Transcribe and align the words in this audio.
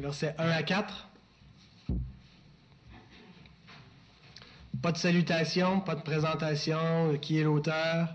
versets 0.00 0.34
1 0.38 0.48
à 0.48 0.62
4. 0.62 1.08
Pas 4.82 4.92
de 4.92 4.96
salutation, 4.96 5.80
pas 5.80 5.94
de 5.94 6.02
présentation, 6.02 7.16
qui 7.20 7.38
est 7.38 7.42
l'auteur, 7.42 8.08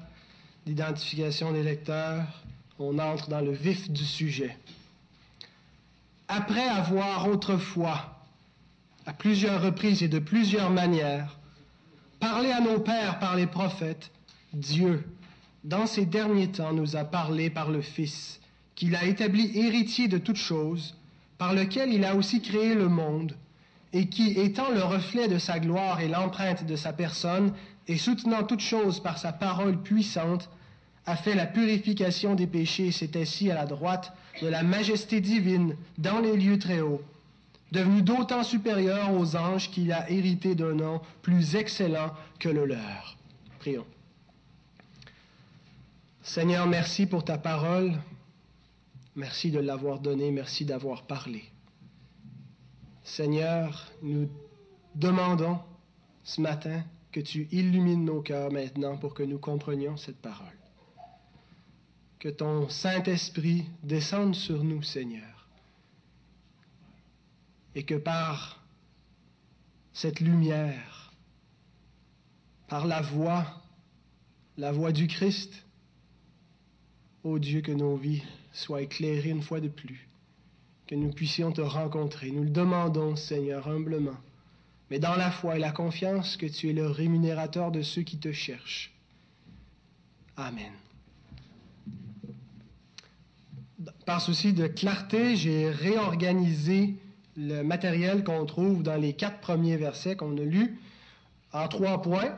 d'identification 0.66 1.52
des 1.52 1.64
lecteurs. 1.64 2.26
On 2.80 2.98
entre 2.98 3.30
dans 3.30 3.42
le 3.42 3.52
vif 3.52 3.90
du 3.90 4.04
sujet. 4.04 4.58
Après 6.28 6.68
avoir 6.68 7.28
autrefois, 7.30 8.20
à 9.06 9.14
plusieurs 9.14 9.62
reprises 9.62 10.02
et 10.02 10.08
de 10.08 10.20
plusieurs 10.20 10.72
manières, 10.72 11.38
parlé 12.20 12.52
à 12.52 12.62
nos 12.62 12.80
pères 12.80 13.20
par 13.20 13.36
les 13.36 13.46
prophètes, 13.46 14.12
Dieu, 14.54 15.04
dans 15.64 15.86
ces 15.86 16.06
derniers 16.06 16.52
temps, 16.52 16.74
nous 16.74 16.96
a 16.96 17.06
parlé 17.06 17.50
par 17.50 17.70
le 17.70 17.82
Fils, 17.82 18.40
qu'il 18.74 18.96
a 18.96 19.06
établi 19.06 19.52
héritier 19.58 20.08
de 20.08 20.18
toutes 20.18 20.36
choses, 20.36 20.96
par 21.38 21.54
lequel 21.54 21.94
il 21.94 22.06
a 22.06 22.16
aussi 22.16 22.42
créé 22.42 22.74
le 22.74 22.88
monde, 22.88 23.36
et 23.94 24.08
qui, 24.08 24.40
étant 24.40 24.72
le 24.72 24.84
reflet 24.84 25.28
de 25.28 25.38
sa 25.38 25.60
gloire 25.60 26.02
et 26.02 26.08
l'empreinte 26.08 26.66
de 26.66 26.76
sa 26.76 26.94
personne, 26.94 27.54
et 27.88 27.98
soutenant 27.98 28.44
toutes 28.44 28.62
choses 28.62 29.00
par 29.00 29.18
sa 29.18 29.32
parole 29.32 29.82
puissante, 29.82 30.50
a 31.06 31.16
fait 31.16 31.36
la 31.36 31.46
purification 31.46 32.36
des 32.36 32.48
péchés 32.48 32.88
et 32.88 32.92
s'est 32.92 33.20
assis 33.20 33.52
à 33.52 33.56
la 33.56 33.66
droite 33.66 34.12
de 34.42 34.48
la 34.48 34.64
majesté 34.64 35.22
divine 35.22 35.76
dans 35.98 36.20
les 36.20 36.36
lieux 36.36 36.60
très 36.60 36.82
hauts, 36.82 37.02
devenu 37.72 38.02
d'autant 38.02 38.44
supérieur 38.44 39.14
aux 39.14 39.36
anges 39.36 39.70
qu'il 39.70 39.92
a 39.92 40.10
hérité 40.10 40.56
d'un 40.56 40.74
nom 40.74 41.02
plus 41.22 41.56
excellent 41.56 42.12
que 42.40 42.50
le 42.50 42.66
leur. 42.66 43.18
Prions. 43.60 43.86
Seigneur, 46.24 46.66
merci 46.66 47.06
pour 47.06 47.24
ta 47.24 47.38
parole. 47.38 47.94
Merci 49.16 49.50
de 49.50 49.60
l'avoir 49.60 50.00
donnée, 50.00 50.32
merci 50.32 50.66
d'avoir 50.66 51.08
parlé. 51.08 51.46
Seigneur, 53.04 53.92
nous 54.02 54.30
demandons 54.94 55.60
ce 56.24 56.42
matin 56.42 56.84
que 57.14 57.22
tu 57.22 57.48
illumines 57.52 58.04
nos 58.04 58.22
cœurs 58.22 58.52
maintenant 58.52 58.98
pour 58.98 59.14
que 59.14 59.24
nous 59.24 59.40
comprenions 59.40 59.96
cette 59.96 60.22
parole. 60.22 60.58
Que 62.20 62.28
ton 62.28 62.68
Saint-Esprit 62.68 63.70
descende 63.84 64.36
sur 64.36 64.66
nous, 64.66 64.84
Seigneur, 64.84 65.48
et 67.74 67.84
que 67.84 67.96
par 67.96 68.62
cette 69.94 70.20
lumière, 70.20 71.14
par 72.68 72.86
la 72.86 73.02
voix, 73.02 73.62
la 74.58 74.74
voix 74.74 74.92
du 74.92 75.08
Christ, 75.08 75.66
ô 77.24 77.40
Dieu, 77.40 77.62
que 77.62 77.72
nos 77.72 77.96
vies 77.96 78.24
soient 78.56 78.82
éclairées 78.82 79.30
une 79.30 79.42
fois 79.42 79.60
de 79.60 79.68
plus, 79.68 80.08
que 80.88 80.96
nous 80.96 81.12
puissions 81.12 81.52
te 81.52 81.62
rencontrer. 81.62 82.32
Nous 82.32 82.44
le 82.44 82.50
demandons, 82.50 83.16
Seigneur, 83.16 83.68
humblement, 83.68 84.18
mais 84.90 85.00
dans 85.00 85.16
la 85.16 85.32
foi 85.32 85.58
et 85.58 85.60
la 85.60 85.72
confiance 85.72 86.38
que 86.38 86.46
tu 86.46 86.70
es 86.70 86.74
le 86.74 86.88
rémunérateur 86.88 87.72
de 87.72 87.82
ceux 87.82 88.04
qui 88.04 88.18
te 88.18 88.32
cherchent. 88.32 88.94
Amen. 90.38 90.72
Par 94.06 94.22
souci 94.22 94.54
de 94.54 94.68
clarté, 94.68 95.36
j'ai 95.36 95.70
réorganisé 95.70 96.96
le 97.36 97.62
matériel 97.64 98.24
qu'on 98.24 98.46
trouve 98.46 98.84
dans 98.84 98.96
les 98.96 99.14
quatre 99.14 99.40
premiers 99.40 99.78
versets 99.78 100.16
qu'on 100.16 100.38
a 100.38 100.42
lus 100.42 100.80
en 101.52 101.68
trois 101.68 102.02
points. 102.02 102.38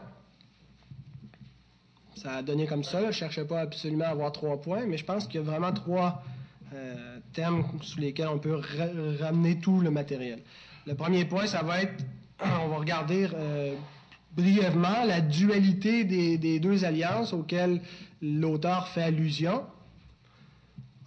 Ça 2.22 2.38
a 2.38 2.42
donné 2.42 2.66
comme 2.66 2.84
ça. 2.84 3.02
Je 3.02 3.08
ne 3.08 3.12
cherchais 3.12 3.46
pas 3.46 3.62
absolument 3.62 4.06
à 4.06 4.10
avoir 4.10 4.32
trois 4.32 4.60
points, 4.60 4.86
mais 4.88 4.98
je 4.98 5.06
pense 5.06 5.28
qu'il 5.28 5.36
y 5.36 5.44
a 5.44 5.46
vraiment 5.46 5.72
trois 5.72 6.24
euh, 6.74 7.20
thèmes 7.34 7.64
sous 7.82 8.00
lesquels 8.00 8.28
on 8.28 8.40
peut 8.40 8.60
ramener 9.20 9.60
tout 9.60 9.80
le 9.82 9.92
matériel. 9.92 10.42
Le 10.88 10.96
premier 10.96 11.26
point, 11.26 11.46
ça 11.46 11.62
va 11.62 11.84
être, 11.84 12.04
on 12.64 12.70
va 12.70 12.78
regarder 12.78 13.28
euh, 13.34 13.76
brièvement 14.32 15.04
la 15.06 15.22
dualité 15.22 16.06
des, 16.06 16.60
deux 16.60 16.86
alliances 16.86 17.34
auxquelles 17.34 17.82
l'auteur 18.22 18.88
fait 18.88 19.04
allusion. 19.04 19.64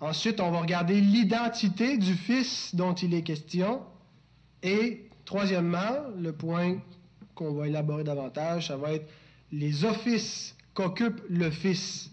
Ensuite, 0.01 0.41
on 0.41 0.51
va 0.51 0.61
regarder 0.61 1.01
l'identité 1.01 1.99
du 1.99 2.15
Fils 2.15 2.75
dont 2.75 2.95
il 2.95 3.15
est 3.15 3.23
question. 3.23 3.81
Et 4.63 5.09
troisièmement, 5.25 6.07
le 6.17 6.33
point 6.33 6.77
qu'on 7.35 7.53
va 7.53 7.67
élaborer 7.67 8.05
davantage, 8.05 8.69
ça 8.69 8.77
va 8.77 8.93
être 8.93 9.11
les 9.53 9.85
offices 9.85 10.55
qu'occupe 10.81 11.21
le 11.29 11.51
Fils 11.51 12.11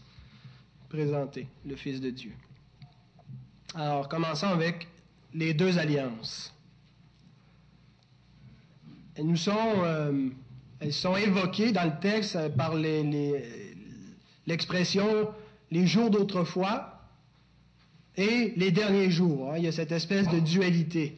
présenté, 0.90 1.48
le 1.66 1.76
Fils 1.76 2.02
de 2.02 2.10
Dieu. 2.10 2.34
Alors, 3.76 4.10
commençons 4.10 4.48
avec 4.48 4.88
les 5.34 5.54
deux 5.54 5.78
alliances. 5.78 6.54
Elles 9.16 9.26
nous 9.26 9.38
sont, 9.38 9.84
euh, 9.84 10.30
elles 10.80 10.94
sont 10.94 11.16
évoquées 11.16 11.72
dans 11.72 11.86
le 11.86 12.00
texte 12.00 12.38
par 12.56 12.76
l'expression 14.46 15.30
les, 15.72 15.88
jours 15.88 16.10
d'autrefois 16.10 17.02
et 18.16 18.54
les 18.58 18.72
derniers 18.72 19.10
jours. 19.10 19.52
Hein. 19.52 19.58
Il 19.58 19.64
y 19.64 19.68
a 19.68 19.72
cette 19.72 19.92
espèce 19.92 20.28
de 20.28 20.40
dualité. 20.40 21.18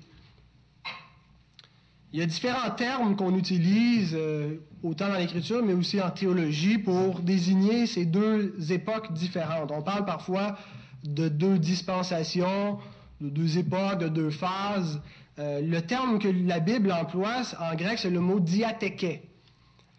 Il 2.13 2.19
y 2.19 2.21
a 2.23 2.25
différents 2.25 2.71
termes 2.71 3.15
qu'on 3.15 3.35
utilise, 3.35 4.15
euh, 4.15 4.57
autant 4.83 5.09
dans 5.09 5.17
l'Écriture, 5.17 5.63
mais 5.63 5.73
aussi 5.73 6.01
en 6.01 6.09
théologie, 6.09 6.77
pour 6.77 7.19
désigner 7.19 7.85
ces 7.85 8.05
deux 8.05 8.53
époques 8.71 9.13
différentes. 9.13 9.71
On 9.71 9.81
parle 9.81 10.05
parfois 10.05 10.57
de 11.03 11.27
deux 11.29 11.57
dispensations, 11.57 12.77
de 13.21 13.29
deux 13.29 13.57
époques, 13.57 13.99
de 13.99 14.09
deux 14.09 14.29
phases. 14.29 15.01
Euh, 15.37 15.61
le 15.61 15.81
terme 15.81 16.19
que 16.19 16.27
la 16.27 16.59
Bible 16.59 16.91
emploie 16.91 17.41
en 17.59 17.75
grec, 17.75 17.99
c'est 17.99 18.09
le 18.09 18.19
mot 18.19 18.39
diatheke. 18.39 19.23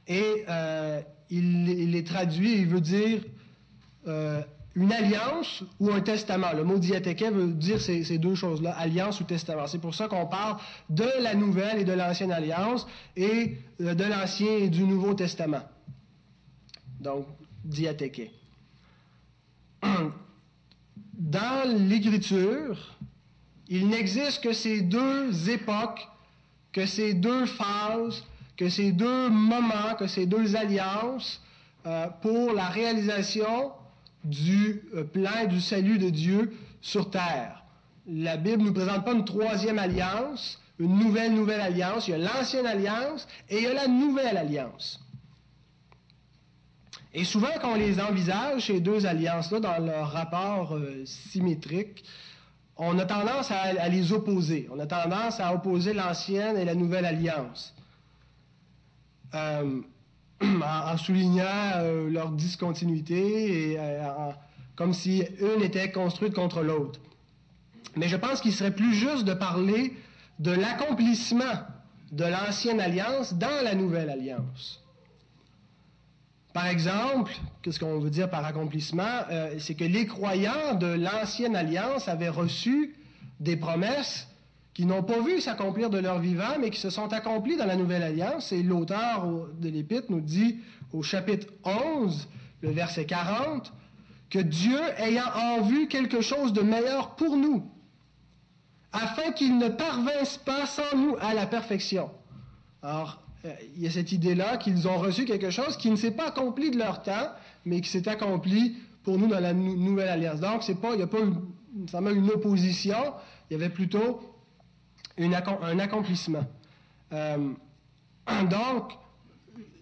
Et 0.06 0.44
euh, 0.48 1.00
il, 1.30 1.94
est 1.94 2.06
traduit, 2.06 2.58
il 2.58 2.66
veut 2.66 2.80
dire 2.80 3.20
une 4.76 4.92
alliance 4.92 5.64
ou 5.78 5.90
un 5.90 6.00
testament? 6.00 6.52
Le 6.52 6.64
mot 6.64 6.78
diatheke 6.78 7.24
veut 7.32 7.52
dire 7.52 7.80
ces, 7.80 8.18
deux 8.18 8.34
choses-là, 8.34 8.72
alliance 8.72 9.20
ou 9.20 9.24
testament. 9.24 9.66
C'est 9.66 9.80
pour 9.80 9.94
ça 9.94 10.08
qu'on 10.08 10.26
parle 10.26 10.56
de 10.88 11.08
la 11.20 11.34
nouvelle 11.34 11.80
et 11.80 11.84
de 11.84 11.92
l'ancienne 11.92 12.32
alliance 12.32 12.86
et 13.16 13.58
euh, 13.80 13.94
de 13.94 14.04
l'ancien 14.04 14.52
et 14.58 14.68
du 14.68 14.84
nouveau 14.84 15.14
testament. 15.14 15.62
Donc, 17.00 17.26
diatheke. 17.64 18.30
Dans 21.14 21.88
l'Écriture, 21.88 22.96
il 23.68 23.88
n'existe 23.88 24.42
que 24.42 24.52
ces 24.52 24.82
deux 24.82 25.50
époques, 25.50 26.08
que 26.72 26.86
ces 26.86 27.14
deux 27.14 27.46
phases, 27.46 28.24
que 28.56 28.68
ces 28.68 28.92
deux 28.92 29.30
moments, 29.30 29.94
que 29.98 30.06
ces 30.06 30.26
deux 30.26 30.54
alliances 30.54 31.42
euh, 31.86 32.08
pour 32.20 32.52
la 32.52 32.66
réalisation 32.66 33.72
du 34.24 34.82
euh, 34.94 35.04
plan 35.04 35.46
du 35.48 35.60
salut 35.60 35.98
de 35.98 36.10
Dieu 36.10 36.52
sur 36.80 37.10
terre. 37.10 37.64
La 38.06 38.36
Bible 38.36 38.62
ne 38.62 38.68
nous 38.68 38.72
présente 38.74 39.04
pas 39.04 39.12
une 39.12 39.24
troisième 39.24 39.78
alliance, 39.78 40.60
une 40.78 40.98
nouvelle, 40.98 41.34
nouvelle 41.34 41.60
alliance. 41.60 42.08
Il 42.08 42.12
y 42.12 42.14
a 42.14 42.18
l'ancienne 42.18 42.66
alliance 42.66 43.26
et 43.48 43.58
il 43.58 43.62
y 43.64 43.66
a 43.66 43.74
la 43.74 43.88
nouvelle 43.88 44.36
alliance. 44.36 45.00
Et 47.12 47.24
souvent, 47.24 47.48
quand 47.60 47.72
on 47.72 47.76
les 47.76 48.00
envisage, 48.00 48.66
ces 48.66 48.80
deux 48.80 49.04
alliances-là, 49.04 49.60
dans 49.60 49.78
leur 49.78 50.12
rapport 50.12 50.76
euh, 50.76 51.04
symétrique, 51.04 52.04
on 52.76 52.98
a 52.98 53.04
tendance 53.04 53.50
à, 53.50 53.88
les 53.88 54.12
opposer. 54.12 54.68
On 54.72 54.78
a 54.78 54.86
tendance 54.86 55.38
à 55.40 55.52
opposer 55.52 55.92
l'ancienne 55.92 56.56
et 56.56 56.64
la 56.64 56.74
nouvelle 56.74 57.04
alliance. 57.04 57.74
Euh, 59.34 59.82
en, 60.62 60.96
soulignant 60.96 61.44
euh, 61.76 62.08
leur 62.10 62.30
discontinuité 62.30 63.72
et 63.72 63.78
euh, 63.78 64.30
comme 64.76 64.94
si 64.94 65.22
une 65.40 65.62
était 65.62 65.92
construite 65.92 66.34
contre 66.34 66.62
l'autre. 66.62 67.00
Mais 67.96 68.08
je 68.08 68.16
pense 68.16 68.40
qu'il 68.40 68.52
serait 68.52 68.74
plus 68.74 68.94
juste 68.94 69.24
de 69.24 69.34
parler 69.34 69.94
de 70.38 70.52
l'accomplissement 70.52 71.44
de 72.12 72.24
l'ancienne 72.24 72.80
alliance 72.80 73.34
dans 73.34 73.62
la 73.62 73.74
nouvelle 73.74 74.10
alliance. 74.10 74.80
Par 76.52 76.66
exemple, 76.66 77.32
qu'est-ce 77.62 77.78
qu'on 77.78 78.00
veut 78.00 78.10
dire 78.10 78.28
par 78.28 78.44
accomplissement? 78.44 79.22
Euh, 79.30 79.54
C'est 79.58 79.74
que 79.74 79.84
les 79.84 80.06
croyants 80.06 80.74
de 80.74 80.86
l'ancienne 80.86 81.54
alliance 81.54 82.08
avaient 82.08 82.28
reçu 82.28 82.96
des 83.38 83.56
promesses 83.56 84.26
qui 84.80 84.86
n'ont 84.86 85.02
pas 85.02 85.20
vu 85.20 85.42
s'accomplir 85.42 85.90
de 85.90 85.98
leur 85.98 86.20
vivant, 86.20 86.56
mais 86.58 86.70
qui 86.70 86.80
se 86.80 86.88
sont 86.88 87.12
accomplis 87.12 87.58
dans 87.58 87.66
la 87.66 87.76
Nouvelle 87.76 88.02
Alliance. 88.02 88.50
Et 88.50 88.62
l'auteur 88.62 89.26
de 89.60 89.68
l'Épître 89.68 90.06
nous 90.08 90.22
dit 90.22 90.56
au 90.94 91.02
chapitre 91.02 91.48
11, 91.66 92.26
le 92.62 92.70
verset 92.70 93.04
40, 93.04 93.74
que 94.30 94.38
Dieu 94.38 94.80
ayant 94.96 95.30
en 95.36 95.60
vue 95.60 95.86
quelque 95.86 96.22
chose 96.22 96.54
de 96.54 96.62
meilleur 96.62 97.14
pour 97.16 97.36
nous, 97.36 97.62
afin 98.94 99.32
qu'il 99.32 99.58
ne 99.58 99.68
parvinsse 99.68 100.38
pas 100.38 100.64
sans 100.64 100.96
nous 100.96 101.14
à 101.20 101.34
la 101.34 101.44
perfection. 101.46 102.10
Alors, 102.82 103.20
euh, 103.44 103.52
il 103.76 103.82
y 103.82 103.86
a 103.86 103.90
cette 103.90 104.12
idée-là 104.12 104.56
qu'ils 104.56 104.88
ont 104.88 104.96
reçu 104.96 105.26
quelque 105.26 105.50
chose 105.50 105.76
qui 105.76 105.90
ne 105.90 105.96
s'est 105.96 106.12
pas 106.12 106.28
accompli 106.28 106.70
de 106.70 106.78
leur 106.78 107.02
temps, 107.02 107.28
mais 107.66 107.82
qui 107.82 107.90
s'est 107.90 108.08
accompli 108.08 108.76
pour 109.02 109.18
nous 109.18 109.26
dans 109.26 109.40
la 109.40 109.52
Nouvelle 109.52 110.08
Alliance. 110.08 110.40
Donc, 110.40 110.66
il 110.66 110.74
n'y 110.96 111.02
a 111.02 111.06
pas 111.06 111.18
une, 111.20 112.18
une 112.18 112.30
opposition, 112.30 112.96
il 113.50 113.52
y 113.52 113.56
avait 113.56 113.68
plutôt 113.68 114.20
un 115.20 115.78
accomplissement. 115.78 116.46
Euh, 117.12 117.52
donc, 118.50 118.92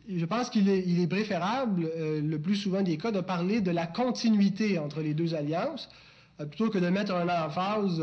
je 0.08 0.24
pense 0.24 0.50
qu'il 0.50 0.68
est, 0.68 1.06
préférable, 1.06 1.88
euh, 1.96 2.20
le 2.20 2.40
plus 2.40 2.56
souvent 2.56 2.82
des 2.82 2.96
cas, 2.96 3.10
de 3.10 3.20
parler 3.20 3.60
de 3.60 3.70
la 3.70 3.86
continuité 3.86 4.78
entre 4.78 5.00
les 5.00 5.14
deux 5.14 5.34
alliances, 5.34 5.88
euh, 6.40 6.46
plutôt 6.46 6.70
que 6.70 6.78
de 6.78 6.88
mettre 6.88 7.14
un 7.14 7.28
emphase 7.28 8.02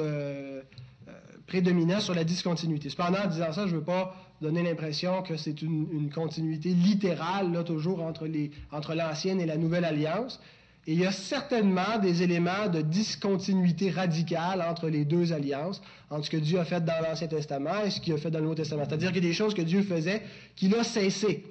prédominant 1.48 2.00
sur 2.00 2.16
la 2.16 2.24
discontinuité. 2.24 2.90
Cependant, 2.90 3.20
en 3.24 3.28
disant 3.28 3.52
ça, 3.52 3.68
je 3.68 3.74
ne 3.74 3.80
veux 3.80 3.84
pas 3.84 4.16
donner 4.42 4.64
l'impression 4.64 5.22
que 5.22 5.38
c'est 5.38 5.62
une, 5.62 6.10
continuité 6.14 6.70
littérale, 6.70 7.64
toujours 7.64 8.02
entre, 8.02 8.28
entre 8.72 8.96
l'ancienne 8.96 9.40
et 9.40 9.46
la 9.46 9.58
nouvelle 9.58 9.86
alliance. 9.86 10.40
Et 10.88 10.94
il 10.94 11.00
y 11.00 11.06
a 11.06 11.12
certainement 11.12 11.98
des 12.00 12.22
éléments 12.22 12.68
de 12.72 12.82
discontinuité 12.82 13.90
radicale 13.90 14.62
entre 14.62 14.88
les 14.88 15.04
deux 15.04 15.34
alliances, 15.34 15.82
entre 16.12 16.26
ce 16.26 16.30
que 16.30 16.38
Dieu 16.38 16.60
a 16.60 16.66
fait 16.66 16.84
dans 16.84 17.02
l'Ancien 17.02 17.28
Testament 17.28 17.84
et 17.86 17.90
ce 17.90 18.00
qu'il 18.00 18.14
a 18.14 18.18
fait 18.18 18.30
dans 18.30 18.38
le 18.38 18.44
Nouveau 18.44 18.56
Testament. 18.56 18.84
C'est-à-dire 18.88 19.12
qu'il 19.12 19.24
y 19.24 19.26
a 19.26 19.30
des 19.30 19.34
choses 19.36 19.56
que 19.56 19.64
Dieu 19.64 19.82
faisait 19.82 20.22
qu'il 20.56 20.76
a 20.76 20.84
cessé 20.84 21.44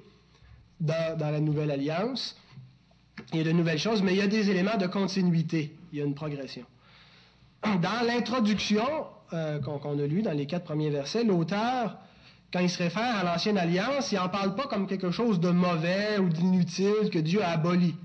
dans, 0.79 1.17
la 1.19 1.41
Nouvelle 1.41 1.71
Alliance. 1.71 2.37
Il 3.33 3.39
y 3.39 3.41
a 3.41 3.43
de 3.43 3.51
nouvelles 3.51 3.79
choses, 3.79 4.01
mais 4.01 4.13
il 4.13 4.17
y 4.17 4.21
a 4.21 4.27
des 4.27 4.49
éléments 4.49 4.77
de 4.77 4.87
continuité. 4.87 5.75
Il 5.91 5.99
y 5.99 6.01
a 6.01 6.05
une 6.05 6.15
progression. 6.15 6.63
Dans 7.63 8.05
l'introduction 8.05 8.85
euh, 9.33 9.59
qu'on 9.59 9.99
a 9.99 10.07
lue, 10.07 10.21
dans 10.21 10.31
les 10.31 10.45
quatre 10.45 10.63
premiers 10.63 10.91
versets, 10.91 11.25
l'auteur, 11.25 11.97
quand 12.53 12.59
il 12.59 12.69
se 12.69 12.81
réfère 12.81 13.17
à 13.17 13.23
l'Ancienne 13.23 13.57
Alliance, 13.57 14.13
il 14.13 14.15
n'en 14.15 14.29
parle 14.29 14.55
pas 14.55 14.67
comme 14.67 14.87
quelque 14.87 15.11
chose 15.11 15.41
de 15.41 15.49
mauvais 15.49 16.19
ou 16.19 16.29
d'inutile 16.29 17.09
que 17.11 17.19
Dieu 17.19 17.43
a 17.43 17.49
aboli 17.49 17.95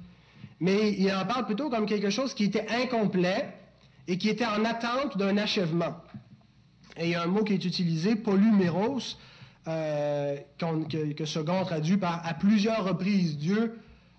mais 0.61 0.93
il 0.93 1.11
en 1.13 1.25
parle 1.25 1.47
plutôt 1.47 1.71
comme 1.71 1.87
quelque 1.87 2.11
chose 2.11 2.35
qui 2.35 2.45
était 2.45 2.67
incomplet 2.69 3.55
et 4.07 4.19
qui 4.19 4.29
était 4.29 4.47
en 4.47 4.65
attente 4.65 5.17
d'un 5.17 5.37
achèvement. 5.39 5.97
Et 6.97 7.07
il 7.07 7.11
y 7.11 7.15
a 7.15 7.23
un 7.23 7.27
mot 7.27 7.45
qui 7.45 7.55
est 7.55 7.65
utilisé, 7.65 8.15
polyméros, 8.15 9.17
euh, 9.69 10.37
que, 10.59 11.13
que, 11.13 11.25
Second 11.25 11.65
traduit 11.65 11.97
par 11.97 12.27
à 12.27 12.35
plusieurs 12.35 12.85
reprises. 12.85 13.39
Dieu, 13.39 13.79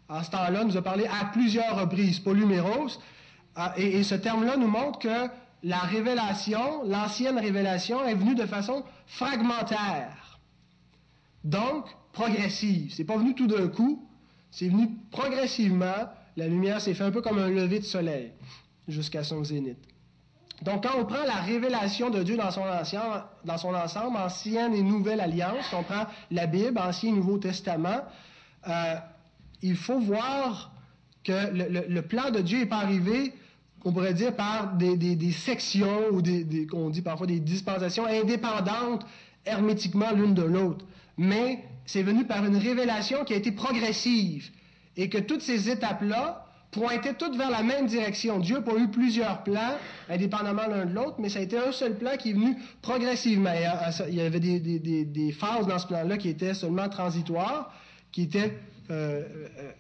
à 0.10 0.24
ce 0.24 0.32
temps-là, 0.32 0.64
nous 0.64 0.78
a 0.78 0.82
parlé 0.82 1.06
à 1.06 1.26
plusieurs 1.26 1.80
reprises, 1.80 2.20
polyméros. 2.20 3.00
Ah, 3.56 3.74
et, 3.78 4.00
et 4.00 4.04
ce 4.04 4.16
terme-là 4.16 4.58
nous 4.58 4.68
montre 4.68 5.00
que 5.00 5.28
la 5.64 5.80
révélation, 5.80 6.84
l'ancienne 6.86 7.38
révélation, 7.38 8.04
est 8.06 8.16
venue 8.16 8.36
de 8.36 8.46
façon 8.46 8.84
fragmentaire. 9.06 10.40
Donc, 11.44 11.86
progressive. 12.14 12.94
C'est 12.94 13.04
pas 13.04 13.18
venu 13.18 13.36
tout 13.36 13.48
d'un 13.48 13.68
coup, 13.68 14.08
c'est 14.50 14.70
venu 14.70 14.90
progressivement 15.12 16.08
la 16.38 16.48
lumière 16.48 16.82
s'est 16.82 16.94
fait 16.94 17.04
un 17.04 17.12
peu 17.12 17.22
comme 17.22 17.40
un 17.40 17.50
lever 17.50 17.80
de 17.80 17.86
soleil 17.86 18.32
jusqu'à 18.88 19.24
son 19.24 19.44
zénith. 19.44 19.78
Donc, 20.62 20.84
quand 20.84 21.00
on 21.00 21.06
prend 21.06 21.24
la 21.26 21.42
révélation 21.42 22.10
de 22.10 22.22
Dieu 22.22 22.38
dans 22.38 22.52
son, 22.52 22.62
ensemble, 22.62 24.18
ancienne 24.18 24.76
et 24.76 24.84
nouvelle 24.84 25.20
alliance, 25.20 25.66
on 25.74 25.84
prend 25.84 26.06
la 26.30 26.46
Bible, 26.46 26.78
Ancien 26.78 27.10
et 27.10 27.14
Nouveau 27.14 27.40
Testament, 27.40 28.02
euh, 28.68 28.96
il 29.64 29.76
faut 29.76 30.00
voir 30.00 30.72
que 31.24 31.50
le, 31.52 32.02
plan 32.02 32.30
de 32.30 32.40
Dieu 32.40 32.60
n'est 32.60 32.66
pas 32.68 32.78
arrivé, 32.78 33.34
on 33.84 33.92
pourrait 33.92 34.14
dire, 34.14 34.36
par 34.36 34.74
des, 34.76 35.32
sections 35.32 36.10
ou 36.12 36.22
des, 36.22 36.44
dit 36.44 37.02
parfois 37.02 37.26
des 37.26 37.40
dispensations 37.40 38.06
indépendantes 38.06 39.06
hermétiquement 39.46 40.12
l'une 40.12 40.36
de 40.36 40.44
l'autre. 40.44 40.86
Mais 41.18 41.64
c'est 41.86 42.04
venu 42.04 42.26
par 42.26 42.46
une 42.46 42.58
révélation 42.58 43.24
qui 43.26 43.34
a 43.34 43.38
été 43.38 43.52
progressive 43.52 44.52
et 44.98 45.10
que 45.10 45.18
toutes 45.18 45.42
ces 45.42 45.70
étapes-là 45.70 46.46
pointaient 46.72 47.14
toutes 47.14 47.36
vers 47.36 47.50
la 47.50 47.64
même 47.64 47.86
direction. 47.86 48.40
Dieu 48.40 48.56
n'a 48.56 48.62
pas 48.62 48.78
eu 48.78 48.88
plusieurs 48.88 49.44
plans, 49.44 49.76
indépendamment 50.10 50.68
l'un 50.68 50.86
de 50.86 50.94
l'autre, 50.94 51.16
mais 51.20 51.30
ça 51.30 51.40
a 51.40 51.42
été 51.42 51.58
un 51.58 51.72
seul 51.72 51.98
plan 51.98 52.16
qui 52.18 52.30
est 52.30 52.34
venu 52.34 52.56
progressivement. 52.82 53.52
Il 54.08 54.16
y 54.16 54.22
avait 54.22 54.40
des, 54.40 55.32
phases 55.34 55.68
dans 55.68 55.80
ce 55.80 55.88
plan-là 55.88 56.18
qui 56.18 56.30
étaient 56.30 56.54
seulement 56.54 56.88
transitoires, 56.88 57.74
qui 58.12 58.24
étaient 58.24 58.58
euh, 58.90 59.24
euh, 59.60 59.72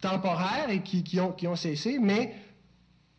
temporaires 0.00 0.70
et 0.70 0.80
qui, 0.82 1.18
ont, 1.20 1.32
qui 1.32 1.46
ont 1.46 1.56
cessé, 1.56 1.98
mais 1.98 2.34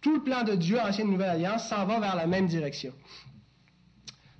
tout 0.01 0.15
le 0.15 0.23
plan 0.23 0.43
de 0.43 0.53
Dieu, 0.53 0.79
Ancienne 0.79 1.09
Nouvelle 1.09 1.31
Alliance, 1.31 1.67
s'en 1.67 1.85
va 1.85 1.99
vers 1.99 2.15
la 2.15 2.27
même 2.27 2.47
direction. 2.47 2.93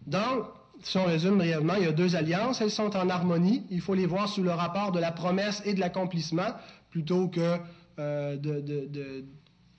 Donc, 0.06 0.46
si 0.84 0.98
on 0.98 1.06
résume 1.06 1.38
brièvement, 1.38 1.74
il 1.76 1.84
y 1.84 1.88
a 1.88 1.92
deux 1.92 2.16
alliances, 2.16 2.62
elles 2.62 2.72
sont 2.72 2.96
en 2.96 3.10
harmonie. 3.10 3.66
Il 3.72 3.82
faut 3.82 3.96
les 3.96 4.06
voir 4.06 4.30
sous 4.30 4.44
le 4.44 4.52
rapport 4.52 4.92
de 4.92 5.00
la 5.00 5.12
promesse 5.12 5.62
et 5.66 5.74
de 5.74 5.80
l'accomplissement 5.80 6.54
plutôt 6.90 7.28
que 7.28 7.58
euh, 8.00 8.38
de, 8.38 9.26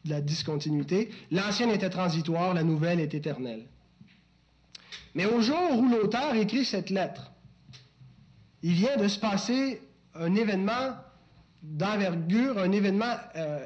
la 0.04 0.20
discontinuité. 0.20 1.10
L'ancienne 1.30 1.70
était 1.70 1.90
transitoire, 1.90 2.54
la 2.54 2.62
nouvelle 2.62 2.98
est 3.00 3.14
éternelle. 3.14 3.66
Mais 5.14 5.26
au 5.26 5.40
jour 5.40 5.58
où 5.74 5.88
l'auteur 5.88 6.34
écrit 6.34 6.64
cette 6.64 6.90
lettre, 6.90 7.32
il 8.62 8.72
vient 8.72 8.96
de 8.96 9.06
se 9.06 9.18
passer 9.18 9.82
un 10.14 10.34
événement 10.34 10.96
d'envergure, 11.62 12.58
un 12.58 12.72
événement 12.72 13.14
euh, 13.36 13.64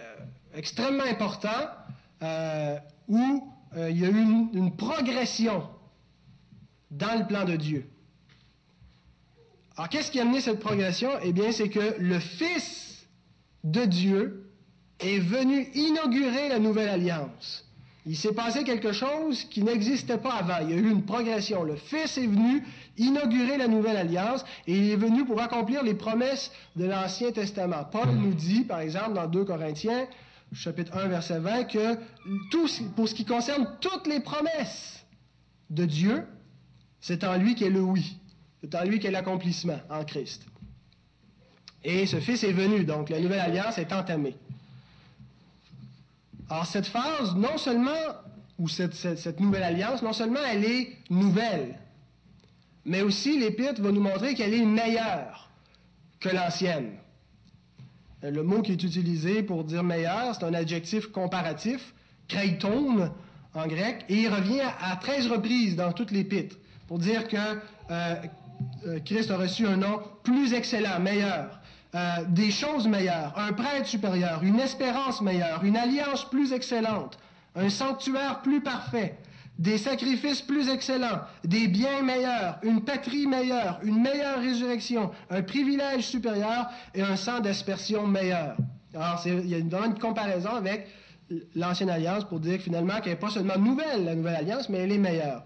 extrêmement 0.54 1.04
important 1.04 1.68
euh, 2.22 2.78
où 3.08 3.48
il 3.76 3.98
y 3.98 4.04
a 4.04 4.08
eu 4.08 4.20
une, 4.52 4.76
progression 4.76 5.66
dans 6.90 7.18
le 7.18 7.26
plan 7.26 7.44
de 7.44 7.56
Dieu. 7.56 7.88
Alors, 9.76 9.88
qu'est-ce 9.88 10.10
qui 10.10 10.18
a 10.18 10.22
amené 10.22 10.40
cette 10.42 10.60
progression? 10.60 11.10
Eh 11.22 11.32
bien, 11.32 11.52
c'est 11.52 11.70
que 11.70 11.96
le 11.98 12.18
Fils 12.18 12.91
de 13.64 13.84
Dieu 13.84 14.50
est 15.00 15.18
venu 15.18 15.68
inaugurer 15.74 16.48
la 16.48 16.58
nouvelle 16.58 16.88
alliance. 16.88 17.64
Il 18.04 18.16
s'est 18.16 18.32
passé 18.32 18.64
quelque 18.64 18.92
chose 18.92 19.44
qui 19.44 19.62
n'existait 19.62 20.18
pas 20.18 20.34
avant. 20.34 20.58
Il 20.62 20.70
y 20.70 20.74
a 20.74 20.76
eu 20.76 20.90
une 20.90 21.04
progression. 21.04 21.62
Le 21.62 21.76
Fils 21.76 22.18
est 22.18 22.26
venu 22.26 22.64
inaugurer 22.98 23.58
la 23.58 23.68
nouvelle 23.68 23.96
alliance 23.96 24.44
et 24.66 24.76
il 24.76 24.90
est 24.90 24.96
venu 24.96 25.24
pour 25.24 25.40
accomplir 25.40 25.84
les 25.84 25.94
promesses 25.94 26.50
de 26.74 26.84
l'Ancien 26.84 27.30
Testament. 27.30 27.84
Paul 27.90 28.10
nous 28.10 28.34
dit, 28.34 28.62
par 28.62 28.80
exemple, 28.80 29.14
dans 29.14 29.28
2 29.28 29.44
Corinthiens, 29.44 30.06
chapitre 30.52 30.96
1, 30.96 31.06
verset 31.08 31.38
20, 31.38 31.64
que 31.64 31.94
tout, 32.50 32.68
pour 32.96 33.08
ce 33.08 33.14
qui 33.14 33.24
concerne 33.24 33.68
toutes 33.80 34.08
les 34.08 34.18
promesses 34.20 35.04
de 35.70 35.84
Dieu, 35.84 36.24
c'est 37.00 37.22
en 37.22 37.36
lui 37.36 37.54
qu'est 37.54 37.70
le 37.70 37.80
oui. 37.80 38.16
C'est 38.60 38.74
en 38.74 38.84
lui 38.84 38.98
qu'est 38.98 39.10
l'accomplissement, 39.12 39.78
en 39.88 40.04
Christ. 40.04 40.42
Et 41.84 42.06
ce 42.06 42.20
Fils 42.20 42.44
est 42.44 42.52
venu, 42.52 42.84
donc 42.84 43.10
la 43.10 43.20
nouvelle 43.20 43.40
alliance 43.40 43.78
est 43.78 43.92
entamée. 43.92 44.36
Alors 46.48 46.66
cette 46.66 46.86
phase, 46.86 47.34
non 47.34 47.58
seulement, 47.58 47.90
ou 48.58 48.68
cette, 48.68 49.40
nouvelle 49.40 49.62
alliance, 49.62 50.02
non 50.02 50.12
seulement 50.12 50.40
elle 50.50 50.64
est 50.64 50.96
nouvelle, 51.10 51.78
mais 52.84 53.02
aussi 53.02 53.38
l'Épître 53.38 53.80
va 53.80 53.90
nous 53.90 54.02
montrer 54.02 54.34
qu'elle 54.34 54.54
est 54.54 54.64
meilleure 54.64 55.50
que 56.20 56.28
l'ancienne. 56.28 56.92
Le 58.22 58.42
mot 58.42 58.62
qui 58.62 58.72
est 58.72 58.82
utilisé 58.82 59.42
pour 59.42 59.64
dire 59.64 59.82
meilleur, 59.82 60.36
c'est 60.36 60.44
un 60.44 60.54
adjectif 60.54 61.08
comparatif, 61.08 61.94
kreiton 62.28 63.10
en 63.54 63.66
grec, 63.66 64.04
et 64.08 64.22
il 64.22 64.28
revient 64.28 64.60
à, 64.80 64.96
13 64.96 65.26
reprises 65.28 65.74
dans 65.74 65.92
toute 65.92 66.12
l'Épître 66.12 66.56
pour 66.86 66.98
dire 66.98 67.26
que 67.26 67.36
euh, 67.90 68.14
euh, 68.86 69.00
Christ 69.00 69.30
a 69.30 69.36
reçu 69.36 69.66
un 69.66 69.78
nom 69.78 70.00
plus 70.22 70.52
excellent, 70.52 71.00
meilleur. 71.00 71.61
Euh, 71.94 72.24
des 72.26 72.50
choses 72.50 72.88
meilleures, 72.88 73.34
un 73.36 73.52
prêtre 73.52 73.86
supérieur, 73.86 74.42
une 74.42 74.58
espérance 74.58 75.20
meilleure, 75.20 75.62
une 75.62 75.76
alliance 75.76 76.24
plus 76.24 76.54
excellente, 76.54 77.18
un 77.54 77.68
sanctuaire 77.68 78.40
plus 78.40 78.62
parfait, 78.62 79.18
des 79.58 79.76
sacrifices 79.76 80.40
plus 80.40 80.70
excellents, 80.70 81.20
des 81.44 81.68
biens 81.68 82.00
meilleurs, 82.00 82.58
une 82.62 82.82
patrie 82.82 83.26
meilleure, 83.26 83.78
une 83.82 84.00
meilleure 84.00 84.38
résurrection, 84.38 85.10
un 85.28 85.42
privilège 85.42 86.04
supérieur 86.04 86.70
et 86.94 87.02
un 87.02 87.16
sang 87.16 87.40
d'aspersion 87.40 88.06
meilleur. 88.06 88.56
Alors, 88.94 89.22
il 89.26 89.48
y 89.48 89.54
a 89.54 89.58
une, 89.58 89.74
une 89.74 89.98
comparaison 89.98 90.54
avec 90.54 90.88
l'ancienne 91.54 91.90
alliance 91.90 92.24
pour 92.24 92.40
dire 92.40 92.56
que 92.56 92.62
finalement, 92.62 93.00
qu'elle 93.00 93.12
n'est 93.12 93.18
pas 93.18 93.28
seulement 93.28 93.58
nouvelle, 93.58 94.06
la 94.06 94.14
nouvelle 94.14 94.36
alliance, 94.36 94.70
mais 94.70 94.78
elle 94.78 94.92
est 94.92 94.98
meilleure. 94.98 95.44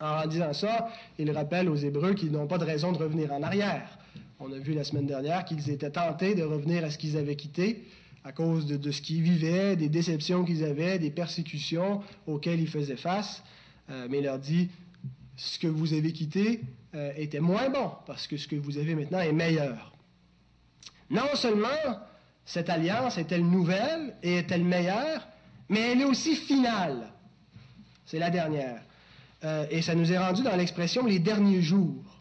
en 0.00 0.26
disant 0.26 0.54
ça, 0.54 0.88
il 1.18 1.30
rappelle 1.30 1.68
aux 1.68 1.76
Hébreux 1.76 2.14
qu'ils 2.14 2.32
n'ont 2.32 2.46
pas 2.46 2.56
de 2.56 2.64
raison 2.64 2.90
de 2.90 2.96
revenir 2.96 3.30
en 3.34 3.42
arrière. 3.42 3.98
On 4.44 4.50
a 4.50 4.58
vu 4.58 4.74
la 4.74 4.82
semaine 4.82 5.06
dernière 5.06 5.44
qu'ils 5.44 5.70
étaient 5.70 5.90
tentés 5.90 6.34
de 6.34 6.42
revenir 6.42 6.84
à 6.84 6.90
ce 6.90 6.98
qu'ils 6.98 7.16
avaient 7.16 7.36
quitté 7.36 7.84
à 8.24 8.32
cause 8.32 8.66
de, 8.66 8.90
ce 8.90 9.00
qu'ils 9.00 9.22
vivaient, 9.22 9.76
des 9.76 9.88
déceptions 9.88 10.44
qu'ils 10.44 10.64
avaient, 10.64 10.98
des 10.98 11.10
persécutions 11.10 12.02
auxquelles 12.26 12.60
ils 12.60 12.68
faisaient 12.68 12.96
face. 12.96 13.42
Euh, 13.90 14.08
mais 14.10 14.18
il 14.18 14.24
leur 14.24 14.40
dit, 14.40 14.68
ce 15.36 15.60
que 15.60 15.68
vous 15.68 15.92
avez 15.94 16.12
quitté 16.12 16.60
euh, 16.94 17.12
était 17.16 17.38
moins 17.38 17.68
bon, 17.68 17.92
parce 18.04 18.26
que 18.26 18.36
ce 18.36 18.48
que 18.48 18.56
vous 18.56 18.78
avez 18.78 18.96
maintenant 18.96 19.20
est 19.20 19.32
meilleur. 19.32 19.92
Non 21.08 21.34
seulement 21.34 21.68
cette 22.44 22.68
alliance 22.68 23.18
est-elle 23.18 23.44
nouvelle 23.44 24.16
et 24.24 24.38
est-elle 24.38 24.64
meilleure, 24.64 25.26
mais 25.68 25.92
elle 25.92 26.00
est 26.00 26.04
aussi 26.04 26.34
finale. 26.34 27.12
C'est 28.06 28.18
la 28.18 28.30
dernière. 28.30 28.82
Euh, 29.44 29.66
et 29.70 29.82
ça 29.82 29.94
nous 29.94 30.12
est 30.12 30.18
rendu 30.18 30.42
dans 30.42 30.56
l'expression 30.56 31.06
les 31.06 31.20
derniers 31.20 31.62
jours. 31.62 32.11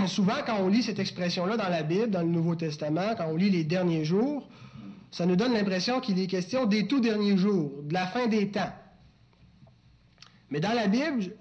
souvent, 0.06 0.42
quand 0.46 0.58
on 0.60 0.68
lit 0.68 0.82
cette 0.82 0.98
expression-là 0.98 1.56
dans 1.56 1.68
la 1.68 1.82
Bible, 1.82 2.10
dans 2.10 2.22
le 2.22 2.28
Nouveau 2.28 2.54
Testament, 2.54 3.14
quand 3.16 3.26
on 3.28 3.36
lit 3.36 3.50
les 3.50 3.64
derniers 3.64 4.04
jours, 4.04 4.48
ça 5.10 5.26
nous 5.26 5.36
donne 5.36 5.52
l'impression 5.52 6.00
qu'il 6.00 6.18
est 6.18 6.26
question 6.26 6.66
des 6.66 6.86
tout 6.86 7.00
derniers 7.00 7.36
jours, 7.36 7.70
de 7.82 7.94
la 7.94 8.06
fin 8.06 8.26
des 8.26 8.50
temps. 8.50 8.72
Mais 10.50 10.60
dans 10.60 10.72
la 10.72 10.88
Bible, 10.88 11.32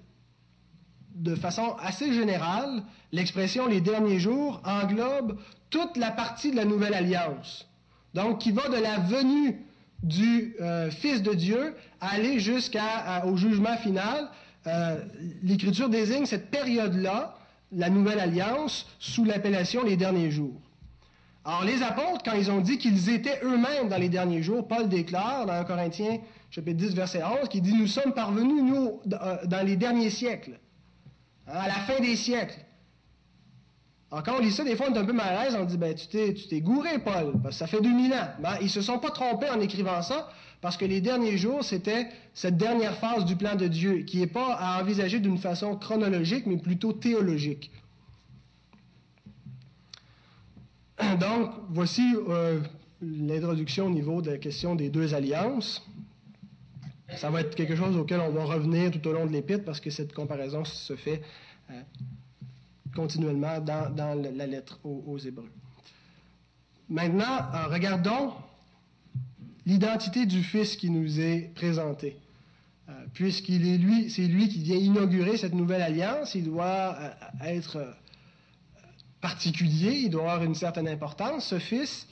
de 1.15 1.36
façon 1.36 1.75
assez 1.79 2.13
générale, 2.13 2.83
l'expression 3.12 3.67
les 3.67 3.81
derniers 3.81 4.19
jours 4.19 4.62
englobe 4.65 5.39
toute 5.69 5.98
la 5.98 6.12
partie 6.12 6.51
de 6.51 6.55
la 6.55 6.65
nouvelle 6.65 6.93
alliance. 6.93 7.67
Donc, 8.13 8.39
qui 8.39 8.51
va 8.51 8.69
de 8.69 8.81
la 8.81 9.00
venue 9.00 9.65
du 10.03 10.55
euh, 10.62 10.91
Fils 10.91 11.24
de 11.24 11.33
Dieu 11.33 11.75
aller 12.01 12.39
jusqu'au 12.39 13.38
jugement 13.38 13.77
final. 13.77 14.29
Euh, 14.67 14.98
L'Écriture 15.41 15.89
désigne 15.89 16.25
cette 16.25 16.51
période-là, 16.51 17.36
la 17.75 17.89
nouvelle 17.89 18.20
alliance, 18.20 18.88
sous 19.00 19.24
l'appellation 19.24 19.84
les 19.84 19.98
derniers 19.98 20.32
jours. 20.32 20.62
Alors, 21.46 21.65
les 21.65 21.84
apôtres, 21.84 22.24
quand 22.24 22.38
ils 22.38 22.50
ont 22.50 22.62
dit 22.62 22.77
qu'ils 22.77 23.10
étaient 23.10 23.39
eux-mêmes 23.44 23.89
dans 23.89 23.98
les 23.98 24.08
derniers 24.10 24.42
jours, 24.42 24.68
Paul 24.68 24.88
déclare 24.88 25.46
dans 25.46 25.53
1 25.53 25.63
Corinthiens 25.65 26.20
chapitre 26.50 26.77
10, 26.77 26.96
verset 26.96 27.22
11, 27.24 27.50
qui 27.50 27.62
dit 27.62 27.74
Nous 27.74 27.88
sommes 27.88 28.13
parvenus, 28.13 28.63
nous, 28.63 29.01
euh, 29.12 29.38
dans 29.46 29.65
les 29.65 29.75
derniers 29.75 30.10
siècles, 30.10 30.60
hein, 31.48 31.53
à 31.53 31.68
la 31.68 31.74
fin 31.74 32.00
des 32.00 32.15
siècles. 32.15 32.60
Quand 34.22 34.36
on 34.38 34.39
lit 34.42 34.51
ça, 34.51 34.63
des 34.63 34.75
fois, 34.75 34.86
on 34.92 34.94
est 34.94 35.00
un 35.00 35.06
peu 35.06 35.13
mal 35.13 35.36
à 35.36 35.46
l'aise, 35.46 35.58
on 35.60 35.65
dit 35.65 35.77
ben, 35.77 35.96
Tu 35.96 36.08
t'es 36.08 36.62
gouré, 36.62 37.00
Paul, 37.00 37.34
parce 37.42 37.56
que 37.56 37.60
ça 37.60 37.68
fait 37.68 37.82
2000 37.82 38.13
ans. 38.13 38.27
Ben, 38.39 38.58
ils 38.62 38.65
ne 38.65 38.70
se 38.70 38.82
sont 38.82 39.00
pas 39.00 39.10
trompés 39.10 39.50
en 39.50 39.60
écrivant 39.60 40.03
ça, 40.03 40.30
parce 40.63 40.77
que 40.77 40.86
les 40.86 41.01
derniers 41.01 41.38
jours, 41.38 41.62
c'était 41.62 42.08
cette 42.34 42.55
dernière 42.55 42.96
phase 42.96 43.25
du 43.25 43.36
plan 43.36 43.55
de 43.55 43.67
Dieu, 43.67 44.03
qui 44.03 44.20
n'est 44.20 44.27
pas 44.27 44.53
à 44.53 44.82
envisager 44.82 45.20
d'une 45.20 45.38
façon 45.38 45.75
chronologique, 45.75 46.46
mais 46.46 46.55
plutôt 46.55 46.93
théologique. 46.93 47.70
Donc, 51.20 51.51
voici 51.70 52.15
euh, 52.29 52.62
l'introduction 53.01 53.88
au 53.88 53.89
niveau 53.89 54.22
de 54.22 54.32
la 54.32 54.38
question 54.38 54.74
des 54.74 54.88
deux 54.88 55.13
alliances. 55.13 55.86
Ça 57.17 57.29
va 57.29 57.41
être 57.41 57.55
quelque 57.55 57.75
chose 57.75 57.98
auquel 57.98 58.22
on 58.22 58.32
va 58.32 58.46
revenir 58.46 58.89
tout 58.89 59.05
au 59.05 59.12
long 59.12 59.25
de 59.25 59.34
l'épître 59.34 59.65
parce 59.65 59.82
que 59.82 59.89
cette 59.89 60.13
comparaison 60.13 60.63
se 60.63 60.96
fait 60.96 61.22
euh, 61.72 61.82
continuellement 62.96 63.60
dans, 63.60 64.17
la 64.34 64.48
lettre 64.48 64.79
aux, 64.86 65.17
Hébreux. 65.17 65.51
Maintenant, 66.88 67.50
euh, 67.53 67.67
regardons 67.67 68.32
l'identité 69.65 70.25
du 70.25 70.43
Fils 70.43 70.75
qui 70.75 70.89
nous 70.89 71.20
est 71.20 71.51
présentée. 71.55 72.17
Puisqu'il 73.13 73.67
est 73.67 73.77
lui, 73.77 74.10
c'est 74.10 74.27
lui 74.27 74.50
qui 74.50 74.62
vient 74.62 74.75
inaugurer 74.75 75.38
cette 75.38 75.53
nouvelle 75.53 75.82
alliance, 75.82 76.36
il 76.36 76.43
doit 76.43 76.98
être 77.41 77.96
particulier, 79.24 80.01
il 80.03 80.10
doit 80.10 80.24
avoir 80.24 80.43
une 80.43 80.53
certaine 80.53 80.88
importance, 80.88 81.48
ce 81.48 81.58
Fils, 81.58 82.08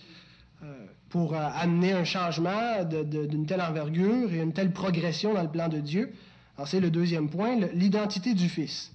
euh, 0.63 0.85
pour 1.09 1.33
euh, 1.33 1.49
amener 1.55 1.91
un 1.91 2.05
changement 2.05 2.85
d'une 2.85 3.45
telle 3.45 3.61
envergure 3.61 4.31
et 4.31 4.37
une 4.37 4.53
telle 4.53 4.71
progression 4.71 5.33
dans 5.33 5.43
le 5.43 5.51
plan 5.51 5.67
de 5.67 5.79
Dieu. 5.79 6.13
C'est 6.65 6.79
le 6.79 6.89
deuxième 6.89 7.29
point, 7.29 7.57
l'identité 7.73 8.33
du 8.33 8.47
Fils. 8.47 8.93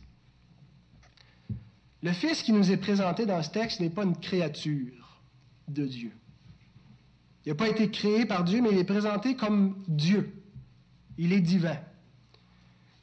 Le 2.03 2.13
Fils 2.13 2.43
qui 2.43 2.53
nous 2.53 2.71
est 2.71 2.77
présenté 2.77 3.27
dans 3.27 3.43
ce 3.43 3.51
texte 3.51 3.81
n'est 3.81 3.91
pas 3.91 4.05
une 4.05 4.17
créature 4.17 5.21
de 5.69 5.85
Dieu. 5.85 6.13
Il 7.47 7.51
n'a 7.51 7.55
pas 7.55 7.69
été 7.69 7.91
créé 7.91 8.27
par 8.27 8.45
Dieu, 8.45 8.61
mais 8.61 8.71
il 8.73 8.79
est 8.79 8.85
présenté 8.85 9.37
comme 9.37 9.83
Dieu. 9.89 10.43
Il 11.17 11.33
est 11.33 11.41
divin 11.41 11.79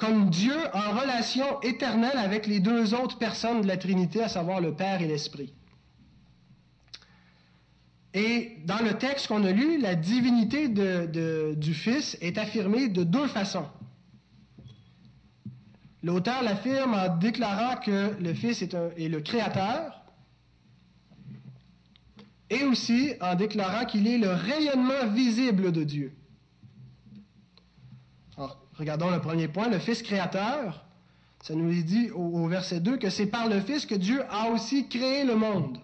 comme 0.03 0.29
Dieu 0.29 0.55
en 0.73 1.00
relation 1.00 1.62
éternelle 1.62 2.17
avec 2.17 2.45
les 2.45 2.59
deux 2.59 2.93
autres 2.93 3.17
personnes 3.17 3.62
de 3.62 3.67
la 3.67 3.77
Trinité, 3.77 4.21
à 4.21 4.27
savoir 4.27 4.59
le 4.59 4.73
Père 4.73 5.01
et 5.01 5.07
l'Esprit. 5.07 5.53
Et 8.13 8.57
dans 8.65 8.79
le 8.83 8.97
texte 8.97 9.27
qu'on 9.27 9.45
a 9.45 9.51
lu, 9.53 9.79
la 9.79 9.95
divinité 9.95 10.67
du 10.67 11.73
Fils 11.73 12.17
est 12.19 12.38
affirmée 12.38 12.89
de 12.89 13.05
deux 13.05 13.27
façons. 13.27 13.65
L'auteur 16.03 16.43
l'affirme 16.43 16.93
en 16.93 17.15
déclarant 17.15 17.77
que 17.77 18.21
le 18.21 18.33
Fils 18.33 18.62
est, 18.62 18.73
le 18.73 19.21
Créateur, 19.21 20.02
et 22.53 22.63
aussi 22.65 23.13
en 23.19 23.36
déclarant 23.36 23.86
qu'il 23.86 24.07
est 24.07 24.17
le 24.17 24.29
rayonnement 24.29 25.07
visible 25.13 25.72
de 25.72 25.83
Dieu. 25.83 26.13
Regardons 28.77 29.12
le 29.12 29.19
premier 29.19 29.48
point, 29.48 29.69
le 29.69 29.79
Fils 29.79 30.01
créateur. 30.01 30.86
Ça 31.41 31.55
nous 31.55 31.72
est 31.72 31.83
dit 31.83 32.10
au, 32.12 32.48
verset 32.48 32.79
2 32.79 32.98
que 32.98 33.10
c'est 33.10 33.25
par 33.25 33.48
le 33.48 33.60
Fils 33.60 33.86
que 33.86 33.95
Dieu 33.95 34.24
a 34.29 34.50
aussi 34.50 34.88
créé 34.88 35.25
le 35.25 35.36
monde. 35.36 35.77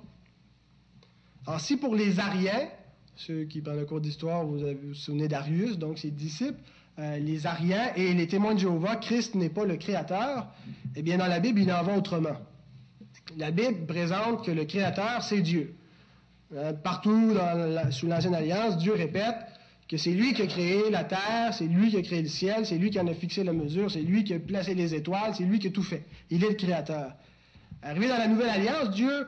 Alors 1.45 1.59
si 1.59 1.77
pour 1.77 1.95
les 1.95 2.19
Ariens, 2.19 2.67
ceux 3.15 3.43
qui, 3.43 3.61
pendant 3.61 3.79
le 3.79 3.85
cours 3.85 4.01
d'histoire, 4.01 4.45
vous 4.45 4.63
avez 4.63 4.75
vous 4.75 4.93
souvenez 4.93 5.27
d'Arius, 5.27 5.77
donc 5.77 5.99
ses 5.99 6.11
disciples, 6.11 6.59
euh, 6.97 7.17
les 7.17 7.45
Ariens 7.45 7.93
et 7.95 8.13
les 8.13 8.27
témoins 8.27 8.53
de 8.53 8.59
Jéhovah, 8.59 8.95
Christ 8.95 9.35
n'est 9.35 9.49
pas 9.49 9.65
le 9.65 9.77
créateur, 9.77 10.47
eh 10.95 11.01
bien 11.01 11.17
dans 11.17 11.27
la 11.27 11.39
Bible, 11.39 11.61
il 11.61 11.71
en 11.71 11.83
va 11.83 11.97
autrement. 11.97 12.37
La 13.37 13.51
Bible 13.51 13.85
présente 13.85 14.45
que 14.45 14.51
le 14.51 14.65
créateur, 14.65 15.21
c'est 15.23 15.41
Dieu. 15.41 15.75
Euh, 16.55 16.73
partout 16.73 17.35
sous 17.91 18.07
l'Ancienne 18.07 18.33
Alliance, 18.33 18.77
Dieu 18.77 18.93
répète 18.93 19.35
que 19.87 19.97
c'est 19.97 20.11
lui 20.11 20.33
qui 20.33 20.41
a 20.41 20.47
créé 20.47 20.89
la 20.89 21.03
terre, 21.03 21.53
c'est 21.53 21.65
lui 21.65 21.89
qui 21.91 21.97
a 21.97 22.01
créé 22.01 22.21
le 22.21 22.27
ciel, 22.27 22.65
c'est 22.65 22.77
lui 22.77 22.89
qui 22.89 22.99
en 22.99 23.07
a 23.07 23.13
fixé 23.13 23.43
la 23.43 23.53
mesure, 23.53 23.91
c'est 23.91 24.01
lui 24.01 24.23
qui 24.23 24.33
a 24.33 24.39
placé 24.39 24.73
les 24.73 24.95
étoiles, 24.95 25.33
c'est 25.35 25.43
lui 25.43 25.59
qui 25.59 25.67
a 25.67 25.71
tout 25.71 25.83
fait. 25.83 26.05
Il 26.29 26.43
est 26.43 26.49
le 26.49 26.55
créateur. 26.55 27.13
Arrivé 27.83 28.07
dans 28.07 28.17
la 28.17 28.27
nouvelle 28.27 28.49
alliance, 28.49 28.89
Dieu 28.91 29.27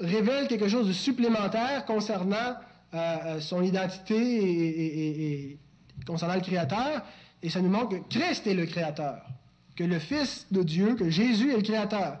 révèle 0.00 0.48
quelque 0.48 0.68
chose 0.68 0.88
de 0.88 0.92
supplémentaire 0.92 1.84
concernant 1.84 2.56
euh, 2.94 2.96
euh, 2.96 3.40
son 3.40 3.62
identité 3.62 4.16
et, 4.16 5.58
concernant 6.06 6.34
le 6.34 6.40
créateur, 6.40 7.04
et 7.42 7.50
ça 7.50 7.60
nous 7.60 7.70
montre 7.70 7.90
que 7.90 8.08
Christ 8.08 8.46
est 8.46 8.54
le 8.54 8.66
créateur, 8.66 9.24
que 9.76 9.84
le 9.84 9.98
Fils 9.98 10.46
de 10.50 10.62
Dieu, 10.62 10.94
que 10.94 11.08
Jésus 11.08 11.52
est 11.52 11.56
le 11.56 11.62
créateur. 11.62 12.18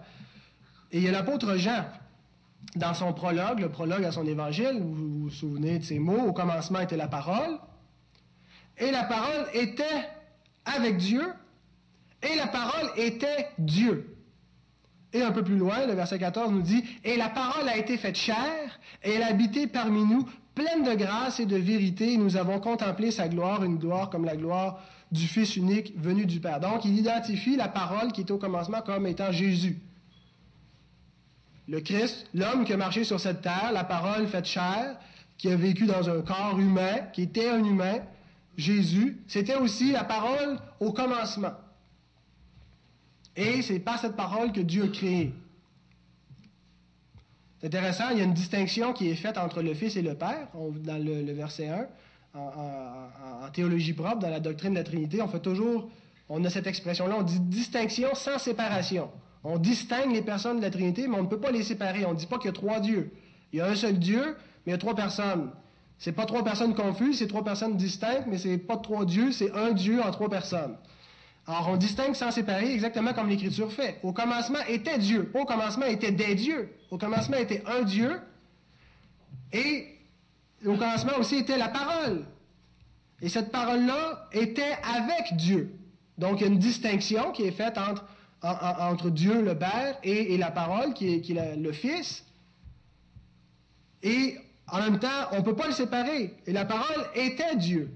Et 0.92 0.98
il 0.98 1.04
y 1.04 1.08
a 1.08 1.12
l'apôtre 1.12 1.56
Jean 1.56 1.84
dans 2.76 2.94
son 2.94 3.12
prologue, 3.12 3.60
le 3.60 3.68
prologue 3.68 4.04
à 4.04 4.12
son 4.12 4.26
évangile, 4.26 4.78
vous 4.80 5.22
vous 5.22 5.30
souvenez 5.30 5.78
de 5.78 5.84
ces 5.84 5.98
mots, 5.98 6.28
au 6.28 6.32
commencement 6.32 6.80
était 6.80 6.96
la 6.96 7.08
parole, 7.08 7.58
et 8.76 8.90
la 8.90 9.04
parole 9.04 9.46
était 9.54 9.84
avec 10.64 10.98
Dieu, 10.98 11.22
et 12.22 12.36
la 12.36 12.46
parole 12.46 12.90
était 12.96 13.48
Dieu. 13.58 14.14
Et 15.12 15.22
un 15.22 15.32
peu 15.32 15.42
plus 15.42 15.56
loin, 15.56 15.86
le 15.86 15.94
verset 15.94 16.18
14 16.18 16.52
nous 16.52 16.62
dit, 16.62 16.84
Et 17.04 17.16
la 17.16 17.30
parole 17.30 17.66
a 17.68 17.78
été 17.78 17.96
faite 17.96 18.16
chair, 18.16 18.78
et 19.02 19.14
elle 19.14 19.22
a 19.22 19.28
habité 19.28 19.66
parmi 19.66 20.04
nous, 20.04 20.28
pleine 20.54 20.84
de 20.84 20.94
grâce 20.94 21.40
et 21.40 21.46
de 21.46 21.56
vérité, 21.56 22.16
nous 22.16 22.36
avons 22.36 22.60
contemplé 22.60 23.10
sa 23.10 23.28
gloire, 23.28 23.64
une 23.64 23.78
gloire 23.78 24.10
comme 24.10 24.24
la 24.24 24.36
gloire 24.36 24.80
du 25.10 25.26
Fils 25.26 25.56
unique 25.56 25.94
venu 25.96 26.26
du 26.26 26.40
Père. 26.40 26.60
Donc, 26.60 26.84
il 26.84 26.98
identifie 26.98 27.56
la 27.56 27.68
parole 27.68 28.12
qui 28.12 28.22
était 28.22 28.32
au 28.32 28.38
commencement 28.38 28.82
comme 28.82 29.06
étant 29.06 29.32
Jésus. 29.32 29.78
Le 31.68 31.80
Christ, 31.80 32.26
l'homme 32.32 32.64
qui 32.64 32.72
a 32.72 32.78
marché 32.78 33.04
sur 33.04 33.20
cette 33.20 33.42
terre, 33.42 33.70
la 33.72 33.84
parole 33.84 34.26
faite 34.26 34.46
chair, 34.46 34.98
qui 35.36 35.50
a 35.50 35.56
vécu 35.56 35.84
dans 35.84 36.08
un 36.08 36.22
corps 36.22 36.58
humain, 36.58 36.96
qui 37.12 37.22
était 37.22 37.50
un 37.50 37.62
humain, 37.62 37.98
Jésus, 38.56 39.22
c'était 39.28 39.54
aussi 39.54 39.92
la 39.92 40.02
parole 40.02 40.58
au 40.80 40.92
commencement. 40.92 41.52
Et 43.36 43.62
c'est 43.62 43.78
par 43.78 44.00
cette 44.00 44.16
parole 44.16 44.50
que 44.50 44.60
Dieu 44.60 44.84
a 44.84 44.88
créé. 44.88 45.32
C'est 47.60 47.66
intéressant, 47.68 48.10
il 48.12 48.18
y 48.18 48.20
a 48.20 48.24
une 48.24 48.34
distinction 48.34 48.92
qui 48.92 49.08
est 49.08 49.14
faite 49.14 49.36
entre 49.36 49.62
le 49.62 49.74
Fils 49.74 49.96
et 49.96 50.02
le 50.02 50.14
Père, 50.14 50.48
dans 50.54 51.04
le, 51.04 51.32
verset 51.32 51.68
1. 51.68 51.86
En, 52.34 53.50
théologie 53.52 53.92
propre, 53.92 54.18
dans 54.18 54.30
la 54.30 54.40
doctrine 54.40 54.72
de 54.72 54.78
la 54.78 54.84
Trinité, 54.84 55.20
on 55.22 55.28
fait 55.28 55.40
toujours, 55.40 55.90
on 56.28 56.44
a 56.44 56.50
cette 56.50 56.66
expression-là, 56.66 57.16
on 57.18 57.22
dit 57.22 57.40
distinction 57.40 58.14
sans 58.14 58.38
séparation. 58.38 59.10
On 59.44 59.58
distingue 59.58 60.12
les 60.12 60.22
personnes 60.22 60.58
de 60.58 60.62
la 60.62 60.70
Trinité, 60.70 61.06
mais 61.08 61.16
on 61.16 61.22
ne 61.22 61.28
peut 61.28 61.40
pas 61.40 61.50
les 61.50 61.62
séparer. 61.62 62.04
On 62.04 62.12
ne 62.12 62.18
dit 62.18 62.26
pas 62.26 62.38
qu'il 62.38 62.46
y 62.46 62.50
a 62.50 62.52
trois 62.52 62.80
dieux. 62.80 63.12
Il 63.52 63.58
y 63.58 63.62
a 63.62 63.66
un 63.66 63.74
seul 63.74 63.98
Dieu, 63.98 64.36
mais 64.66 64.68
il 64.68 64.70
y 64.72 64.74
a 64.74 64.78
trois 64.78 64.94
personnes. 64.94 65.50
C'est 65.98 66.12
pas 66.12 66.26
trois 66.26 66.44
personnes 66.44 66.74
confuses, 66.74 67.18
c'est 67.18 67.26
trois 67.26 67.44
personnes 67.44 67.76
distinctes, 67.76 68.24
mais 68.26 68.38
c'est 68.38 68.58
pas 68.58 68.76
trois 68.76 69.04
dieux, 69.04 69.32
c'est 69.32 69.52
un 69.52 69.72
Dieu 69.72 70.00
en 70.00 70.10
trois 70.10 70.28
personnes. 70.28 70.76
Alors 71.46 71.70
on 71.70 71.76
distingue 71.76 72.14
sans 72.14 72.30
séparer 72.30 72.72
exactement 72.72 73.14
comme 73.14 73.28
l'Écriture 73.28 73.72
fait. 73.72 73.98
Au 74.02 74.12
commencement 74.12 74.58
était 74.68 74.98
Dieu, 74.98 75.32
au 75.34 75.44
commencement 75.44 75.86
était 75.86 76.12
des 76.12 76.34
dieux, 76.34 76.70
au 76.90 76.98
commencement 76.98 77.38
était 77.38 77.64
un 77.66 77.82
Dieu, 77.82 78.20
et 79.52 79.86
au 80.66 80.76
commencement 80.76 81.16
aussi 81.18 81.36
était 81.36 81.56
la 81.56 81.68
parole. 81.68 82.26
Et 83.22 83.28
cette 83.28 83.50
parole-là 83.50 84.28
était 84.32 84.76
avec 84.84 85.36
Dieu. 85.36 85.74
Donc 86.18 86.40
il 86.40 86.42
y 86.42 86.44
a 86.44 86.52
une 86.52 86.58
distinction 86.58 87.32
qui 87.32 87.44
est 87.44 87.52
faite 87.52 87.78
entre, 87.78 88.04
entre 88.42 89.10
Dieu 89.10 89.42
le 89.42 89.56
Père 89.56 89.98
et, 90.02 90.36
la 90.36 90.50
parole 90.50 90.94
qui 90.94 91.14
est, 91.14 91.56
le 91.56 91.72
Fils. 91.72 92.24
Et 94.02 94.36
en 94.68 94.78
même 94.80 94.98
temps, 94.98 95.28
on 95.32 95.38
ne 95.38 95.42
peut 95.42 95.56
pas 95.56 95.66
le 95.66 95.72
séparer. 95.72 96.34
Et 96.46 96.52
la 96.52 96.64
parole 96.64 97.04
était 97.14 97.56
Dieu. 97.56 97.90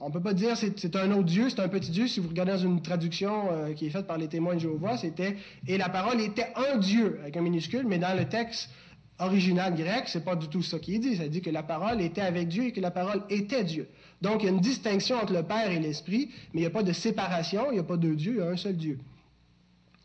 On 0.00 0.08
ne 0.08 0.12
peut 0.12 0.20
pas 0.20 0.34
dire 0.34 0.56
c'est 0.56 0.96
un 0.96 1.12
autre 1.12 1.22
Dieu, 1.22 1.48
c'est 1.48 1.60
un 1.60 1.68
petit 1.68 1.92
Dieu. 1.92 2.08
Si 2.08 2.18
vous 2.18 2.28
regardez 2.28 2.52
dans 2.52 2.58
une 2.58 2.82
traduction 2.82 3.52
euh, 3.52 3.72
qui 3.72 3.86
est 3.86 3.90
faite 3.90 4.08
par 4.08 4.18
les 4.18 4.26
témoins 4.26 4.54
de 4.54 4.58
Jéhovah, 4.58 4.98
c'était 4.98 5.36
et 5.68 5.78
la 5.78 5.88
parole 5.88 6.20
était 6.20 6.48
un 6.56 6.76
Dieu 6.78 7.20
avec 7.22 7.36
un 7.36 7.40
minuscule, 7.40 7.86
mais 7.86 7.98
dans 7.98 8.16
le 8.18 8.28
texte 8.28 8.68
original 9.20 9.76
grec, 9.76 10.04
c'est 10.06 10.24
pas 10.24 10.34
du 10.34 10.48
tout 10.48 10.62
ça 10.62 10.80
qui 10.80 10.96
est 10.96 10.98
dit. 10.98 11.16
Ça 11.16 11.28
dit 11.28 11.40
que 11.40 11.50
la 11.50 11.62
parole 11.62 12.00
était 12.00 12.20
avec 12.20 12.48
Dieu 12.48 12.64
et 12.64 12.72
que 12.72 12.80
la 12.80 12.90
parole 12.90 13.22
était 13.30 13.62
Dieu. 13.62 13.88
Donc 14.20 14.42
il 14.42 14.46
y 14.46 14.48
a 14.48 14.52
une 14.52 14.60
distinction 14.60 15.16
entre 15.18 15.34
le 15.34 15.44
Père 15.44 15.70
et 15.70 15.78
l'Esprit, 15.78 16.30
mais 16.52 16.60
il 16.60 16.62
n'y 16.62 16.66
a 16.66 16.70
pas 16.70 16.82
de 16.82 16.92
séparation, 16.92 17.66
il 17.70 17.74
n'y 17.74 17.80
a 17.80 17.84
pas 17.84 17.96
de 17.96 18.12
Dieu, 18.12 18.32
il 18.32 18.38
y 18.38 18.42
a 18.42 18.48
un 18.48 18.56
seul 18.56 18.76
Dieu. 18.76 18.98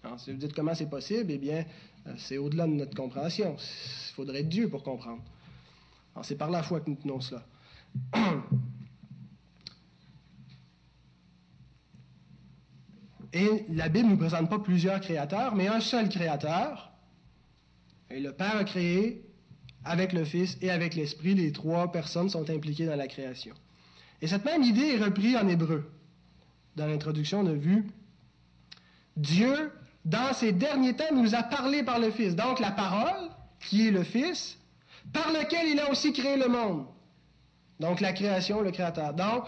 Alors, 0.07 0.19
si 0.21 0.31
vous 0.31 0.37
dites 0.37 0.53
comment 0.53 0.73
c'est 0.73 0.89
possible, 0.89 1.29
eh 1.33 1.37
bien, 1.37 1.65
euh, 2.07 2.13
c'est 2.17 2.37
au-delà 2.37 2.65
de 2.65 2.71
notre 2.71 2.95
compréhension. 2.95 3.57
Il 3.57 4.13
faudrait 4.13 4.39
être 4.39 4.47
Dieu 4.47 4.69
pour 4.69 4.81
comprendre. 4.81 5.21
C'est 6.23 6.37
par 6.37 6.49
la 6.49 6.63
foi 6.63 6.79
que 6.79 6.89
nous 6.89 6.95
tenons 6.95 7.19
cela. 7.19 7.45
Et 13.33 13.65
la 13.69 13.89
Bible 13.89 14.05
ne 14.05 14.11
nous 14.13 14.17
présente 14.17 14.49
pas 14.49 14.59
plusieurs 14.59 15.01
créateurs, 15.01 15.53
mais 15.55 15.67
un 15.67 15.81
seul 15.81 16.07
créateur. 16.07 16.93
Et 18.09 18.21
le 18.21 18.31
Père 18.31 18.55
a 18.55 18.63
créé 18.63 19.29
avec 19.83 20.13
le 20.13 20.23
Fils 20.23 20.57
et 20.61 20.71
avec 20.71 20.95
l'Esprit. 20.95 21.35
Les 21.35 21.51
trois 21.51 21.91
personnes 21.91 22.29
sont 22.29 22.49
impliquées 22.49 22.85
dans 22.85 22.95
la 22.95 23.07
création. 23.07 23.53
Et 24.21 24.27
cette 24.27 24.45
même 24.45 24.63
idée 24.63 24.95
est 24.95 25.03
reprise 25.03 25.35
en 25.35 25.49
hébreu. 25.49 25.91
Dans 26.77 26.87
l'introduction, 26.87 27.41
on 27.41 27.47
a 27.47 27.53
vu 27.53 27.85
Dieu, 29.17 29.71
dans 30.07 30.33
ces 30.33 30.53
derniers 30.53 30.95
temps, 30.95 31.13
nous 31.13 31.35
a 31.35 31.43
parlé 31.43 31.83
par 31.83 31.99
le 31.99 32.11
Fils. 32.11 32.33
Donc 32.33 32.61
la 32.61 32.71
parole, 32.71 33.29
qui 33.59 33.87
est 33.87 33.91
le 33.91 34.03
Fils, 34.03 34.57
par 35.11 35.31
lequel 35.33 35.67
il 35.67 35.79
a 35.81 35.91
aussi 35.91 36.13
créé 36.13 36.37
le 36.37 36.47
monde. 36.47 36.85
Donc 37.81 37.99
la 37.99 38.13
création, 38.13 38.61
le 38.61 38.71
Créateur. 38.71 39.13
Donc, 39.13 39.43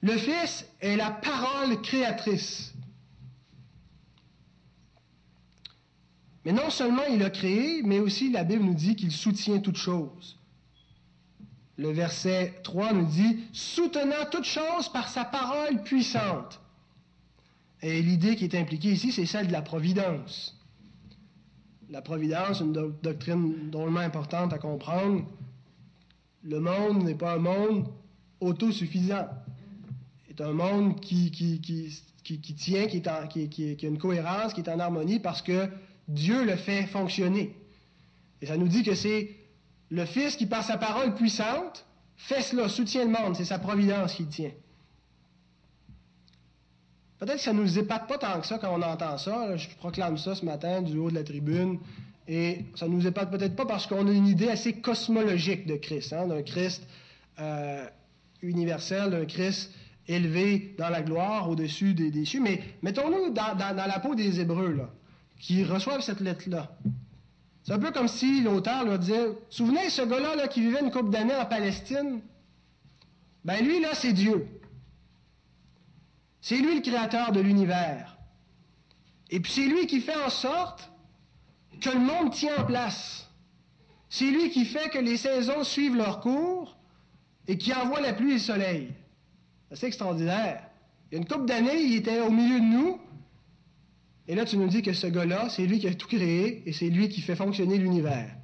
le 0.00 0.16
Fils 0.16 0.66
est 0.80 0.96
la 0.96 1.10
parole 1.10 1.80
créatrice. 1.82 2.72
Mais 6.46 6.52
non 6.52 6.70
seulement 6.70 7.04
il 7.10 7.22
a 7.22 7.30
créé, 7.30 7.82
mais 7.82 8.00
aussi 8.00 8.30
la 8.30 8.44
Bible 8.44 8.64
nous 8.64 8.74
dit 8.74 8.96
qu'il 8.96 9.12
soutient 9.12 9.58
toutes 9.58 9.76
choses. 9.76 10.38
Le 11.76 11.90
verset 11.90 12.60
3 12.64 12.94
nous 12.94 13.06
dit, 13.06 13.44
soutenant 13.52 14.24
toutes 14.30 14.44
choses 14.44 14.88
par 14.90 15.08
sa 15.08 15.24
parole 15.24 15.82
puissante. 15.82 16.60
Et 17.84 18.02
l'idée 18.02 18.34
qui 18.34 18.44
est 18.44 18.54
impliquée 18.56 18.90
ici, 18.90 19.12
c'est 19.12 19.26
celle 19.26 19.46
de 19.46 19.52
la 19.52 19.62
providence. 19.62 20.58
La 21.90 22.02
providence, 22.02 22.60
une 22.60 22.72
doctrine 22.72 23.70
drôlement 23.70 24.00
importante 24.00 24.52
à 24.52 24.58
comprendre. 24.58 25.24
Le 26.42 26.58
monde 26.58 27.04
n'est 27.04 27.14
pas 27.14 27.34
un 27.34 27.38
monde 27.38 27.86
autosuffisant 28.40 29.28
c'est 30.36 30.42
un 30.44 30.52
monde 30.52 31.00
qui, 31.00 31.30
qui, 31.30 31.60
tient, 32.56 32.86
qui, 32.86 33.48
qui, 33.48 33.78
a 33.86 33.88
une 33.88 33.98
cohérence, 33.98 34.52
qui 34.52 34.62
est 34.62 34.68
en 34.68 34.80
harmonie 34.80 35.20
parce 35.20 35.42
que 35.42 35.68
Dieu 36.08 36.44
le 36.44 36.56
fait 36.56 36.86
fonctionner. 36.86 37.54
Et 38.42 38.46
ça 38.46 38.56
nous 38.56 38.66
dit 38.66 38.82
que 38.82 38.94
c'est 38.94 39.30
le 39.90 40.04
Fils 40.04 40.34
qui, 40.34 40.46
par 40.46 40.64
sa 40.64 40.76
parole 40.76 41.14
puissante, 41.14 41.86
fait 42.16 42.42
cela, 42.42 42.68
soutient 42.68 43.04
le 43.04 43.10
monde. 43.10 43.36
C'est 43.36 43.44
sa 43.44 43.60
providence 43.60 44.14
qui 44.14 44.26
tient. 44.26 44.50
Peut-être 47.18 47.36
que 47.36 47.42
ça 47.42 47.52
nous 47.52 47.78
épate 47.78 48.08
pas 48.08 48.18
tant 48.18 48.40
que 48.40 48.46
ça 48.46 48.58
quand 48.58 48.74
on 48.76 48.82
entend 48.82 49.16
ça. 49.18 49.56
Je 49.56 49.68
proclame 49.76 50.18
ça 50.18 50.34
ce 50.34 50.44
matin 50.44 50.82
du 50.82 50.98
haut 50.98 51.10
de 51.10 51.14
la 51.14 51.24
tribune. 51.24 51.78
Et 52.26 52.64
ça 52.74 52.88
nous 52.88 53.06
épate 53.06 53.30
peut-être 53.30 53.54
pas 53.54 53.66
parce 53.66 53.86
qu'on 53.86 54.06
a 54.06 54.10
une 54.10 54.26
idée 54.26 54.48
assez 54.48 54.74
cosmologique 54.74 55.66
de 55.66 55.76
Christ, 55.76 56.12
hein, 56.12 56.26
d'un 56.26 56.42
Christ 56.42 56.82
euh, 57.38 57.86
universel, 58.42 59.10
d'un 59.10 59.26
Christ 59.26 59.72
élevé 60.08 60.74
dans 60.78 60.88
la 60.88 61.02
gloire 61.02 61.48
au-dessus 61.48 61.94
des, 61.94 62.10
déchus. 62.10 62.40
Mais 62.40 62.62
mettons-nous 62.82 63.30
dans, 63.30 63.56
la 63.58 63.98
peau 64.00 64.14
des 64.14 64.40
Hébreux, 64.40 64.72
là, 64.72 64.90
qui 65.38 65.64
reçoivent 65.64 66.00
cette 66.00 66.20
lettre-là. 66.20 66.76
C'est 67.62 67.72
un 67.72 67.78
peu 67.78 67.90
comme 67.92 68.08
si 68.08 68.42
l'auteur 68.42 68.84
leur 68.84 68.98
disait 68.98 69.28
Souvenez 69.48 69.88
ce 69.88 70.02
gars-là 70.02 70.36
là, 70.36 70.48
qui 70.48 70.60
vivait 70.60 70.80
une 70.80 70.90
couple 70.90 71.10
d'années 71.10 71.34
en 71.34 71.46
Palestine 71.46 72.20
Ben 73.44 73.64
lui, 73.64 73.80
là, 73.80 73.90
c'est 73.94 74.12
Dieu. 74.12 74.46
C'est 76.44 76.58
lui 76.58 76.74
le 76.74 76.82
créateur 76.82 77.32
de 77.32 77.40
l'univers. 77.40 78.18
Et 79.30 79.40
puis 79.40 79.50
c'est 79.50 79.66
lui 79.66 79.86
qui 79.86 80.02
fait 80.02 80.22
en 80.22 80.28
sorte 80.28 80.90
que 81.80 81.88
le 81.88 82.00
monde 82.00 82.34
tient 82.34 82.58
en 82.58 82.66
place. 82.66 83.30
C'est 84.10 84.30
lui 84.30 84.50
qui 84.50 84.66
fait 84.66 84.90
que 84.90 84.98
les 84.98 85.16
saisons 85.16 85.64
suivent 85.64 85.96
leur 85.96 86.20
cours 86.20 86.76
et 87.48 87.56
qui 87.56 87.72
envoie 87.72 88.02
la 88.02 88.12
pluie 88.12 88.32
et 88.32 88.34
le 88.34 88.40
soleil. 88.40 88.92
C'est 89.72 89.86
extraordinaire. 89.86 90.68
Il 91.10 91.14
y 91.14 91.16
a 91.16 91.22
une 91.22 91.26
couple 91.26 91.46
d'années, 91.46 91.80
il 91.80 91.94
était 91.94 92.20
au 92.20 92.30
milieu 92.30 92.60
de 92.60 92.66
nous. 92.66 93.00
Et 94.28 94.34
là, 94.34 94.44
tu 94.44 94.58
nous 94.58 94.68
dis 94.68 94.82
que 94.82 94.92
ce 94.92 95.06
gars-là, 95.06 95.48
c'est 95.48 95.64
lui 95.64 95.78
qui 95.78 95.88
a 95.88 95.94
tout 95.94 96.08
créé 96.08 96.62
et 96.68 96.74
c'est 96.74 96.90
lui 96.90 97.08
qui 97.08 97.22
fait 97.22 97.36
fonctionner 97.36 97.78
l'univers. 97.78 98.36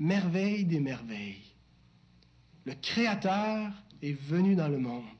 Merveille 0.00 0.64
des 0.64 0.80
merveilles. 0.80 1.54
Le 2.64 2.74
Créateur 2.74 3.70
est 4.02 4.20
venu 4.20 4.56
dans 4.56 4.68
le 4.68 4.78
monde. 4.78 5.15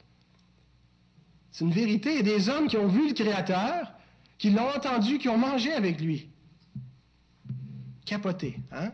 C'est 1.56 1.64
une 1.64 1.72
vérité. 1.72 2.10
Il 2.10 2.16
y 2.16 2.18
a 2.18 2.36
des 2.36 2.50
hommes 2.50 2.68
qui 2.68 2.76
ont 2.76 2.86
vu 2.86 3.08
le 3.08 3.14
Créateur, 3.14 3.90
qui 4.36 4.50
l'ont 4.50 4.68
entendu, 4.68 5.16
qui 5.16 5.30
ont 5.30 5.38
mangé 5.38 5.72
avec 5.72 6.02
lui. 6.02 6.28
Capoté, 8.04 8.60
hein? 8.72 8.92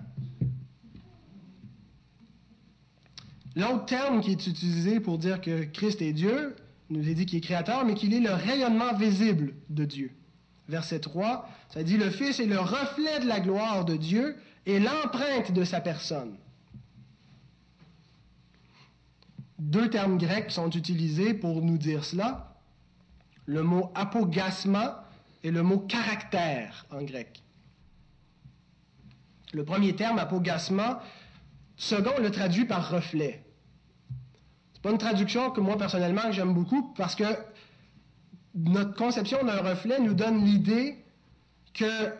L'autre 3.56 3.86
terme 3.86 4.20
qui 4.20 4.30
est 4.30 4.46
utilisé 4.46 5.00
pour 5.00 5.18
dire 5.18 5.40
que 5.40 5.64
Christ 5.64 6.02
est 6.02 6.12
Dieu, 6.12 6.54
nous 6.88 7.08
est 7.08 7.14
dit 7.14 7.26
qu'il 7.26 7.38
est 7.38 7.42
créateur, 7.42 7.84
mais 7.84 7.94
qu'il 7.94 8.14
est 8.14 8.20
le 8.20 8.32
rayonnement 8.32 8.94
visible 8.94 9.54
de 9.68 9.84
Dieu. 9.84 10.12
Verset 10.68 11.00
3, 11.00 11.48
ça 11.68 11.82
dit 11.82 11.96
le 11.96 12.10
Fils 12.10 12.38
est 12.38 12.46
le 12.46 12.60
reflet 12.60 13.18
de 13.18 13.26
la 13.26 13.40
gloire 13.40 13.84
de 13.84 13.96
Dieu 13.96 14.36
et 14.66 14.78
l'empreinte 14.78 15.50
de 15.50 15.64
sa 15.64 15.80
personne. 15.80 16.36
Deux 19.58 19.90
termes 19.90 20.16
grecs 20.16 20.52
sont 20.52 20.70
utilisés 20.70 21.34
pour 21.34 21.60
nous 21.60 21.76
dire 21.76 22.04
cela. 22.04 22.51
Le 23.52 23.62
mot 23.62 23.90
apogasma 23.94 25.04
et 25.42 25.50
le 25.50 25.62
mot 25.62 25.78
caractère 25.78 26.86
en 26.90 27.02
grec. 27.02 27.42
Le 29.52 29.62
premier 29.64 29.94
terme, 29.94 30.18
apogasma, 30.18 31.02
Second, 31.76 32.12
on 32.16 32.22
le 32.22 32.30
traduit 32.30 32.64
par 32.64 32.90
reflet. 32.90 33.44
C'est 34.72 34.82
pas 34.82 34.92
une 34.92 34.98
traduction 34.98 35.50
que 35.50 35.60
moi 35.60 35.76
personnellement 35.76 36.30
j'aime 36.30 36.54
beaucoup 36.54 36.94
parce 36.96 37.16
que 37.16 37.24
notre 38.54 38.94
conception 38.94 39.44
d'un 39.44 39.60
reflet 39.60 39.98
nous 39.98 40.14
donne 40.14 40.44
l'idée 40.44 40.96
que 41.74 42.12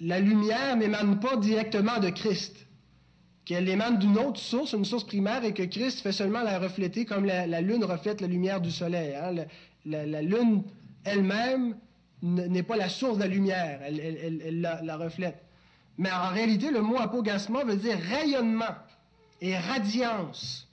la 0.00 0.18
lumière 0.18 0.76
n'émane 0.76 1.20
pas 1.20 1.36
directement 1.36 1.98
de 1.98 2.08
Christ, 2.08 2.66
qu'elle 3.44 3.68
émane 3.68 3.98
d'une 3.98 4.16
autre 4.16 4.40
source, 4.40 4.72
une 4.72 4.86
source 4.86 5.04
primaire, 5.04 5.44
et 5.44 5.52
que 5.52 5.64
Christ 5.64 6.00
fait 6.00 6.12
seulement 6.12 6.42
la 6.42 6.58
refléter 6.58 7.04
comme 7.04 7.26
la, 7.26 7.60
lune 7.60 7.84
reflète 7.84 8.20
la 8.20 8.28
lumière 8.28 8.60
du 8.60 8.70
soleil. 8.70 9.14
Hein. 9.14 9.44
La, 9.86 10.22
lune 10.22 10.62
elle-même 11.04 11.76
n'est 12.22 12.62
pas 12.62 12.76
la 12.76 12.88
source 12.88 13.16
de 13.16 13.22
la 13.22 13.28
lumière, 13.28 13.80
elle, 13.82 14.60
la 14.60 14.96
reflète. 14.96 15.42
Mais 15.98 16.10
en 16.10 16.28
réalité, 16.28 16.70
le 16.70 16.80
mot 16.80 16.98
apogasma 16.98 17.64
veut 17.64 17.76
dire 17.76 17.98
rayonnement 17.98 18.74
et 19.40 19.56
radiance. 19.56 20.66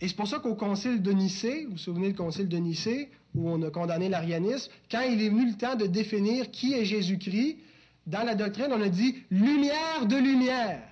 Et 0.00 0.08
c'est 0.08 0.16
pour 0.16 0.26
ça 0.26 0.38
qu'au 0.38 0.54
concile 0.54 1.02
de 1.02 1.12
Nicée, 1.12 1.64
vous 1.66 1.72
vous 1.72 1.78
souvenez 1.78 2.08
du 2.08 2.14
concile 2.14 2.48
de 2.48 2.56
Nicée, 2.56 3.10
où 3.34 3.50
on 3.50 3.60
a 3.62 3.70
condamné 3.70 4.08
l'arianisme, 4.08 4.72
quand 4.90 5.02
il 5.02 5.22
est 5.22 5.28
venu 5.28 5.50
le 5.50 5.56
temps 5.56 5.76
de 5.76 5.86
définir 5.86 6.50
qui 6.50 6.72
est 6.72 6.86
Jésus-Christ, 6.86 7.58
dans 8.06 8.22
la 8.24 8.34
doctrine, 8.34 8.68
on 8.70 8.80
a 8.80 8.88
dit 8.88 9.22
lumière 9.30 10.06
de 10.06 10.16
lumière. 10.16 10.82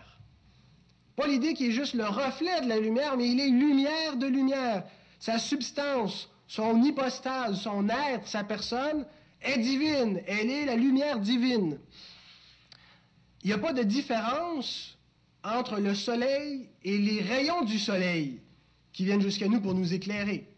Pas 1.17 1.27
l'idée 1.27 1.55
qu'il 1.55 1.69
est 1.69 1.73
juste 1.73 1.95
le 1.95 2.05
reflet 2.05 2.61
de 2.61 2.69
la 2.69 2.79
lumière, 2.79 3.17
mais 3.17 3.29
il 3.29 3.41
est 3.41 3.49
lumière 3.49 4.17
de 4.17 4.27
lumière. 4.27 4.85
Sa 5.19 5.39
substance, 5.39 6.31
son 6.49 6.83
hypostase, 6.83 7.61
son 7.61 7.89
être, 7.91 8.27
sa 8.27 8.43
personne 8.43 9.05
est 9.43 9.59
divine. 9.59 10.21
Elle 10.27 10.51
est 10.51 10.65
la 10.65 10.77
lumière 10.77 11.21
divine. 11.21 11.79
Il 13.45 13.49
n'y 13.49 13.53
a 13.53 13.59
pas 13.59 13.75
de 13.75 13.83
différence 13.83 14.99
entre 15.45 15.79
le 15.79 15.95
soleil 15.95 16.69
et 16.83 16.99
les 16.99 17.21
rayons 17.21 17.65
du 17.65 17.79
soleil 17.79 18.41
qui 18.93 19.05
viennent 19.05 19.21
jusqu'à 19.21 19.47
nous 19.47 19.61
pour 19.61 19.75
nous 19.75 19.95
éclairer. 19.95 20.49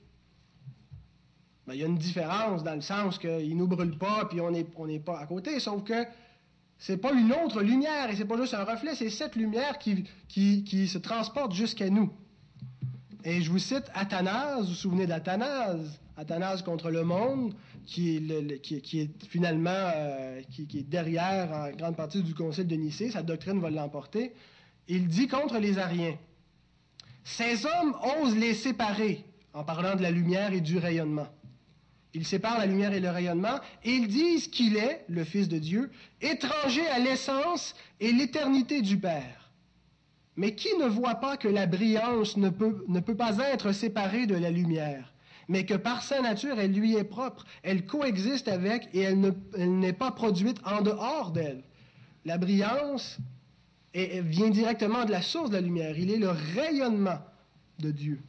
Ben, 1.66 1.74
il 1.74 1.80
y 1.80 1.82
a 1.82 1.86
une 1.86 1.98
différence 1.98 2.64
dans 2.64 2.74
le 2.74 2.80
sens 2.80 3.18
qu'il 3.18 3.50
ne 3.50 3.54
nous 3.54 3.68
brûle 3.68 3.98
pas 3.98 4.24
puis 4.26 4.40
on 4.40 4.50
n'est 4.50 5.00
pas 5.00 5.18
à 5.18 5.26
côté, 5.26 5.58
sauf 5.60 5.82
que 5.84 6.06
ce 6.78 6.92
n'est 6.92 6.98
pas 6.98 7.12
une 7.12 7.32
autre 7.32 7.62
lumière 7.62 8.08
et 8.08 8.14
ce 8.14 8.20
n'est 8.20 8.28
pas 8.28 8.40
juste 8.40 8.54
un 8.54 8.64
reflet, 8.64 8.94
c'est 8.94 9.10
cette 9.10 9.36
lumière 9.36 9.76
qui 9.78 10.88
se 10.88 10.98
transporte 10.98 11.52
jusqu'à 11.52 11.90
nous. 11.90 12.10
Et 13.24 13.42
je 13.42 13.50
vous 13.50 13.58
cite 13.58 13.84
Athanase, 13.94 14.62
vous 14.62 14.68
vous 14.68 14.74
souvenez 14.74 15.06
d'Athanase, 15.06 16.00
Athanase 16.16 16.62
contre 16.62 16.90
le 16.90 17.04
monde, 17.04 17.54
qui 17.86 18.16
est, 18.16 19.26
finalement 19.28 19.70
euh, 19.70 20.40
qui, 20.50 20.62
est 20.78 20.88
derrière 20.88 21.52
en 21.52 21.70
grande 21.70 21.96
partie 21.96 22.22
du 22.22 22.34
Concile 22.34 22.66
de 22.66 22.76
Nicée, 22.76 23.10
sa 23.10 23.22
doctrine 23.22 23.60
va 23.60 23.70
l'emporter. 23.70 24.32
Il 24.88 25.08
dit 25.08 25.28
contre 25.28 25.58
les 25.58 25.78
Ariens 25.78 26.16
Ces 27.24 27.66
hommes 27.66 27.94
osent 28.22 28.36
les 28.36 28.54
séparer 28.54 29.24
en 29.52 29.64
parlant 29.64 29.96
de 29.96 30.02
la 30.02 30.10
lumière 30.10 30.52
et 30.52 30.60
du 30.60 30.78
rayonnement. 30.78 31.28
Ils 32.14 32.26
séparent 32.26 32.58
la 32.58 32.66
lumière 32.66 32.92
et 32.92 33.00
le 33.00 33.10
rayonnement 33.10 33.60
et 33.84 33.90
ils 33.90 34.08
disent 34.08 34.48
qu'il 34.48 34.76
est, 34.76 35.04
le 35.08 35.24
Fils 35.24 35.48
de 35.48 35.58
Dieu, 35.58 35.90
étranger 36.20 36.86
à 36.88 36.98
l'essence 36.98 37.74
et 38.00 38.12
l'éternité 38.12 38.82
du 38.82 38.98
Père. 38.98 39.39
Mais 40.40 40.54
qui 40.54 40.74
ne 40.78 40.86
voit 40.86 41.16
pas 41.16 41.36
que 41.36 41.48
la 41.48 41.66
brillance 41.66 42.38
ne 42.38 42.48
peut, 42.48 42.82
ne 42.88 43.00
peut 43.00 43.14
pas 43.14 43.36
être 43.52 43.72
séparée 43.72 44.26
de 44.26 44.34
la 44.34 44.50
lumière? 44.50 45.12
Mais 45.48 45.66
que 45.66 45.74
par 45.74 46.02
sa 46.02 46.22
nature, 46.22 46.58
elle 46.58 46.72
lui 46.72 46.96
est 46.96 47.04
propre. 47.04 47.44
Elle 47.62 47.84
coexiste 47.84 48.48
avec 48.48 48.88
et 48.94 49.00
elle 49.00 49.20
n'est 49.58 49.92
pas 49.92 50.12
produite 50.12 50.56
en 50.64 50.80
dehors 50.80 51.32
d'elle. 51.32 51.62
La 52.24 52.38
brillance 52.38 53.18
vient 53.92 54.48
directement 54.48 55.04
de 55.04 55.10
la 55.10 55.20
source 55.20 55.50
de 55.50 55.56
la 55.56 55.60
lumière. 55.60 55.98
Il 55.98 56.10
est 56.10 56.16
le 56.16 56.30
rayonnement 56.30 57.18
de 57.78 57.90
Dieu. 57.90 58.22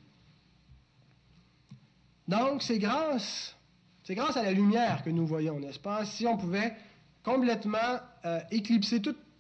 Donc, 2.28 2.62
c'est 2.62 2.80
grâce, 2.80 3.56
c'est 4.04 4.16
grâce 4.16 4.36
à 4.36 4.44
la 4.44 4.52
lumière 4.52 5.02
que 5.06 5.10
nous 5.10 5.26
voyons, 5.26 5.62
n'est-ce 5.62 5.80
pas? 5.80 6.04
Si 6.04 6.28
on 6.28 6.36
pouvait 6.36 6.74
complètement 7.24 8.02
euh, 8.26 8.42
éclipser 8.52 9.02
toute 9.02 9.31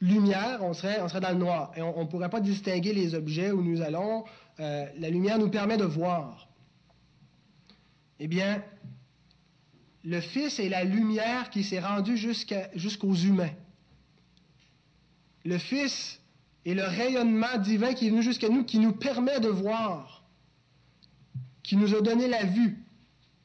lumière, 0.00 0.62
on 0.62 0.74
serait, 0.74 1.00
on 1.00 1.08
serait 1.08 1.20
dans 1.20 1.30
le 1.30 1.38
noir 1.38 1.72
et 1.76 1.82
on 1.82 2.00
ne 2.00 2.08
pourrait 2.08 2.30
pas 2.30 2.40
distinguer 2.40 2.92
les 2.92 3.14
objets 3.14 3.50
où 3.50 3.62
nous 3.62 3.82
allons. 3.82 4.24
Euh, 4.60 4.86
la 4.98 5.10
lumière 5.10 5.38
nous 5.38 5.50
permet 5.50 5.76
de 5.76 5.84
voir. 5.84 6.48
Eh 8.20 8.28
bien, 8.28 8.62
le 10.04 10.20
Fils 10.20 10.58
est 10.58 10.68
la 10.68 10.84
lumière 10.84 11.50
qui 11.50 11.64
s'est 11.64 11.80
rendue 11.80 12.16
jusqu'aux 12.16 13.14
humains. 13.14 13.52
Le 15.44 15.58
Fils 15.58 16.20
est 16.64 16.74
le 16.74 16.84
rayonnement 16.84 17.58
divin 17.58 17.94
qui 17.94 18.06
est 18.06 18.10
venu 18.10 18.22
jusqu'à 18.22 18.48
nous, 18.48 18.64
qui 18.64 18.78
nous 18.78 18.92
permet 18.92 19.40
de 19.40 19.48
voir, 19.48 20.24
qui 21.62 21.76
nous 21.76 21.94
a 21.94 22.00
donné 22.00 22.28
la 22.28 22.44
vue. 22.44 22.84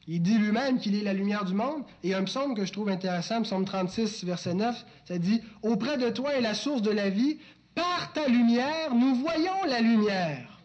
Il 0.06 0.22
dit 0.22 0.38
lui-même 0.38 0.78
qu'il 0.78 0.94
est 0.94 1.02
la 1.02 1.14
lumière 1.14 1.44
du 1.44 1.54
monde. 1.54 1.82
Et 2.02 2.14
un 2.14 2.24
psaume 2.24 2.54
que 2.54 2.64
je 2.64 2.72
trouve 2.72 2.88
intéressant, 2.88 3.42
psaume 3.42 3.64
36, 3.64 4.24
verset 4.24 4.54
9, 4.54 4.84
ça 5.06 5.18
dit 5.18 5.40
Auprès 5.62 5.96
de 5.96 6.10
toi 6.10 6.34
est 6.34 6.40
la 6.40 6.54
source 6.54 6.82
de 6.82 6.90
la 6.90 7.08
vie, 7.08 7.38
par 7.74 8.12
ta 8.12 8.28
lumière, 8.28 8.94
nous 8.94 9.14
voyons 9.16 9.64
la 9.66 9.80
lumière. 9.80 10.60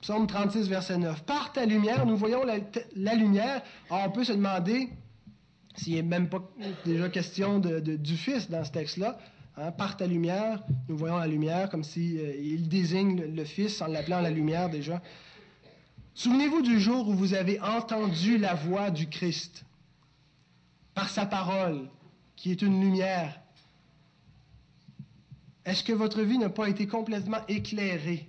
Psaume 0.00 0.26
36, 0.26 0.68
verset 0.68 0.98
9. 0.98 1.24
Par 1.24 1.52
ta 1.52 1.66
lumière, 1.66 2.06
nous 2.06 2.16
voyons 2.16 2.42
la, 2.44 3.14
lumière. 3.14 3.62
Alors, 3.90 4.06
on 4.06 4.10
peut 4.10 4.24
se 4.24 4.32
demander 4.32 4.88
s'il 5.74 5.94
n'est 5.96 6.02
même 6.02 6.28
pas 6.28 6.42
déjà 6.84 7.08
question 7.08 7.58
du 7.58 8.16
Fils 8.16 8.48
dans 8.48 8.64
ce 8.64 8.72
texte-là. 8.72 9.18
Hein. 9.60 9.72
par 9.72 9.96
ta 9.96 10.06
lumière, 10.06 10.62
nous 10.88 10.96
voyons 10.96 11.18
la 11.18 11.26
lumière, 11.26 11.68
comme 11.68 11.82
s'il 11.82 12.18
si, 12.18 12.18
euh, 12.20 12.68
désigne 12.68 13.34
le 13.34 13.44
Fils 13.44 13.82
en 13.82 13.88
l'appelant 13.88 14.20
la 14.20 14.30
lumière 14.30 14.70
déjà. 14.70 15.02
Souvenez-vous 16.18 16.62
du 16.62 16.80
jour 16.80 17.08
où 17.08 17.14
vous 17.14 17.34
avez 17.34 17.60
entendu 17.60 18.38
la 18.38 18.54
voix 18.54 18.90
du 18.90 19.08
Christ 19.08 19.64
par 20.92 21.10
sa 21.10 21.26
parole, 21.26 21.88
qui 22.34 22.50
est 22.50 22.60
une 22.60 22.80
lumière. 22.80 23.40
Est-ce 25.64 25.84
que 25.84 25.92
votre 25.92 26.22
vie 26.22 26.38
n'a 26.38 26.48
pas 26.48 26.68
été 26.68 26.88
complètement 26.88 27.38
éclairée? 27.46 28.28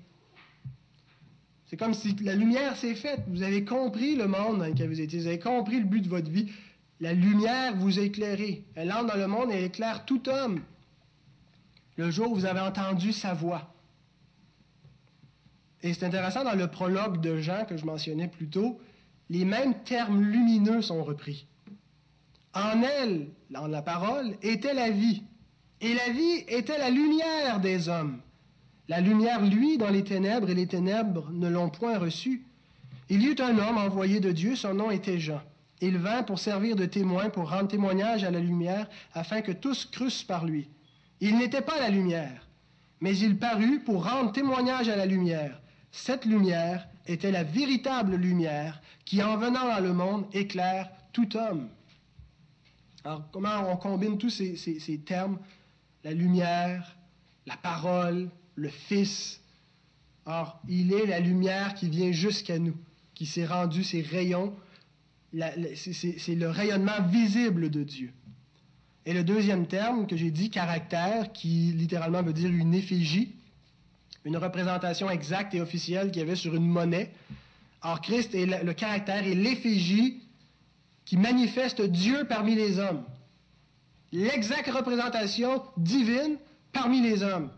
C'est 1.65 1.77
comme 1.77 1.95
si 1.95 2.15
la 2.21 2.35
lumière 2.35 2.77
s'est 2.77 2.93
faite. 2.93 3.23
Vous 3.27 3.41
avez 3.41 3.65
compris 3.65 4.15
le 4.15 4.27
monde 4.27 4.59
dans 4.59 4.67
lequel 4.67 4.89
vous 4.89 5.01
étiez. 5.01 5.21
Vous 5.21 5.27
avez 5.27 5.39
compris 5.39 5.79
le 5.79 5.85
but 5.85 6.01
de 6.01 6.09
votre 6.09 6.29
vie. 6.29 6.51
La 6.99 7.13
lumière 7.13 7.75
vous 7.75 7.97
a 7.97 8.03
éclairé. 8.03 8.65
Elle 8.75 8.93
entre 8.93 9.07
dans 9.07 9.19
le 9.19 9.27
monde 9.27 9.51
et 9.51 9.63
éclaire 9.63 10.05
tout 10.05 10.29
homme. 10.29 10.61
Le 11.95 12.11
jour 12.11 12.33
où 12.33 12.35
vous 12.35 12.45
avez 12.45 12.59
entendu 12.59 13.13
sa 13.13 13.33
voix. 13.33 13.73
Et 15.81 15.93
c'est 15.93 16.05
intéressant, 16.05 16.43
dans 16.43 16.55
le 16.55 16.67
prologue 16.67 17.21
de 17.21 17.37
Jean 17.37 17.65
que 17.65 17.77
je 17.77 17.85
mentionnais 17.85 18.27
plus 18.27 18.49
tôt, 18.49 18.79
les 19.29 19.45
mêmes 19.45 19.75
termes 19.83 20.21
lumineux 20.21 20.81
sont 20.81 21.03
repris. 21.03 21.45
En 22.53 22.81
elle, 22.81 23.27
dans 23.49 23.67
la 23.67 23.81
parole, 23.81 24.35
était 24.41 24.73
la 24.73 24.89
vie. 24.89 25.23
Et 25.81 25.93
la 25.93 26.09
vie 26.09 26.43
était 26.47 26.77
la 26.77 26.89
lumière 26.89 27.59
des 27.61 27.87
hommes. 27.87 28.19
La 28.87 28.99
lumière, 28.99 29.45
lui, 29.45 29.77
dans 29.77 29.89
les 29.89 30.03
ténèbres, 30.03 30.49
et 30.49 30.55
les 30.55 30.67
ténèbres 30.67 31.29
ne 31.31 31.47
l'ont 31.47 31.69
point 31.69 31.97
reçue. 31.97 32.43
Il 33.07 33.21
y 33.21 33.27
eut 33.27 33.39
un 33.39 33.57
homme 33.57 33.77
envoyé 33.77 34.19
de 34.19 34.31
Dieu, 34.31 34.55
son 34.55 34.73
nom 34.73 34.91
était 34.91 35.19
Jean. 35.19 35.41
Il 35.81 35.97
vint 35.97 36.23
pour 36.23 36.39
servir 36.39 36.75
de 36.75 36.85
témoin, 36.85 37.29
pour 37.29 37.49
rendre 37.49 37.69
témoignage 37.69 38.23
à 38.23 38.31
la 38.31 38.39
lumière, 38.39 38.89
afin 39.13 39.41
que 39.41 39.51
tous 39.51 39.85
crussent 39.85 40.23
par 40.23 40.45
lui. 40.45 40.67
Il 41.21 41.37
n'était 41.37 41.61
pas 41.61 41.79
la 41.79 41.89
lumière, 41.89 42.47
mais 42.99 43.17
il 43.17 43.37
parut 43.37 43.79
pour 43.79 44.05
rendre 44.05 44.31
témoignage 44.31 44.89
à 44.89 44.95
la 44.95 45.05
lumière. 45.05 45.61
Cette 45.91 46.25
lumière 46.25 46.87
était 47.07 47.31
la 47.31 47.43
véritable 47.43 48.15
lumière 48.15 48.81
qui, 49.05 49.23
en 49.23 49.37
venant 49.37 49.67
dans 49.67 49.79
le 49.79 49.93
monde, 49.93 50.25
éclaire 50.33 50.89
tout 51.13 51.35
homme. 51.35 51.69
Alors, 53.03 53.23
comment 53.31 53.71
on 53.71 53.77
combine 53.77 54.17
tous 54.17 54.29
ces, 54.29 55.01
termes? 55.05 55.39
La 56.03 56.13
lumière, 56.13 56.95
la 57.45 57.57
parole, 57.57 58.29
le 58.55 58.69
Fils. 58.69 59.41
Or, 60.25 60.61
il 60.67 60.93
est 60.93 61.07
la 61.07 61.19
lumière 61.19 61.73
qui 61.73 61.89
vient 61.89 62.11
jusqu'à 62.11 62.59
nous, 62.59 62.77
qui 63.15 63.25
s'est 63.25 63.45
rendu 63.45 63.83
ses 63.83 64.01
rayons. 64.01 64.53
C'est 65.33 66.35
le 66.35 66.49
rayonnement 66.49 67.01
visible 67.07 67.69
de 67.69 67.83
Dieu. 67.83 68.13
Et 69.05 69.13
le 69.13 69.23
deuxième 69.23 69.65
terme 69.65 70.05
que 70.05 70.15
j'ai 70.15 70.29
dit, 70.29 70.51
caractère, 70.51 71.31
qui 71.31 71.71
littéralement 71.71 72.21
veut 72.21 72.33
dire 72.33 72.51
une 72.51 72.75
effigie, 72.75 73.33
une 74.29 74.37
représentation 74.37 75.09
exacte 75.09 75.55
et 75.55 75.61
officielle 75.61 76.11
qu'il 76.11 76.19
y 76.19 76.21
avait 76.21 76.35
sur 76.35 76.53
une 76.53 76.67
monnaie. 76.67 77.11
Or, 77.81 77.99
Christ 77.99 78.35
est 78.35 78.45
le, 78.45 78.73
caractère 78.73 79.25
et 79.25 79.33
l'effigie 79.33 80.21
qui 81.03 81.17
manifeste 81.17 81.81
Dieu 81.81 82.25
parmi 82.29 82.53
les 82.53 82.77
hommes. 82.77 83.03
L'exacte 84.11 84.69
représentation 84.69 85.63
divine 85.77 86.37
parmi 86.71 87.01
les 87.01 87.23
hommes. 87.23 87.49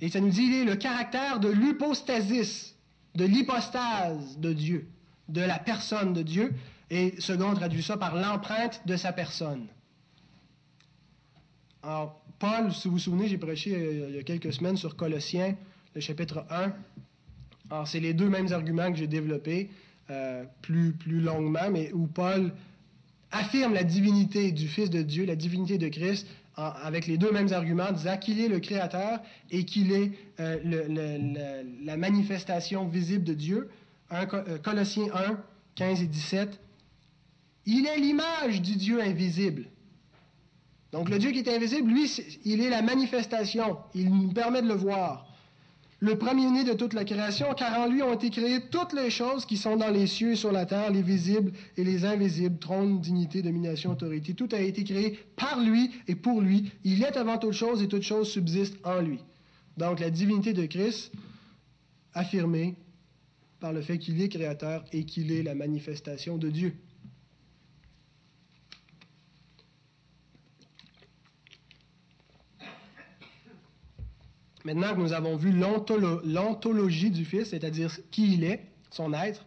Et 0.00 0.08
ça 0.08 0.20
nous 0.20 0.30
dit, 0.30 0.44
il 0.44 0.54
est 0.54 0.64
le 0.64 0.76
caractère 0.76 1.40
de 1.40 1.48
l'hypostasis, 1.50 2.74
de 3.14 3.26
l'hypostase 3.26 4.38
de 4.38 4.54
Dieu, 4.54 4.88
de 5.28 5.42
la 5.42 5.58
personne 5.58 6.14
de 6.14 6.22
Dieu. 6.22 6.54
Et 6.88 7.20
second 7.20 7.52
traduit 7.52 7.82
ça 7.82 7.98
par 7.98 8.16
l'empreinte 8.16 8.80
de 8.86 8.96
sa 8.96 9.12
personne. 9.12 9.66
Alors, 11.82 12.22
Paul, 12.38 12.72
si 12.72 12.88
vous 12.88 12.94
vous 12.94 13.00
souvenez, 13.00 13.28
j'ai 13.28 13.38
prêché 13.38 13.74
euh, 13.74 14.06
il 14.10 14.16
y 14.16 14.18
a 14.18 14.22
quelques 14.22 14.52
semaines 14.52 14.76
sur 14.76 14.96
Colossiens, 14.96 15.56
le 15.94 16.00
chapitre 16.00 16.44
1. 16.50 16.72
Alors, 17.70 17.88
c'est 17.88 18.00
les 18.00 18.12
deux 18.12 18.28
mêmes 18.28 18.52
arguments 18.52 18.90
que 18.92 18.98
j'ai 18.98 19.06
développés 19.06 19.70
euh, 20.10 20.44
plus, 20.60 20.92
plus 20.92 21.20
longuement, 21.20 21.70
mais 21.70 21.92
où 21.92 22.06
Paul 22.06 22.52
affirme 23.32 23.72
la 23.72 23.84
divinité 23.84 24.52
du 24.52 24.68
Fils 24.68 24.90
de 24.90 25.02
Dieu, 25.02 25.24
la 25.24 25.34
divinité 25.34 25.78
de 25.78 25.88
Christ, 25.88 26.26
avec 26.56 27.06
les 27.06 27.18
deux 27.18 27.32
mêmes 27.32 27.52
arguments, 27.52 27.92
disant 27.92 28.16
qu'il 28.16 28.40
est 28.40 28.48
le 28.48 28.60
Créateur 28.60 29.20
et 29.50 29.64
qu'il 29.66 29.92
est 29.92 30.12
euh, 30.40 31.62
la 31.84 31.96
manifestation 31.98 32.88
visible 32.88 33.24
de 33.24 33.34
Dieu. 33.34 33.68
Colossiens 34.62 35.08
1, 35.12 35.38
15 35.74 36.02
et 36.02 36.06
17. 36.06 36.58
Il 37.66 37.86
est 37.86 37.98
l'image 37.98 38.62
du 38.62 38.76
Dieu 38.76 39.02
invisible. 39.02 39.66
Donc 40.96 41.10
le 41.10 41.18
Dieu 41.18 41.30
qui 41.30 41.40
est 41.40 41.54
invisible, 41.54 41.90
lui, 41.90 42.10
il 42.46 42.62
est 42.62 42.70
la 42.70 42.80
manifestation. 42.80 43.76
Il 43.94 44.08
nous 44.08 44.32
permet 44.32 44.62
de 44.62 44.66
le 44.66 44.72
voir. 44.72 45.26
Le 45.98 46.16
premier-né 46.16 46.64
de 46.64 46.72
toute 46.72 46.94
la 46.94 47.04
création, 47.04 47.52
car 47.52 47.78
en 47.78 47.86
lui 47.86 48.02
ont 48.02 48.14
été 48.14 48.30
créées 48.30 48.62
toutes 48.70 48.94
les 48.94 49.10
choses 49.10 49.44
qui 49.44 49.58
sont 49.58 49.76
dans 49.76 49.90
les 49.90 50.06
cieux 50.06 50.32
et 50.32 50.36
sur 50.36 50.52
la 50.52 50.64
terre, 50.64 50.90
les 50.90 51.02
visibles 51.02 51.52
et 51.76 51.84
les 51.84 52.06
invisibles, 52.06 52.58
trône, 52.58 53.02
dignité, 53.02 53.42
domination, 53.42 53.90
autorité. 53.90 54.32
Tout 54.32 54.48
a 54.52 54.60
été 54.60 54.84
créé 54.84 55.18
par 55.36 55.60
lui 55.60 55.90
et 56.08 56.14
pour 56.14 56.40
lui. 56.40 56.72
Il 56.82 57.02
est 57.02 57.18
avant 57.18 57.36
toute 57.36 57.52
chose 57.52 57.82
et 57.82 57.88
toute 57.88 58.02
chose 58.02 58.30
subsiste 58.30 58.78
en 58.82 59.02
lui. 59.02 59.18
Donc 59.76 60.00
la 60.00 60.08
divinité 60.08 60.54
de 60.54 60.64
Christ, 60.64 61.12
affirmée 62.14 62.74
par 63.60 63.74
le 63.74 63.82
fait 63.82 63.98
qu'il 63.98 64.22
est 64.22 64.30
créateur 64.30 64.82
et 64.92 65.04
qu'il 65.04 65.30
est 65.30 65.42
la 65.42 65.54
manifestation 65.54 66.38
de 66.38 66.48
Dieu. 66.48 66.74
Maintenant 74.66 74.94
que 74.96 75.00
nous 75.00 75.12
avons 75.12 75.36
vu 75.36 75.52
l'ontologie 75.52 77.12
du 77.12 77.24
Fils, 77.24 77.50
c'est-à-dire 77.50 77.96
qui 78.10 78.34
il 78.34 78.42
est, 78.42 78.66
son 78.90 79.12
être, 79.12 79.46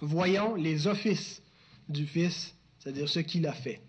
voyons 0.00 0.54
les 0.54 0.86
offices 0.86 1.42
du 1.90 2.06
Fils, 2.06 2.54
c'est-à-dire 2.78 3.06
ce 3.06 3.20
qu'il 3.20 3.46
a 3.46 3.52
fait. 3.52 3.82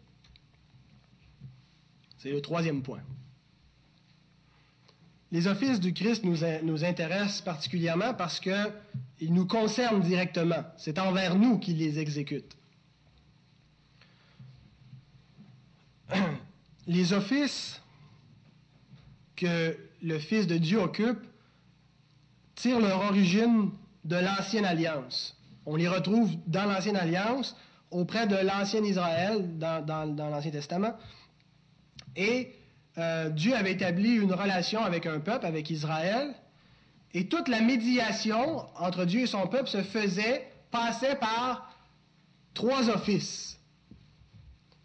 C'est 2.17 2.32
le 2.32 2.41
troisième 2.41 2.82
point. 2.84 3.00
Les 5.32 5.48
offices 5.48 5.80
du 5.80 5.93
Christ 5.93 6.26
nous, 6.26 6.39
nous 6.63 6.84
intéressent 6.84 7.39
particulièrement 7.41 8.13
parce 8.13 8.41
qu'ils 8.41 9.32
nous 9.34 9.45
concernent 9.48 10.02
directement. 10.02 10.65
C'est 10.76 11.00
envers 11.00 11.38
nous 11.38 11.60
qu'il 11.60 11.78
les 11.78 11.98
exécute. 11.98 12.58
Les 16.88 17.13
offices 17.13 17.82
que 19.36 19.76
le 20.01 20.19
Fils 20.19 20.47
de 20.47 20.58
Dieu 20.58 20.79
occupe 20.79 21.19
tirent 22.55 22.79
leur 22.79 23.01
origine 23.01 23.71
de 24.03 24.15
l'Ancienne 24.15 24.65
Alliance. 24.65 25.38
On 25.65 25.75
les 25.75 25.88
retrouve 25.88 26.31
dans 26.47 26.65
l'Ancienne 26.65 26.95
Alliance, 26.95 27.55
auprès 27.91 28.27
de 28.27 28.36
l'Ancien 28.36 28.84
Israël, 28.84 29.58
dans, 29.58 30.15
l'Ancien 30.17 30.51
Testament. 30.51 30.93
Et 32.15 32.53
euh, 32.97 33.29
Dieu 33.29 33.55
avait 33.55 33.73
établi 33.73 34.15
une 34.15 34.34
relation 34.34 34.84
avec 34.84 35.05
un 35.05 35.19
peuple, 35.19 35.45
avec 35.45 35.69
Israël, 35.69 36.34
et 37.13 37.27
toute 37.27 37.47
la 37.47 37.62
médiation 37.62 38.65
entre 38.77 39.05
Dieu 39.05 39.21
et 39.21 39.27
son 39.27 39.47
peuple 39.47 39.69
se 39.69 39.81
faisait 39.81 40.47
passait 40.71 41.15
par 41.15 41.73
trois 42.53 42.89
offices. 42.89 43.58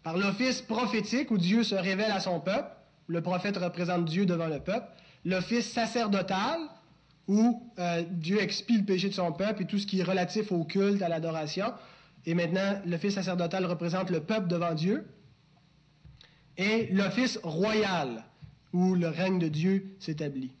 Par 0.03 0.17
l'office 0.17 0.61
prophétique 0.61 1.29
où 1.31 1.37
Dieu 1.37 1.63
se 1.63 1.75
révèle 1.75 2.11
à 2.11 2.19
son 2.19 2.39
peuple, 2.39 2.69
le 3.07 3.21
prophète 3.21 3.57
représente 3.57 4.05
Dieu 4.05 4.25
devant 4.25 4.47
le 4.47 4.59
peuple. 4.59 4.87
L'office 5.25 5.71
sacerdotal 5.71 6.59
où 7.27 7.71
euh, 7.79 8.03
Dieu 8.09 8.41
expie 8.41 8.77
le 8.77 8.85
péché 8.85 9.09
de 9.09 9.13
son 9.13 9.31
peuple 9.31 9.63
et 9.63 9.65
tout 9.65 9.77
ce 9.77 9.85
qui 9.87 9.99
est 9.99 10.03
relatif 10.03 10.51
au 10.51 10.63
culte, 10.63 11.01
à 11.01 11.09
l'adoration. 11.09 11.73
Et 12.25 12.33
maintenant, 12.33 12.81
l'office 12.85 13.15
sacerdotal 13.15 13.65
représente 13.65 14.09
le 14.09 14.21
peuple 14.21 14.47
devant 14.47 14.73
Dieu. 14.73 15.07
Et 16.57 16.87
l'office 16.91 17.39
royal 17.43 18.25
où 18.73 18.95
le 18.95 19.07
règne 19.07 19.39
de 19.39 19.47
Dieu 19.47 19.95
s'établit. 19.99 20.51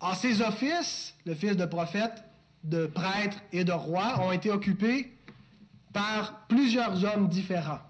En 0.00 0.14
ces 0.14 0.40
offices, 0.42 1.14
l'office 1.26 1.56
de 1.56 1.64
prophète, 1.64 2.24
de 2.64 2.86
prêtre 2.86 3.38
et 3.52 3.64
de 3.64 3.72
roi 3.72 4.20
ont 4.20 4.32
été 4.32 4.50
occupés 4.50 5.12
par 5.92 6.46
plusieurs 6.48 7.04
hommes 7.04 7.28
différents. 7.28 7.80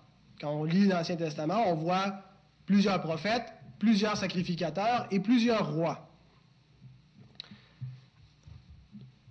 Quand 0.41 0.53
on 0.53 0.65
lit 0.65 0.87
l'Ancien 0.87 1.17
Testament, 1.17 1.65
on 1.69 1.75
voit 1.75 2.23
plusieurs 2.67 3.01
prophètes, 3.01 3.53
plusieurs 3.85 4.17
sacrificateurs 4.17 5.07
et 5.11 5.21
plusieurs 5.21 5.75
rois. 5.75 6.09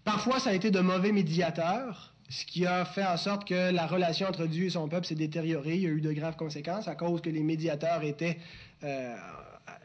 Parfois, 0.04 0.40
ça 0.40 0.52
a 0.52 0.54
été 0.54 0.70
de 0.70 0.80
mauvais 0.80 1.12
médiateurs, 1.12 2.14
ce 2.30 2.46
qui 2.46 2.68
a 2.68 2.86
fait 2.86 3.04
en 3.04 3.18
sorte 3.18 3.48
que 3.48 3.72
la 3.72 3.88
relation 3.88 4.28
entre 4.28 4.46
Dieu 4.46 4.66
et 4.66 4.70
son 4.70 4.88
peuple 4.88 5.08
s'est 5.08 5.16
détériorée. 5.16 5.76
Il 5.78 5.82
y 5.82 5.88
a 5.88 5.90
eu 5.90 6.02
de 6.02 6.12
graves 6.12 6.36
conséquences 6.36 6.88
à 6.88 6.94
cause 6.94 7.22
que 7.22 7.32
les 7.32 7.42
médiateurs 7.42 8.04
étaient, 8.04 8.38
euh, 8.84 9.16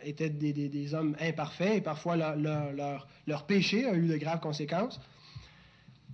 des, 0.04 0.94
hommes 0.94 1.16
imparfaits 1.18 1.76
et 1.76 1.80
parfois 1.80 2.16
leur, 2.16 3.06
leur 3.26 3.46
péché 3.46 3.86
a 3.86 3.94
eu 3.94 4.06
de 4.06 4.18
graves 4.18 4.40
conséquences. 4.40 5.00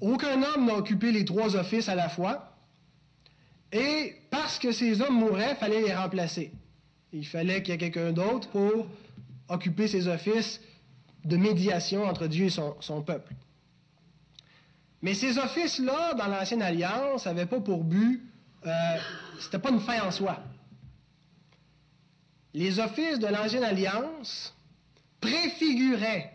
Aucun 0.01 0.41
homme 0.45 0.67
n'a 0.67 0.77
occupé 0.77 1.11
les 1.11 1.25
trois 1.25 1.57
offices 1.57 1.89
à 1.89 1.97
la 1.97 2.09
fois. 2.09 2.53
Et 3.73 4.15
parce 4.31 4.61
que 4.61 4.71
ces 4.71 5.01
hommes 5.01 5.19
mouraient, 5.19 5.51
il 5.51 5.57
fallait 5.57 5.83
les 5.83 5.95
remplacer. 5.95 6.53
Il 7.15 7.25
fallait 7.25 7.63
qu'il 7.63 7.73
y 7.73 7.75
ait 7.77 7.79
quelqu'un 7.79 8.11
d'autre 8.11 8.49
pour 8.49 8.89
occuper 9.49 9.87
ces 9.87 10.09
offices 10.09 10.61
de 11.25 11.37
médiation 11.37 12.05
entre 12.05 12.27
Dieu 12.27 12.47
et 12.47 12.51
son, 12.51 13.03
peuple. 13.03 13.33
Mais 15.01 15.15
ces 15.15 15.39
offices-là, 15.39 16.15
dans 16.15 16.27
l'Ancienne 16.27 16.61
Alliance, 16.61 17.25
n'avaient 17.27 17.47
pas 17.47 17.61
pour 17.61 17.85
but, 17.85 18.21
euh, 18.67 18.97
c'était 19.39 19.61
pas 19.61 19.71
une 19.71 19.79
fin 19.79 20.03
en 20.03 20.11
soi. 20.11 20.43
Les 22.53 22.81
offices 22.81 23.21
de 23.21 23.29
l'Ancienne 23.29 23.65
Alliance 23.65 24.53
préfiguraient 25.21 26.33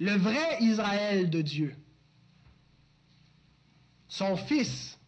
le 0.00 0.12
vrai 0.12 0.58
Israël 0.60 1.28
de 1.28 1.42
Dieu, 1.42 1.76
son 4.08 4.36
Fils. 4.36 4.98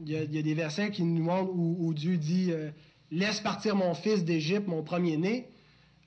Il 0.00 0.08
y 0.08 0.16
a, 0.16 0.42
des 0.42 0.54
versets 0.54 0.90
qui 0.90 1.04
nous 1.04 1.22
montrent 1.22 1.52
où, 1.54 1.92
Dieu 1.94 2.16
dit 2.16 2.50
euh, 2.50 2.70
Laisse 3.10 3.40
partir 3.40 3.76
mon 3.76 3.94
fils 3.94 4.24
d'Égypte, 4.24 4.68
mon 4.68 4.82
premier-né. 4.82 5.48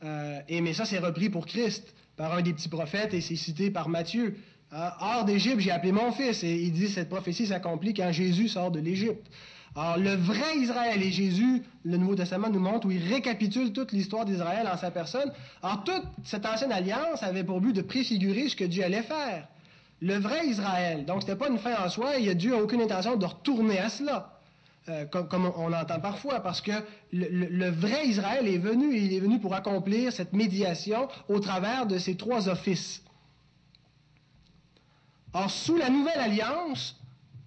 Euh, 0.04 0.39
et 0.48 0.62
mais 0.62 0.74
ça, 0.74 0.86
c'est 0.86 1.00
repris 1.00 1.30
pour 1.30 1.46
Christ 1.46 1.94
par 2.16 2.34
un 2.34 2.42
des 2.42 2.54
petits 2.54 2.70
prophètes 2.70 3.13
et 3.13 3.22
c'est 3.22 3.36
cité 3.36 3.72
par 3.72 3.89
Matthieu. 3.89 4.36
Euh, 4.74 4.89
hors 5.00 5.26
d'Égypte, 5.26 5.60
j'ai 5.60 5.72
appelé 5.72 5.92
mon 5.92 6.12
fils. 6.12 6.44
Et 6.44 6.56
il 6.56 6.72
dit 6.72 6.88
cette 6.88 7.10
prophétie 7.10 7.48
s'accomplit 7.48 7.94
quand 7.94 8.12
Jésus 8.12 8.48
sort 8.48 8.72
de 8.72 8.80
l'Égypte. 8.80 9.28
Alors, 9.76 9.98
le 9.98 10.13
vrai 10.13 10.58
Israël, 10.58 11.02
et 11.02 11.12
Jésus, 11.12 11.63
le 11.84 11.98
Nouveau 11.98 12.16
Testament 12.16 12.50
nous 12.50 12.60
montre 12.60 12.88
où 12.88 12.92
il 12.92 13.12
récapitule 13.12 13.74
toute 13.74 13.92
l'histoire 13.92 14.24
d'Israël 14.24 14.70
en 14.72 14.78
sa 14.78 14.92
personne. 14.92 15.32
Alors, 15.63 15.84
toute 15.84 16.04
cette 16.24 16.46
ancienne 16.46 16.72
alliance 16.72 17.24
avait 17.24 17.44
pour 17.44 17.60
but 17.60 17.74
de 17.74 17.82
préfigurer 17.82 18.50
ce 18.50 18.56
que 18.56 18.66
Dieu 18.66 18.84
allait 18.84 19.02
faire. 19.02 19.48
Le 20.00 20.16
vrai 20.16 20.46
Israël. 20.46 21.06
Donc, 21.06 21.24
ce 21.24 21.28
n'était 21.28 21.39
pas 21.39 21.50
une 21.50 21.58
fin 21.58 21.76
en 21.84 21.89
soi, 21.89 22.12
a 22.12 22.34
Dieu 22.34 22.52
n'a 22.52 22.62
aucune 22.62 22.82
intention 22.82 23.16
de 23.16 23.26
retourner 23.26 23.80
à 23.80 23.89
cela. 23.89 24.33
Euh, 24.89 25.06
comme, 25.06 25.46
on 25.56 25.69
l'entend 25.69 26.02
parfois, 26.02 26.41
parce 26.41 26.60
que 26.60 26.72
le, 27.13 27.69
vrai 27.69 28.06
Israël 28.06 28.48
est 28.48 28.58
venu, 28.58 28.93
et 28.93 29.06
il 29.06 29.13
est 29.13 29.19
venu 29.22 29.39
pour 29.39 29.54
accomplir 29.54 30.12
cette 30.12 30.34
médiation 30.34 31.08
au 31.30 31.39
travers 31.39 31.86
de 31.86 31.98
ces 31.98 32.17
trois 32.17 32.50
offices. 32.50 33.02
Or, 35.32 35.50
sous 35.50 35.78
la 35.78 35.89
nouvelle 35.89 36.19
alliance, 36.19 37.00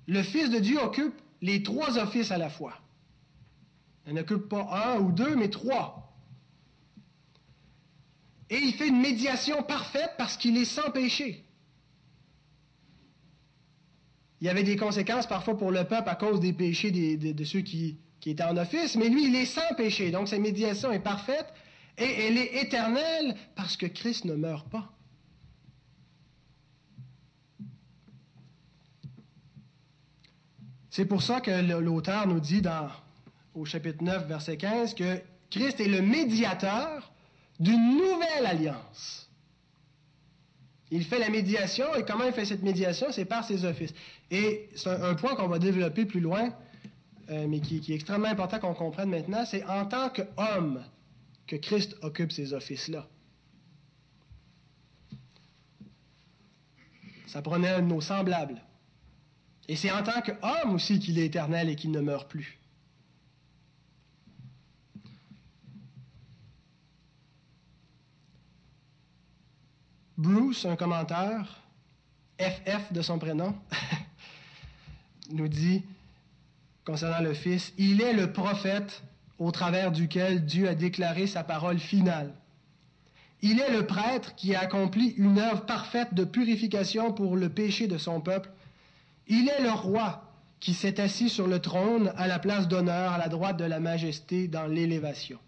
le 0.06 0.22
Fils 0.22 0.48
de 0.48 0.58
Dieu 0.58 0.80
occupe 0.82 1.14
les 1.42 1.62
trois 1.62 1.98
offices 1.98 2.30
à 2.30 2.38
la 2.38 2.48
fois. 2.48 2.72
Il 4.06 4.14
n'occupe 4.14 4.48
pas 4.48 4.94
un 4.94 5.00
ou 5.00 5.12
deux, 5.12 5.36
mais 5.36 5.50
trois. 5.50 6.14
Et 8.48 8.56
il 8.56 8.72
fait 8.72 8.88
une 8.88 9.00
médiation 9.00 9.62
parfaite 9.62 10.12
parce 10.16 10.38
qu'il 10.38 10.56
est 10.56 10.64
sans 10.64 10.90
péché. 10.90 11.45
Il 14.40 14.46
y 14.46 14.50
avait 14.50 14.62
des 14.62 14.76
conséquences 14.76 15.26
parfois 15.26 15.56
pour 15.56 15.70
le 15.70 15.84
peuple 15.84 16.08
à 16.08 16.14
cause 16.14 16.40
des 16.40 16.52
péchés 16.52 16.90
de, 16.90 17.44
ceux 17.44 17.60
qui, 17.60 17.98
étaient 18.26 18.42
en 18.42 18.56
office, 18.56 18.96
mais 18.96 19.08
lui, 19.08 19.28
il 19.28 19.36
est 19.36 19.46
sans 19.46 19.74
péché. 19.76 20.10
Donc 20.10 20.28
sa 20.28 20.38
médiation 20.38 20.90
est 20.92 20.98
parfaite 20.98 21.46
et 21.96 22.26
elle 22.26 22.36
est 22.36 22.62
éternelle 22.62 23.36
parce 23.54 23.76
que 23.76 23.86
Christ 23.86 24.24
ne 24.24 24.34
meurt 24.34 24.68
pas. 24.68 24.92
C'est 30.90 31.04
pour 31.04 31.22
ça 31.22 31.40
que 31.40 31.50
l'auteur 31.78 32.26
nous 32.26 32.40
dit 32.40 32.62
dans, 32.62 32.88
au 33.54 33.64
chapitre 33.64 34.02
9, 34.02 34.26
verset 34.26 34.56
15, 34.56 34.94
que 34.94 35.20
Christ 35.50 35.78
est 35.78 35.88
le 35.88 36.00
médiateur 36.00 37.12
d'une 37.60 37.96
nouvelle 37.96 38.46
alliance. 38.46 39.30
Il 40.90 41.04
fait 41.04 41.18
la 41.18 41.30
médiation, 41.30 41.94
et 41.96 42.04
comment 42.04 42.24
il 42.24 42.32
fait 42.32 42.44
cette 42.44 42.62
médiation? 42.62 43.08
C'est 43.10 43.24
par 43.24 43.44
ses 43.44 43.64
offices. 43.64 43.92
Et 44.30 44.68
c'est 44.74 44.90
un, 44.90 45.14
point 45.14 45.36
qu'on 45.36 45.48
va 45.48 45.58
développer 45.58 46.04
plus 46.04 46.20
loin, 46.20 46.52
euh, 47.30 47.46
mais 47.48 47.60
qui, 47.60 47.80
qui, 47.80 47.92
est 47.92 47.96
extrêmement 47.96 48.28
important 48.28 48.58
qu'on 48.58 48.74
comprenne 48.74 49.10
maintenant, 49.10 49.44
c'est 49.44 49.64
en 49.64 49.86
tant 49.86 50.10
qu'homme 50.10 50.82
que 51.46 51.56
Christ 51.56 51.96
occupe 52.02 52.32
ces 52.32 52.52
offices-là. 52.52 53.06
Ça 57.26 57.42
prenait 57.42 57.68
un 57.68 57.82
de 57.82 57.86
nos 57.86 58.00
semblables. 58.00 58.62
Et 59.68 59.76
c'est 59.76 59.90
en 59.90 60.02
tant 60.02 60.22
qu'homme 60.22 60.74
aussi 60.74 60.98
qu'il 60.98 61.18
est 61.18 61.26
éternel 61.26 61.68
et 61.68 61.76
qu'il 61.76 61.90
ne 61.90 62.00
meurt 62.00 62.28
plus. 62.28 62.58
Bruce, 70.16 70.64
un 70.64 70.76
commentaire, 70.76 71.62
FF 72.40 72.92
de 72.92 73.02
son 73.02 73.18
prénom, 73.18 73.54
nous 75.32 75.48
dit, 75.48 75.82
concernant 76.84 77.20
le 77.20 77.34
Fils, 77.34 77.72
il 77.78 78.00
est 78.00 78.12
le 78.12 78.32
prophète 78.32 79.02
au 79.38 79.50
travers 79.50 79.92
duquel 79.92 80.44
Dieu 80.44 80.68
a 80.68 80.74
déclaré 80.74 81.26
sa 81.26 81.44
parole 81.44 81.78
finale. 81.78 82.32
Il 83.42 83.60
est 83.60 83.70
le 83.70 83.86
prêtre 83.86 84.34
qui 84.34 84.54
a 84.54 84.60
accompli 84.60 85.08
une 85.18 85.38
œuvre 85.38 85.66
parfaite 85.66 86.14
de 86.14 86.24
purification 86.24 87.12
pour 87.12 87.36
le 87.36 87.48
péché 87.48 87.86
de 87.86 87.98
son 87.98 88.20
peuple 88.20 88.50
il 89.28 89.48
est 89.48 89.62
le 89.62 89.70
roi 89.70 90.22
qui 90.60 90.72
s'est 90.72 91.00
assis 91.00 91.28
sur 91.28 91.46
le 91.46 91.60
trône 91.60 92.12
à 92.16 92.26
la 92.26 92.38
place 92.38 92.68
d'honneur 92.68 93.12
à 93.12 93.18
la 93.18 93.28
droite 93.28 93.56
de 93.56 93.64
la 93.64 93.80
majesté 93.80 94.48
dans 94.48 94.66
l'élévation. 94.66 95.38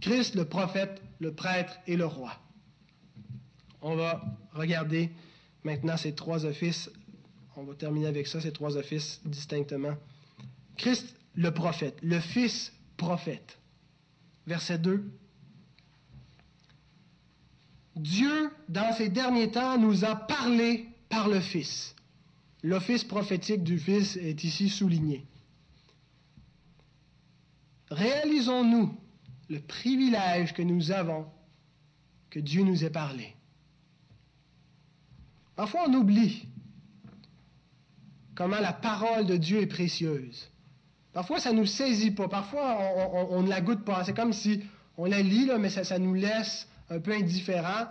Christ, 0.00 0.34
le 0.34 0.44
prophète, 0.44 1.02
le 1.18 1.32
prêtre 1.32 1.78
et 1.86 1.96
le 1.96 2.06
roi. 2.06 2.32
On 3.80 3.96
va 3.96 4.22
regarder 4.52 5.10
maintenant 5.64 5.96
ces 5.96 6.14
trois 6.14 6.44
offices. 6.44 6.90
On 7.56 7.64
va 7.64 7.74
terminer 7.74 8.06
avec 8.06 8.26
ça, 8.26 8.40
ces 8.40 8.52
trois 8.52 8.76
offices 8.76 9.20
distinctement. 9.24 9.94
Christ, 10.76 11.14
le 11.34 11.52
prophète, 11.52 11.98
le 12.02 12.18
Fils 12.18 12.72
prophète. 12.96 13.58
Verset 14.46 14.78
2. 14.78 15.10
Dieu, 17.96 18.50
dans 18.68 18.92
ces 18.94 19.10
derniers 19.10 19.50
temps, 19.50 19.78
nous 19.78 20.04
a 20.04 20.16
parlé 20.16 20.88
par 21.08 21.28
le 21.28 21.40
Fils. 21.40 21.94
L'office 22.62 23.04
prophétique 23.04 23.62
du 23.62 23.78
Fils 23.78 24.16
est 24.16 24.44
ici 24.44 24.68
souligné. 24.68 25.26
Réalisons-nous 27.90 28.96
le 29.50 29.60
privilège 29.60 30.54
que 30.54 30.62
nous 30.62 30.90
avons 30.90 31.26
que 32.30 32.40
Dieu 32.40 32.62
nous 32.62 32.84
ait 32.84 32.90
parlé. 32.90 33.36
Parfois, 35.54 35.84
on 35.86 35.92
oublie 35.92 36.48
comment 38.34 38.60
la 38.60 38.72
parole 38.72 39.26
de 39.26 39.36
Dieu 39.36 39.60
est 39.60 39.66
précieuse. 39.66 40.50
Parfois, 41.12 41.40
ça 41.40 41.52
ne 41.52 41.58
nous 41.58 41.66
saisit 41.66 42.12
pas. 42.12 42.28
Parfois, 42.28 42.78
on, 43.30 43.42
ne 43.42 43.48
la 43.48 43.60
goûte 43.60 43.84
pas. 43.84 44.04
C'est 44.04 44.16
comme 44.16 44.32
si 44.32 44.62
on 44.96 45.06
la 45.06 45.20
lit, 45.20 45.50
mais 45.58 45.68
ça, 45.68 45.98
nous 45.98 46.14
laisse 46.14 46.68
un 46.88 47.00
peu 47.00 47.12
indifférents. 47.12 47.86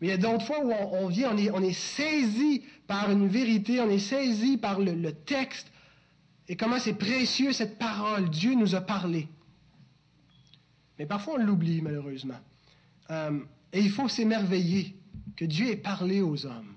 Mais 0.00 0.08
il 0.08 0.10
y 0.10 0.12
a 0.12 0.16
d'autres 0.16 0.44
fois 0.44 0.64
où 0.64 0.72
on, 0.72 1.06
vient, 1.06 1.32
on 1.32 1.38
est, 1.38 1.50
on 1.50 1.62
est, 1.62 1.72
saisi 1.72 2.64
par 2.86 3.10
une 3.10 3.28
vérité, 3.28 3.80
on 3.80 3.88
est 3.88 3.98
saisi 3.98 4.56
par 4.58 4.80
le, 4.80 5.12
texte, 5.12 5.70
et 6.48 6.56
comment 6.56 6.78
c'est 6.78 6.94
précieux 6.94 7.52
cette 7.52 7.78
parole. 7.78 8.28
Dieu 8.28 8.54
nous 8.54 8.74
a 8.74 8.80
parlé. 8.80 9.28
Mais 10.98 11.06
parfois 11.06 11.34
on 11.34 11.44
l'oublie, 11.44 11.80
malheureusement. 11.80 12.38
Euh, 13.10 13.40
et 13.72 13.80
il 13.80 13.90
faut 13.90 14.08
s'émerveiller 14.08 14.96
que 15.36 15.44
Dieu 15.44 15.70
ait 15.70 15.76
parlé 15.76 16.20
aux 16.20 16.46
hommes. 16.46 16.75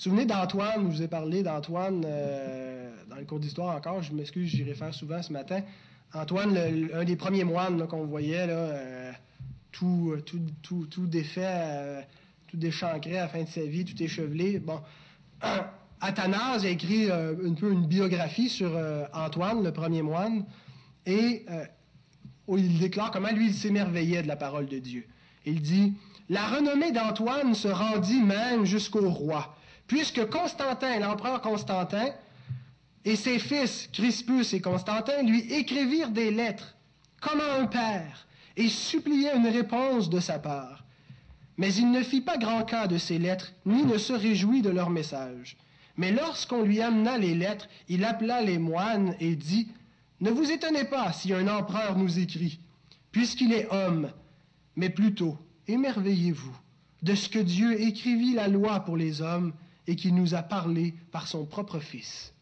Souvenez 0.00 0.24
d'Antoine, 0.24 0.90
je 0.90 0.96
vous 0.96 1.02
ai 1.02 1.08
parlé 1.08 1.42
d'Antoine 1.42 2.04
euh, 2.06 2.90
dans 3.10 3.16
le 3.16 3.24
cours 3.26 3.38
d'histoire 3.38 3.76
encore, 3.76 4.02
je 4.02 4.14
m'excuse, 4.14 4.48
j'y 4.48 4.64
réfère 4.64 4.94
souvent 4.94 5.20
ce 5.20 5.30
matin. 5.30 5.60
Antoine, 6.14 6.56
un 6.94 7.04
des 7.04 7.16
premiers 7.16 7.44
moines 7.44 7.86
qu'on 7.86 8.06
voyait, 8.06 8.46
euh, 8.48 9.12
tout, 9.72 10.14
tout, 10.24 10.40
tout, 10.62 10.86
tout, 10.86 11.06
défait, 11.06 11.44
euh, 11.44 12.00
tout 12.48 12.56
déchancré 12.56 13.18
à 13.18 13.24
la 13.24 13.28
fin 13.28 13.42
de 13.42 13.48
sa 13.48 13.60
vie, 13.60 13.84
tout 13.84 14.02
échevelé. 14.02 14.58
Bon, 14.58 14.80
Athanase 16.00 16.64
a 16.64 16.68
écrit 16.70 17.10
un 17.12 17.52
peu 17.52 17.70
une 17.70 17.86
biographie 17.86 18.48
sur 18.48 18.72
Antoine, 19.12 19.62
le 19.62 19.70
premier 19.70 20.00
moine, 20.00 20.46
et 21.04 21.44
où 22.46 22.56
il 22.56 22.78
déclare 22.78 23.10
comment 23.10 23.30
lui, 23.32 23.48
il 23.48 23.54
s'émerveillait 23.54 24.22
de 24.22 24.28
la 24.28 24.36
parole 24.36 24.64
de 24.64 24.78
Dieu. 24.78 25.06
Il 25.44 25.60
dit, 25.60 25.92
La 26.30 26.46
renommée 26.46 26.90
d'Antoine 26.90 27.54
se 27.54 27.68
rendit 27.68 28.22
même 28.22 28.64
jusqu'au 28.64 29.10
roi 29.10 29.54
puisque 29.90 30.24
Constantin, 30.30 31.00
l'empereur 31.00 31.40
Constantin, 31.40 32.12
et 33.04 33.16
ses 33.16 33.40
fils 33.40 33.88
Crispus 33.92 34.54
et 34.54 34.60
Constantin 34.60 35.24
lui 35.24 35.40
écrivirent 35.52 36.12
des 36.12 36.30
lettres, 36.30 36.76
comme 37.20 37.40
à 37.40 37.56
un 37.60 37.66
père, 37.66 38.28
et 38.56 38.68
suppliaient 38.68 39.36
une 39.36 39.48
réponse 39.48 40.08
de 40.08 40.20
sa 40.20 40.38
part. 40.38 40.84
Mais 41.56 41.74
il 41.74 41.90
ne 41.90 42.04
fit 42.04 42.20
pas 42.20 42.38
grand 42.38 42.62
cas 42.62 42.86
de 42.86 42.98
ces 42.98 43.18
lettres, 43.18 43.52
ni 43.66 43.82
ne 43.82 43.98
se 43.98 44.12
réjouit 44.12 44.62
de 44.62 44.70
leur 44.70 44.90
message. 44.90 45.56
Mais 45.96 46.12
lorsqu'on 46.12 46.62
lui 46.62 46.80
amena 46.80 47.18
les 47.18 47.34
lettres, 47.34 47.68
il 47.88 48.04
appela 48.04 48.42
les 48.42 48.58
moines 48.58 49.16
et 49.18 49.34
dit, 49.34 49.66
Ne 50.20 50.30
vous 50.30 50.52
étonnez 50.52 50.84
pas 50.84 51.12
si 51.12 51.34
un 51.34 51.48
empereur 51.48 51.98
nous 51.98 52.20
écrit, 52.20 52.60
puisqu'il 53.10 53.52
est 53.52 53.68
homme, 53.72 54.12
mais 54.76 54.88
plutôt 54.88 55.36
émerveillez-vous 55.66 56.56
de 57.02 57.16
ce 57.16 57.28
que 57.28 57.40
Dieu 57.40 57.80
écrivit 57.82 58.34
la 58.34 58.46
loi 58.46 58.78
pour 58.84 58.96
les 58.96 59.20
hommes 59.20 59.52
et 59.90 59.96
qui 59.96 60.12
nous 60.12 60.36
a 60.36 60.42
parlé 60.44 60.94
par 61.10 61.26
son 61.26 61.44
propre 61.44 61.80
Fils. 61.80 62.32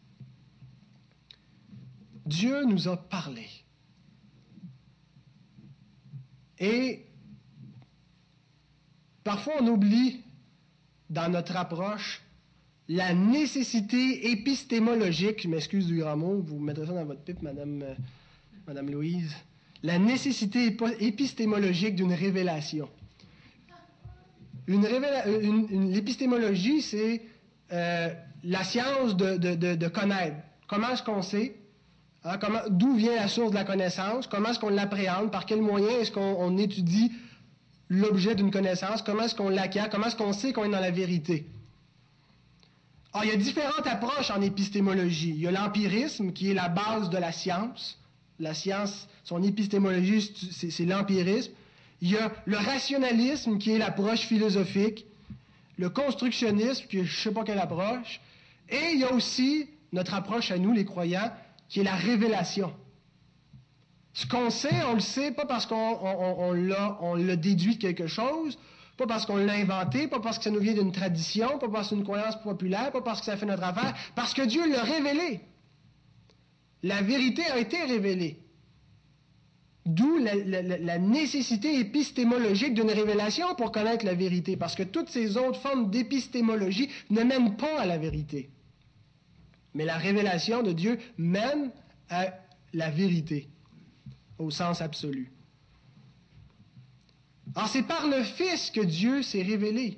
Dieu 2.27 2.63
nous 2.65 2.87
a 2.87 2.95
parlé. 2.95 3.47
Et 6.59 7.07
parfois 9.23 9.53
on 9.61 9.67
oublie 9.67 10.21
dans 11.09 11.31
notre 11.31 11.55
approche 11.55 12.21
la 12.87 13.15
nécessité 13.15 14.29
épistémologique, 14.29 15.41
je 15.41 15.47
m'excuse 15.47 15.87
du 15.87 15.97
grand 15.97 16.17
mot, 16.17 16.43
vous 16.43 16.59
mettrez 16.59 16.85
ça 16.85 16.93
dans 16.93 17.05
votre 17.05 17.21
pipe, 17.21 17.41
Madame, 17.41 17.81
euh, 17.81 18.81
Louise, 18.91 19.35
la 19.81 19.97
nécessité 19.97 20.77
épistémologique 20.99 21.95
d'une 21.95 22.13
révélation. 22.13 22.89
Une 24.67 24.85
L'épistémologie, 25.91 26.83
c'est 26.83 27.23
euh, 27.71 28.09
la 28.43 28.63
science 28.63 29.15
de, 29.15 29.87
connaître. 29.87 30.37
Comment 30.67 30.89
est-ce 30.89 31.03
qu'on 31.03 31.21
sait? 31.21 31.55
Hein, 32.23 32.37
d'où 32.69 32.95
vient 32.95 33.15
la 33.15 33.27
source 33.27 33.51
de 33.51 33.55
la 33.55 33.63
connaissance? 33.63 34.27
Comment 34.27 34.49
est-ce 34.49 34.59
qu'on 34.59 34.69
l'appréhende? 34.69 35.31
Par 35.31 35.45
quel 35.45 35.61
moyen 35.61 35.99
est-ce 35.99 36.11
qu'on 36.11 36.57
étudie 36.57 37.11
l'objet 37.89 38.35
d'une 38.35 38.51
connaissance? 38.51 39.01
Comment 39.01 39.23
est-ce 39.23 39.35
qu'on 39.35 39.49
l'acquiert? 39.49 39.89
Comment 39.89 40.07
est-ce 40.07 40.15
qu'on 40.15 40.33
sait 40.33 40.53
qu'on 40.53 40.65
est 40.65 40.69
dans 40.69 40.79
la 40.79 40.91
vérité? 40.91 41.45
Alors, 43.13 43.25
il 43.25 43.31
y 43.31 43.33
a 43.33 43.37
différentes 43.37 43.87
approches 43.87 44.31
en 44.31 44.41
épistémologie. 44.41 45.29
Il 45.29 45.41
y 45.41 45.47
a 45.47 45.51
l'empirisme, 45.51 46.31
qui 46.31 46.51
est 46.51 46.53
la 46.53 46.69
base 46.69 47.09
de 47.09 47.17
la 47.17 47.31
science. 47.31 47.97
La 48.39 48.53
science, 48.53 49.07
son 49.23 49.41
épistémologie, 49.43 50.31
c'est 50.51 50.85
l'empirisme. 50.85 51.51
Il 52.01 52.11
y 52.11 52.17
a 52.17 52.31
le 52.45 52.57
rationalisme, 52.57 53.57
qui 53.57 53.71
est 53.71 53.77
l'approche 53.77 54.21
philosophique 54.21 55.05
le 55.79 55.89
constructionnisme, 55.89 56.87
qui 56.87 56.97
est 56.97 57.05
je 57.05 57.17
ne 57.17 57.23
sais 57.23 57.31
pas 57.31 57.45
quelle 57.45 57.57
approche, 57.57 58.19
et 58.67 58.91
il 58.93 58.99
y 58.99 59.05
a 59.05 59.13
aussi 59.13 59.69
notre 59.93 60.13
approche 60.13 60.51
à 60.51 60.57
nous, 60.57 60.73
les 60.73 60.83
croyants, 60.83 61.31
qui 61.69 61.79
est 61.79 61.83
la 61.83 61.95
révélation. 61.95 62.73
Ce 64.11 64.27
qu'on 64.27 64.49
sait, 64.49 64.83
on 64.89 64.95
le 64.95 64.99
sait 64.99 65.31
pas 65.31 65.45
parce 65.45 65.65
qu'on 65.65 66.53
l'a 66.53 67.35
déduit 67.37 67.77
de 67.77 67.81
quelque 67.81 68.07
chose, 68.07 68.59
pas 68.97 69.07
parce 69.07 69.25
qu'on 69.25 69.37
l'a 69.37 69.53
inventé, 69.53 70.09
pas 70.09 70.19
parce 70.19 70.37
que 70.37 70.43
ça 70.43 70.49
nous 70.49 70.59
vient 70.59 70.73
d'une 70.73 70.91
tradition, 70.91 71.57
pas 71.59 71.69
parce 71.69 71.87
que 71.87 71.89
c'est 71.91 71.95
une 71.95 72.03
croyance 72.03 72.35
populaire, 72.43 72.91
pas 72.91 73.01
parce 73.01 73.21
que 73.21 73.27
ça 73.27 73.37
fait 73.37 73.45
notre 73.45 73.63
affaire, 73.63 73.95
parce 74.15 74.33
que 74.33 74.41
Dieu 74.41 74.69
l'a 74.69 74.83
révélé. 74.83 75.39
La 76.83 77.01
vérité 77.01 77.45
a 77.45 77.57
été 77.57 77.81
révélée. 77.85 78.37
D'où 79.89 80.19
la, 80.19 80.99
nécessité 80.99 81.79
épistémologique 81.79 82.75
d'une 82.75 82.91
révélation 82.91 83.55
pour 83.55 83.71
connaître 83.71 84.05
la 84.05 84.13
vérité, 84.13 84.55
parce 84.55 84.75
que 84.75 84.83
toutes 84.83 85.09
ces 85.09 85.35
autres 85.35 85.59
formes 85.59 85.89
d'épistémologie 85.89 86.89
ne 87.09 87.23
mènent 87.23 87.57
pas 87.57 87.79
à 87.79 87.87
la 87.87 87.97
vérité. 87.97 88.51
Mais 89.73 89.85
la 89.85 89.97
révélation 89.97 90.61
de 90.61 90.73
Dieu 90.73 90.99
mène 91.17 91.71
à 92.07 92.27
la 92.71 92.91
vérité, 92.91 93.47
au 94.37 94.51
sens 94.51 94.79
absolu. 94.79 95.31
Alors 97.55 97.67
c'est 97.67 97.81
par 97.81 98.05
le 98.07 98.21
Fils 98.23 98.69
que 98.69 98.81
Dieu 98.81 99.23
s'est 99.23 99.41
révélé. 99.41 99.97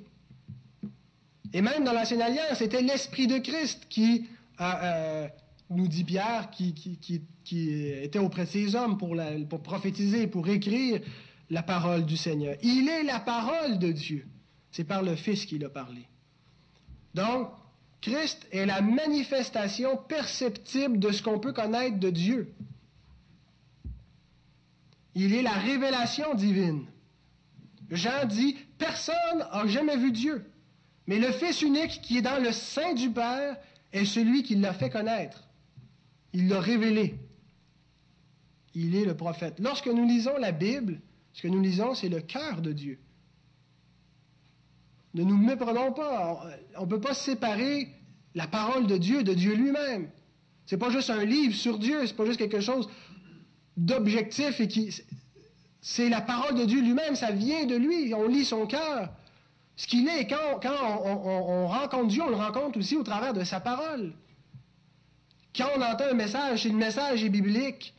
Et 1.52 1.60
même 1.60 1.84
dans 1.84 1.92
l'Ancienne 1.92 2.22
Alliance, 2.22 2.56
c'était 2.56 2.80
l'Esprit 2.80 3.26
de 3.26 3.36
Christ 3.36 3.84
qui 3.90 4.26
euh, 4.58 5.28
nous 5.74 5.88
dit 5.88 6.04
Pierre, 6.04 6.50
qui, 6.50 6.74
était 8.02 8.18
auprès 8.18 8.44
de 8.44 8.50
ces 8.50 8.74
hommes 8.74 8.98
pour, 8.98 9.16
pour 9.48 9.62
prophétiser, 9.62 10.26
pour 10.26 10.48
écrire 10.48 11.00
la 11.50 11.62
parole 11.62 12.06
du 12.06 12.16
Seigneur. 12.16 12.56
Il 12.62 12.88
est 12.88 13.02
la 13.02 13.20
parole 13.20 13.78
de 13.78 13.92
Dieu. 13.92 14.26
C'est 14.70 14.84
par 14.84 15.02
le 15.02 15.16
Fils 15.16 15.44
qu'il 15.44 15.64
a 15.64 15.68
parlé. 15.68 16.02
Donc, 17.14 17.50
Christ 18.00 18.46
est 18.50 18.66
la 18.66 18.80
manifestation 18.80 19.96
perceptible 19.96 20.98
de 20.98 21.12
ce 21.12 21.22
qu'on 21.22 21.38
peut 21.38 21.52
connaître 21.52 21.98
de 21.98 22.10
Dieu. 22.10 22.54
Il 25.14 25.34
est 25.34 25.42
la 25.42 25.52
révélation 25.52 26.34
divine. 26.34 26.86
Jean 27.90 28.26
dit, 28.26 28.56
personne 28.78 29.38
n'a 29.38 29.66
jamais 29.66 29.96
vu 29.98 30.10
Dieu, 30.10 30.50
mais 31.06 31.18
le 31.18 31.30
Fils 31.30 31.60
unique 31.60 32.00
qui 32.02 32.18
est 32.18 32.22
dans 32.22 32.42
le 32.42 32.50
sein 32.50 32.94
du 32.94 33.10
Père 33.10 33.56
est 33.92 34.06
celui 34.06 34.42
qui 34.42 34.56
l'a 34.56 34.72
fait 34.72 34.88
connaître. 34.90 35.41
Il 36.32 36.48
l'a 36.48 36.60
révélé. 36.60 37.18
Il 38.74 38.96
est 38.96 39.04
le 39.04 39.16
prophète. 39.16 39.58
Lorsque 39.58 39.86
nous 39.86 40.06
lisons 40.06 40.36
la 40.38 40.52
Bible, 40.52 41.00
ce 41.32 41.42
que 41.42 41.48
nous 41.48 41.60
lisons, 41.60 41.94
c'est 41.94 42.08
le 42.08 42.20
cœur 42.20 42.62
de 42.62 42.72
Dieu. 42.72 42.98
Ne 45.14 45.24
nous 45.24 45.36
méprenons 45.36 45.92
pas. 45.92 46.42
On 46.78 46.82
ne 46.82 46.86
peut 46.86 47.00
pas 47.00 47.14
séparer 47.14 47.88
la 48.34 48.46
parole 48.46 48.86
de 48.86 48.96
Dieu 48.96 49.22
de 49.22 49.34
Dieu 49.34 49.54
lui-même. 49.54 50.08
Ce 50.64 50.74
n'est 50.74 50.78
pas 50.78 50.90
juste 50.90 51.10
un 51.10 51.24
livre 51.24 51.54
sur 51.54 51.78
Dieu, 51.78 52.06
ce 52.06 52.12
n'est 52.12 52.16
pas 52.16 52.24
juste 52.24 52.38
quelque 52.38 52.60
chose 52.60 52.88
d'objectif 53.76 54.60
et 54.60 54.68
qui. 54.68 54.94
C'est 55.82 56.08
la 56.08 56.20
parole 56.20 56.54
de 56.54 56.64
Dieu 56.64 56.80
lui-même, 56.80 57.14
ça 57.14 57.32
vient 57.32 57.66
de 57.66 57.74
lui. 57.74 58.14
On 58.14 58.28
lit 58.28 58.44
son 58.44 58.66
cœur. 58.66 59.10
Ce 59.76 59.86
qu'il 59.86 60.08
est, 60.08 60.26
quand, 60.28 60.60
quand 60.62 61.02
on 61.04 61.66
rencontre 61.66 62.06
Dieu, 62.06 62.22
on 62.22 62.30
le 62.30 62.36
rencontre 62.36 62.78
aussi 62.78 62.96
au 62.96 63.02
travers 63.02 63.34
de 63.34 63.42
sa 63.42 63.58
parole. 63.60 64.14
Quand 65.56 65.68
on 65.76 65.82
entend 65.82 66.04
un 66.10 66.14
message, 66.14 66.62
si 66.62 66.70
le 66.70 66.76
message 66.76 67.22
est 67.24 67.28
biblique, 67.28 67.94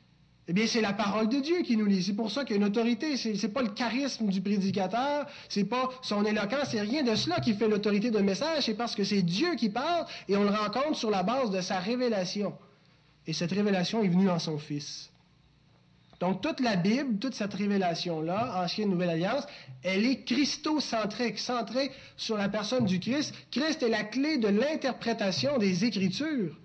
eh 0.48 0.54
bien, 0.54 0.68
c'est 0.68 0.82
la 0.82 0.92
parole 0.92 1.30
de 1.30 1.40
Dieu 1.40 1.62
qui 1.62 1.78
nous 1.78 1.86
lit. 1.86 2.04
C'est 2.04 2.16
pour 2.16 2.30
ça 2.30 2.44
qu'il 2.44 2.56
y 2.56 2.60
a 2.60 2.62
une 2.62 2.68
autorité. 2.68 3.16
Ce 3.16 3.30
n'est 3.30 3.54
pas 3.54 3.62
le 3.62 3.70
charisme 3.70 4.28
du 4.28 4.42
prédicateur, 4.42 5.26
c'est 5.48 5.64
pas 5.64 5.90
son 6.02 6.26
éloquence, 6.26 6.70
c'est 6.72 6.82
rien 6.82 7.04
de 7.04 7.16
cela 7.16 7.40
qui 7.40 7.54
fait 7.54 7.68
l'autorité 7.68 8.12
d'un 8.12 8.24
message, 8.24 8.64
c'est 8.66 8.74
parce 8.74 8.96
que 8.96 9.04
c'est 9.04 9.22
Dieu 9.22 9.56
qui 9.56 9.70
parle 9.70 10.06
et 10.28 10.36
on 10.36 10.44
le 10.44 10.50
rencontre 10.50 10.96
sur 10.96 11.10
la 11.10 11.24
base 11.24 11.50
de 11.52 11.62
sa 11.62 11.80
révélation. 11.80 12.54
Et 13.26 13.32
cette 13.32 13.52
révélation 13.52 14.04
est 14.04 14.10
venue 14.10 14.30
en 14.30 14.40
son 14.40 14.58
Fils. 14.58 15.10
Donc, 16.20 16.42
toute 16.42 16.60
la 16.60 16.76
Bible, 16.76 17.20
toute 17.20 17.36
cette 17.36 17.54
révélation-là, 17.54 18.64
Ancienne 18.64 18.90
Nouvelle 18.90 19.12
Alliance, 19.12 19.44
elle 19.82 20.06
est 20.06 20.24
christocentrique, 20.24 21.40
centrée 21.40 21.92
sur 22.18 22.38
la 22.38 22.50
personne 22.50 22.86
du 22.86 23.00
Christ. 23.00 23.34
Christ 23.52 23.84
est 23.84 23.90
la 23.90 24.04
clé 24.04 24.38
de 24.38 24.48
l'interprétation 24.48 25.58
des 25.58 25.86
Écritures. 25.86 26.56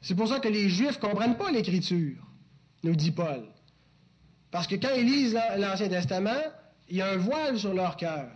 C'est 0.00 0.14
pour 0.14 0.28
ça 0.28 0.40
que 0.40 0.48
les 0.48 0.68
Juifs 0.68 1.00
ne 1.02 1.08
comprennent 1.08 1.36
pas 1.36 1.50
l'Écriture, 1.50 2.16
nous 2.82 2.96
dit 2.96 3.10
Paul. 3.10 3.44
Parce 4.50 4.66
que 4.66 4.74
quand 4.76 4.94
ils 4.96 5.04
lisent 5.04 5.38
l'Ancien 5.58 5.88
Testament, 5.88 6.42
il 6.88 6.96
y 6.96 7.02
a 7.02 7.10
un 7.10 7.16
voile 7.16 7.58
sur 7.58 7.74
leur 7.74 7.96
cœur. 7.96 8.30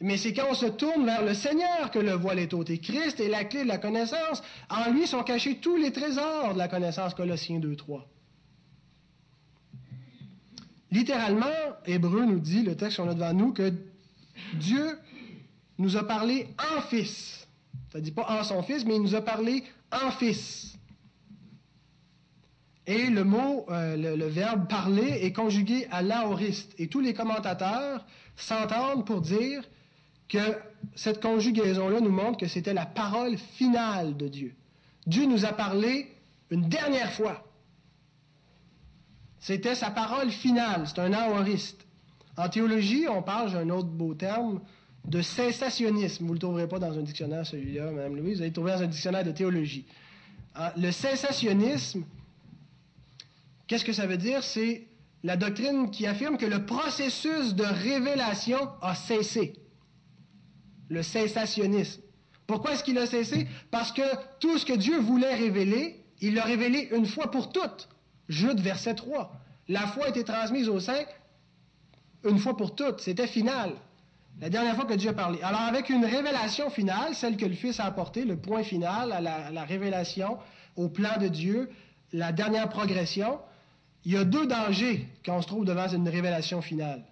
Mais 0.00 0.16
c'est 0.16 0.32
quand 0.32 0.48
on 0.50 0.54
se 0.54 0.66
tourne 0.66 1.06
vers 1.06 1.24
le 1.24 1.32
Seigneur 1.32 1.90
que 1.92 2.00
le 2.00 2.12
voile 2.12 2.40
est 2.40 2.52
ôté. 2.52 2.78
Christ 2.78 3.20
est 3.20 3.28
la 3.28 3.44
clé 3.44 3.62
de 3.62 3.68
la 3.68 3.78
connaissance. 3.78 4.42
En 4.68 4.90
lui 4.90 5.06
sont 5.06 5.22
cachés 5.22 5.58
tous 5.58 5.76
les 5.76 5.92
trésors 5.92 6.54
de 6.54 6.58
la 6.58 6.66
connaissance, 6.66 7.14
Colossiens 7.14 7.60
2, 7.60 7.76
3. 7.76 8.08
Littéralement, 10.90 11.46
Hébreu 11.86 12.24
nous 12.24 12.40
dit, 12.40 12.62
le 12.62 12.76
texte 12.76 12.96
qu'on 12.96 13.08
a 13.08 13.14
devant 13.14 13.32
nous, 13.32 13.52
que 13.52 13.72
Dieu 14.54 14.98
nous 15.78 15.96
a 15.96 16.06
parlé 16.06 16.48
en 16.58 16.82
Fils. 16.82 17.46
Ça 17.92 17.98
ne 17.98 18.04
dit 18.04 18.10
pas 18.10 18.26
en 18.28 18.42
son 18.42 18.62
Fils, 18.62 18.84
mais 18.84 18.96
il 18.96 19.02
nous 19.02 19.14
a 19.14 19.22
parlé 19.22 19.62
en 19.92 20.10
fils. 20.10 20.76
Et 22.86 23.06
le 23.06 23.22
mot, 23.22 23.66
euh, 23.70 23.96
le, 23.96 24.26
verbe 24.26 24.68
parler 24.68 25.20
est 25.22 25.32
conjugué 25.32 25.86
à 25.90 26.02
l'aoriste. 26.02 26.74
Et 26.78 26.88
tous 26.88 27.00
les 27.00 27.14
commentateurs 27.14 28.04
s'entendent 28.36 29.06
pour 29.06 29.20
dire 29.20 29.62
que 30.28 30.56
cette 30.96 31.22
conjugaison-là 31.22 32.00
nous 32.00 32.10
montre 32.10 32.38
que 32.38 32.48
c'était 32.48 32.74
la 32.74 32.86
parole 32.86 33.36
finale 33.38 34.16
de 34.16 34.26
Dieu. 34.26 34.54
Dieu 35.06 35.26
nous 35.26 35.44
a 35.44 35.52
parlé 35.52 36.08
une 36.50 36.68
dernière 36.68 37.12
fois. 37.12 37.44
C'était 39.38 39.74
sa 39.74 39.90
parole 39.90 40.30
finale, 40.30 40.84
c'est 40.86 41.00
un 41.00 41.12
aoriste. 41.12 41.86
En 42.36 42.48
théologie, 42.48 43.06
on 43.08 43.22
parle, 43.22 43.50
j'ai 43.50 43.58
un 43.58 43.70
autre 43.70 43.88
beau 43.88 44.14
terme, 44.14 44.60
de 45.04 45.20
cessationnisme. 45.20 46.24
Vous 46.24 46.30
ne 46.30 46.34
le 46.34 46.38
trouverez 46.38 46.68
pas 46.68 46.78
dans 46.78 46.98
un 46.98 47.02
dictionnaire, 47.02 47.46
celui-là, 47.46 47.90
Mme 47.90 48.16
Louise, 48.16 48.36
vous 48.36 48.42
allez 48.42 48.50
le 48.50 48.54
trouver 48.54 48.72
dans 48.72 48.82
un 48.82 48.86
dictionnaire 48.86 49.24
de 49.24 49.32
théologie. 49.32 49.84
Ah, 50.54 50.72
le 50.76 50.90
cessationnisme, 50.92 52.04
qu'est-ce 53.66 53.84
que 53.84 53.92
ça 53.92 54.06
veut 54.06 54.16
dire? 54.16 54.42
C'est 54.42 54.86
la 55.24 55.36
doctrine 55.36 55.90
qui 55.90 56.06
affirme 56.06 56.36
que 56.36 56.46
le 56.46 56.66
processus 56.66 57.54
de 57.54 57.64
révélation 57.64 58.58
a 58.80 58.94
cessé. 58.94 59.54
Le 60.88 61.02
cessationnisme. 61.02 62.02
Pourquoi 62.46 62.72
est-ce 62.72 62.84
qu'il 62.84 62.98
a 62.98 63.06
cessé? 63.06 63.46
Parce 63.70 63.92
que 63.92 64.02
tout 64.40 64.58
ce 64.58 64.66
que 64.66 64.74
Dieu 64.74 64.98
voulait 64.98 65.34
révéler, 65.34 66.04
il 66.20 66.34
l'a 66.34 66.44
révélé 66.44 66.88
une 66.92 67.06
fois 67.06 67.30
pour 67.30 67.50
toutes. 67.50 67.88
Jude, 68.28 68.60
verset 68.60 68.94
3. 68.94 69.32
La 69.68 69.86
foi 69.86 70.06
a 70.06 70.08
été 70.08 70.24
transmise 70.24 70.68
au 70.68 70.80
sein 70.80 71.04
une 72.24 72.38
fois 72.38 72.56
pour 72.56 72.74
toutes. 72.74 73.00
C'était 73.00 73.26
final. 73.26 73.72
La 74.40 74.50
dernière 74.50 74.74
fois 74.74 74.86
que 74.86 74.94
Dieu 74.94 75.10
a 75.10 75.12
parlé. 75.12 75.40
Alors, 75.42 75.60
avec 75.60 75.88
une 75.88 76.04
révélation 76.04 76.70
finale, 76.70 77.14
celle 77.14 77.36
que 77.36 77.46
le 77.46 77.54
Fils 77.54 77.78
a 77.80 77.84
apportée, 77.84 78.24
le 78.24 78.36
point 78.36 78.62
final 78.62 79.12
à 79.12 79.20
la, 79.20 79.64
révélation, 79.64 80.38
au 80.76 80.88
plan 80.88 81.18
de 81.20 81.28
Dieu, 81.28 81.70
la 82.12 82.32
dernière 82.32 82.68
progression, 82.68 83.38
il 84.04 84.12
y 84.12 84.16
a 84.16 84.24
deux 84.24 84.46
dangers 84.46 85.06
quand 85.24 85.36
on 85.36 85.42
se 85.42 85.46
trouve 85.46 85.64
devant 85.64 85.86
une 85.88 86.08
révélation 86.08 86.60
finale. 86.60 87.04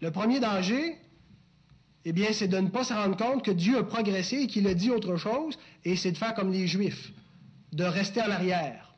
Le 0.00 0.10
premier 0.10 0.40
danger, 0.40 0.96
eh 2.06 2.12
bien, 2.12 2.32
c'est 2.32 2.48
de 2.48 2.58
ne 2.58 2.68
pas 2.68 2.84
se 2.84 2.94
rendre 2.94 3.16
compte 3.16 3.44
que 3.44 3.50
Dieu 3.50 3.78
a 3.78 3.84
progressé 3.84 4.36
et 4.36 4.46
qu'il 4.46 4.66
a 4.66 4.74
dit 4.74 4.90
autre 4.90 5.16
chose, 5.16 5.58
et 5.84 5.96
c'est 5.96 6.12
de 6.12 6.16
faire 6.16 6.34
comme 6.34 6.50
les 6.50 6.66
Juifs, 6.66 7.12
de 7.72 7.84
rester 7.84 8.22
en 8.22 8.30
arrière. 8.30 8.94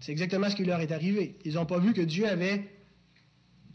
C'est 0.00 0.10
exactement 0.10 0.48
ce 0.48 0.56
qui 0.56 0.64
leur 0.64 0.80
est 0.80 0.90
arrivé. 0.90 1.36
Ils 1.44 1.54
n'ont 1.54 1.66
pas 1.66 1.78
vu 1.78 1.92
que 1.92 2.00
Dieu 2.00 2.26
avait 2.26 2.64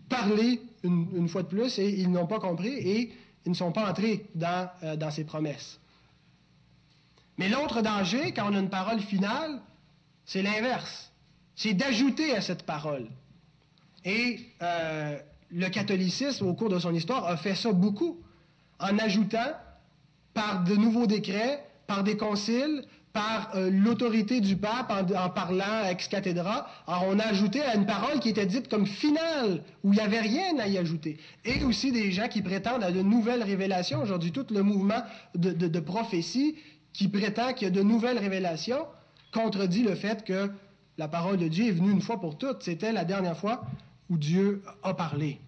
parlé 0.10 0.62
une, 0.84 1.28
fois 1.28 1.43
de 1.43 1.47
plus 1.47 1.80
et 1.80 1.89
ils 1.89 2.12
n'ont 2.12 2.28
pas 2.28 2.39
compris 2.39 2.70
et 2.74 3.12
ils 3.45 3.49
ne 3.49 3.56
sont 3.56 3.72
pas 3.72 3.89
entrés 3.89 4.26
dans, 4.36 4.70
euh, 4.84 4.95
dans 4.95 5.12
ses 5.12 5.24
promesses. 5.24 5.80
Mais 7.38 7.49
l'autre 7.49 7.82
danger, 7.82 8.32
quand 8.32 8.49
on 8.51 8.56
a 8.56 8.60
une 8.60 8.70
parole 8.70 8.99
finale, 8.99 9.60
c'est 10.26 10.41
l'inverse. 10.41 11.12
C'est 11.56 11.74
d'ajouter 11.74 12.36
à 12.36 12.41
cette 12.41 12.64
parole. 12.64 13.08
Et 14.03 14.39
euh, 14.62 15.18
le 15.51 15.70
catholicisme, 15.70 16.47
au 16.47 16.53
cours 16.53 16.70
de 16.70 16.80
son 16.80 16.93
histoire, 16.93 17.26
a 17.26 17.38
fait 17.38 17.56
ça 17.56 17.72
beaucoup, 17.72 18.18
en 18.80 18.97
ajoutant 18.99 19.53
par 20.34 20.64
de 20.64 20.76
nouveaux 20.76 21.08
décrets, 21.08 21.66
par 21.88 22.03
des 22.03 22.18
conciles, 22.18 22.84
par 23.16 23.51
euh, 23.55 23.70
l'autorité 23.72 24.41
du 24.41 24.57
pape 24.57 24.91
en, 24.91 25.30
parlant 25.30 25.86
ex 25.89 26.09
cathedra. 26.09 26.68
Alors, 26.86 27.05
on 27.07 27.18
a 27.18 27.24
ajouté 27.24 27.61
à 27.61 27.76
une 27.76 27.86
parole 27.86 28.20
qui 28.20 28.28
était 28.28 28.45
dite 28.45 28.68
comme 28.68 28.86
finale, 28.86 29.63
où 29.86 29.93
il 29.93 29.95
n'y 29.95 30.01
avait 30.01 30.20
rien 30.20 30.59
à 30.59 30.68
y 30.68 30.78
ajouter. 30.78 31.18
Et 31.45 31.63
aussi 31.63 31.93
des 31.93 32.11
gens 32.11 32.28
qui 32.28 32.41
prétendent 32.41 32.84
à 32.84 32.91
de 32.91 33.01
nouvelles 33.01 33.41
révélations. 33.41 34.01
Aujourd'hui, 34.01 34.34
tout 34.34 34.45
le 34.51 34.61
mouvement 34.63 35.01
de, 35.34 35.80
prophétie 35.80 36.57
qui 36.91 37.07
prétend 37.07 37.53
qu'il 37.53 37.70
y 37.70 37.72
a 37.72 37.74
de 37.74 37.82
nouvelles 37.82 38.20
révélations 38.20 38.86
contredit 39.32 39.84
le 39.84 39.95
fait 39.95 40.26
que 40.26 40.51
la 40.97 41.07
parole 41.07 41.38
de 41.38 41.47
Dieu 41.47 41.68
est 41.68 41.72
venue 41.72 41.91
une 41.91 42.01
fois 42.01 42.20
pour 42.20 42.38
toutes. 42.38 42.63
C'était 42.63 42.91
la 42.91 43.05
dernière 43.05 43.38
fois 43.38 43.63
où 44.09 44.18
Dieu 44.18 44.61
a 44.84 44.93
parlé. 44.93 45.39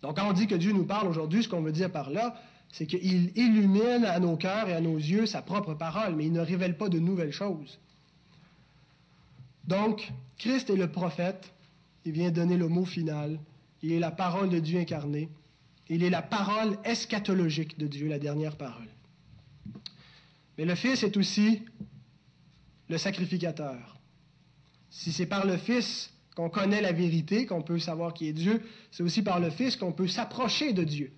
Donc, 0.00 0.16
quand 0.16 0.28
on 0.28 0.32
dit 0.32 0.46
que 0.46 0.54
Dieu 0.54 0.72
nous 0.72 0.86
parle 0.86 1.08
aujourd'hui, 1.08 1.42
ce 1.42 1.48
qu'on 1.48 1.60
veut 1.60 1.72
dire 1.72 1.92
par 1.92 2.08
là, 2.08 2.34
c'est 2.72 2.86
qu'il 2.86 3.30
illumine 3.36 4.04
à 4.06 4.18
nos 4.18 4.36
cœurs 4.36 4.68
et 4.68 4.72
à 4.72 4.80
nos 4.80 4.96
yeux 4.96 5.26
sa 5.26 5.42
propre 5.42 5.74
parole, 5.74 6.16
mais 6.16 6.24
il 6.24 6.32
ne 6.32 6.40
révèle 6.40 6.76
pas 6.76 6.88
de 6.88 6.98
nouvelles 6.98 7.32
choses. 7.32 7.78
Donc, 9.68 10.10
Christ 10.38 10.70
est 10.70 10.76
le 10.76 10.90
prophète, 10.90 11.52
il 12.06 12.12
vient 12.12 12.30
donner 12.30 12.56
le 12.56 12.68
mot 12.68 12.86
final, 12.86 13.38
il 13.82 13.92
est 13.92 13.98
la 13.98 14.10
parole 14.10 14.48
de 14.48 14.58
Dieu 14.58 14.80
incarnée, 14.80 15.28
il 15.88 16.02
est 16.02 16.10
la 16.10 16.22
parole 16.22 16.78
eschatologique 16.84 17.78
de 17.78 17.86
Dieu, 17.86 18.08
la 18.08 18.18
dernière 18.18 18.56
parole. 18.56 18.88
Mais 20.56 20.64
le 20.64 20.74
Fils 20.74 21.02
est 21.02 21.16
aussi 21.16 21.62
le 22.88 22.96
sacrificateur. 22.96 24.00
Si 24.88 25.12
c'est 25.12 25.26
par 25.26 25.46
le 25.46 25.58
Fils 25.58 26.10
qu'on 26.34 26.48
connaît 26.48 26.80
la 26.80 26.92
vérité, 26.92 27.44
qu'on 27.44 27.62
peut 27.62 27.78
savoir 27.78 28.14
qui 28.14 28.28
est 28.28 28.32
Dieu, 28.32 28.62
c'est 28.90 29.02
aussi 29.02 29.22
par 29.22 29.40
le 29.40 29.50
Fils 29.50 29.76
qu'on 29.76 29.92
peut 29.92 30.08
s'approcher 30.08 30.72
de 30.72 30.84
Dieu. 30.84 31.12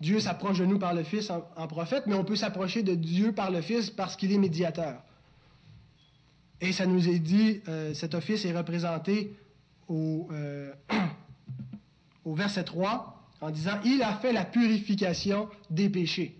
Dieu 0.00 0.20
s'approche 0.20 0.58
de 0.58 0.66
nous 0.66 0.78
par 0.78 0.94
le 0.94 1.02
Fils 1.02 1.30
en, 1.30 1.66
prophète, 1.66 2.04
mais 2.06 2.14
on 2.14 2.24
peut 2.24 2.36
s'approcher 2.36 2.82
de 2.82 2.94
Dieu 2.94 3.32
par 3.32 3.50
le 3.50 3.62
Fils 3.62 3.90
parce 3.90 4.16
qu'il 4.16 4.32
est 4.32 4.38
médiateur. 4.38 5.02
Et 6.60 6.72
ça 6.72 6.86
nous 6.86 7.08
est 7.08 7.18
dit, 7.18 7.60
euh, 7.68 7.94
cet 7.94 8.14
office 8.14 8.44
est 8.44 8.56
représenté 8.56 9.34
au, 9.88 10.28
euh, 10.32 10.72
au 12.24 12.34
verset 12.34 12.64
3 12.64 13.30
en 13.40 13.50
disant, 13.50 13.78
Il 13.84 14.02
a 14.02 14.14
fait 14.14 14.32
la 14.32 14.44
purification 14.44 15.48
des 15.70 15.88
péchés. 15.88 16.36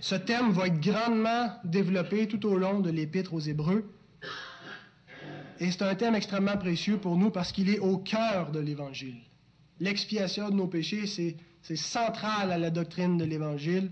Ce 0.00 0.16
terme 0.16 0.52
va 0.52 0.66
être 0.66 0.80
grandement 0.80 1.52
développé 1.64 2.26
tout 2.26 2.44
au 2.46 2.56
long 2.56 2.80
de 2.80 2.90
l'épître 2.90 3.34
aux 3.34 3.40
Hébreux. 3.40 3.88
Et 5.60 5.70
c'est 5.70 5.82
un 5.82 5.94
thème 5.94 6.16
extrêmement 6.16 6.56
précieux 6.56 6.98
pour 6.98 7.16
nous 7.16 7.30
parce 7.30 7.52
qu'il 7.52 7.68
est 7.68 7.78
au 7.78 7.98
cœur 7.98 8.50
de 8.50 8.58
l'Évangile. 8.58 9.20
L'expiation 9.82 10.48
de 10.48 10.54
nos 10.54 10.68
péchés, 10.68 11.08
c'est 11.08 11.76
central 11.76 12.52
à 12.52 12.56
la 12.56 12.70
doctrine 12.70 13.18
de 13.18 13.24
l'Évangile. 13.24 13.90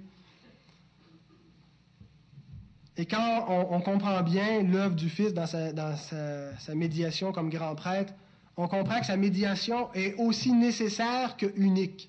Et 2.97 3.07
quand 3.07 3.47
on, 3.49 3.81
comprend 3.81 4.23
bien 4.23 4.63
l'œuvre 4.63 4.95
du 4.95 5.11
Fils 5.11 5.35
dans, 5.35 5.47
sa, 5.49 6.75
médiation 6.77 7.33
comme 7.33 7.51
grand 7.51 7.75
prêtre, 7.75 8.15
on 8.57 8.69
comprend 8.69 9.01
que 9.01 9.07
sa 9.07 9.17
médiation 9.17 9.93
est 9.95 10.15
aussi 10.15 10.53
nécessaire 10.53 11.37
que 11.37 11.47
unique. 11.57 12.09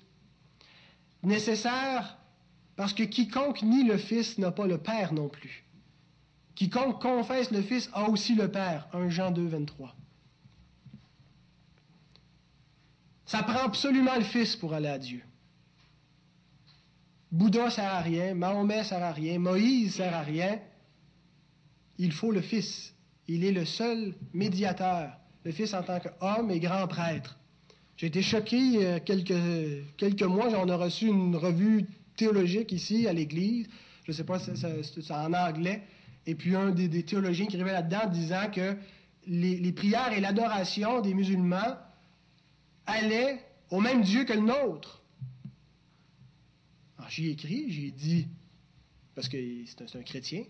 Nécessaire 1.24 2.18
parce 2.76 2.92
que 2.92 3.02
quiconque 3.02 3.62
nie 3.62 3.82
le 3.82 3.96
Fils 3.96 4.38
n'a 4.38 4.52
pas 4.52 4.68
le 4.68 4.78
Père 4.78 5.12
non 5.12 5.28
plus. 5.28 5.64
Quiconque 6.54 7.02
confesse 7.02 7.50
le 7.50 7.62
Fils 7.62 7.90
a 7.94 8.08
aussi 8.08 8.36
le 8.36 8.48
Père. 8.48 8.86
1 8.92 9.08
Jean 9.08 9.32
2, 9.32 9.44
23. 9.44 9.92
Ça 13.32 13.42
prend 13.42 13.64
absolument 13.64 14.14
le 14.16 14.24
Fils 14.24 14.56
pour 14.56 14.74
aller 14.74 14.88
à 14.88 14.98
Dieu. 14.98 15.22
Bouddha 17.30 17.64
ne 17.64 17.70
sert 17.70 17.90
à 17.90 18.00
rien, 18.02 18.34
Mahomet 18.34 18.80
ne 18.80 18.82
sert 18.82 19.02
à 19.02 19.10
rien, 19.10 19.38
Moïse 19.38 19.86
ne 19.86 19.90
sert 19.92 20.14
à 20.14 20.20
rien. 20.20 20.58
Il 21.96 22.12
faut 22.12 22.30
le 22.30 22.42
Fils. 22.42 22.94
Il 23.28 23.42
est 23.46 23.52
le 23.52 23.64
seul 23.64 24.14
médiateur. 24.34 25.16
Le 25.44 25.50
Fils 25.50 25.72
en 25.72 25.82
tant 25.82 25.98
qu'homme 25.98 26.50
et 26.50 26.60
grand 26.60 26.86
prêtre. 26.86 27.38
J'ai 27.96 28.08
été 28.08 28.20
choqué 28.20 28.84
euh, 28.84 28.98
quelques, 29.02 29.96
quelques 29.96 30.24
mois, 30.24 30.50
j'en 30.50 30.68
ai 30.68 30.74
reçu 30.74 31.06
une 31.06 31.34
revue 31.34 31.86
théologique 32.18 32.70
ici 32.70 33.08
à 33.08 33.14
l'Église. 33.14 33.66
Je 34.04 34.12
ne 34.12 34.14
sais 34.14 34.24
pas 34.24 34.40
si 34.40 34.50
c'est 34.54 35.10
en 35.10 35.32
anglais. 35.32 35.84
Et 36.26 36.34
puis 36.34 36.54
un 36.54 36.70
des, 36.70 37.02
théologiens 37.02 37.46
qui 37.46 37.56
arrivait 37.56 37.72
là-dedans 37.72 38.10
disant 38.10 38.50
que 38.54 38.76
les 39.26 39.72
prières 39.72 40.12
et 40.12 40.20
l'adoration 40.20 41.00
des 41.00 41.14
musulmans 41.14 41.78
allait 42.86 43.44
au 43.70 43.80
même 43.80 44.02
Dieu 44.02 44.24
que 44.24 44.32
le 44.32 44.40
nôtre. 44.40 45.02
Alors 46.98 47.10
j'y 47.10 47.28
écrit, 47.30 47.70
j'ai 47.70 47.90
dit, 47.90 48.28
parce 49.14 49.28
que 49.28 49.36
c'est 49.66 49.96
un, 49.96 50.02
chrétien 50.02 50.44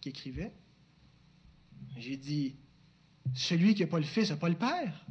qui 0.00 0.10
écrivait, 0.10 0.52
j'ai 1.96 2.16
dit, 2.16 2.54
celui 3.34 3.74
qui 3.74 3.82
n'a 3.82 3.88
pas 3.88 3.98
le 3.98 4.04
Fils 4.04 4.30
n'a 4.30 4.36
pas 4.36 4.48
le 4.48 4.56
Père. 4.56 5.06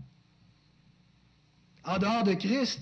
En 1.84 1.98
dehors 2.00 2.24
de 2.24 2.34
Christ, 2.34 2.82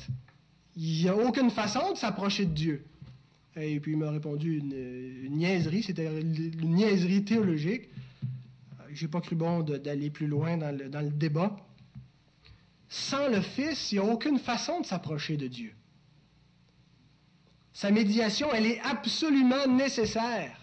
il 0.76 1.04
n'y 1.04 1.10
a 1.10 1.16
aucune 1.16 1.50
façon 1.50 1.94
de 1.94 1.98
s'approcher 1.98 2.46
de 2.46 2.54
Dieu. 2.54 2.86
Et 3.56 3.80
puis 3.80 3.94
il 3.94 3.98
m'a 3.98 4.12
répondu 4.12 4.60
une, 4.60 5.38
niaiserie, 5.38 5.84
c'était 5.84 6.22
une 6.22 6.76
niaiserie 6.76 7.24
théologique. 7.26 7.90
J'ai 8.94 9.08
pas 9.08 9.22
cru 9.22 9.36
bon 9.36 9.62
d'aller 9.62 10.10
plus 10.10 10.28
loin 10.28 10.58
dans 10.58 10.72
le 10.72 11.10
débat. 11.10 11.56
Sans 12.92 13.30
le 13.30 13.40
Fils, 13.40 13.94
il 13.94 14.00
n'y 14.02 14.06
a 14.06 14.12
aucune 14.12 14.38
façon 14.38 14.82
de 14.82 14.86
s'approcher 14.86 15.38
de 15.38 15.48
Dieu. 15.48 15.74
Sa 17.72 17.90
médiation, 17.90 18.50
elle 18.54 18.66
est 18.66 18.82
absolument 18.82 19.66
nécessaire. 19.66 20.60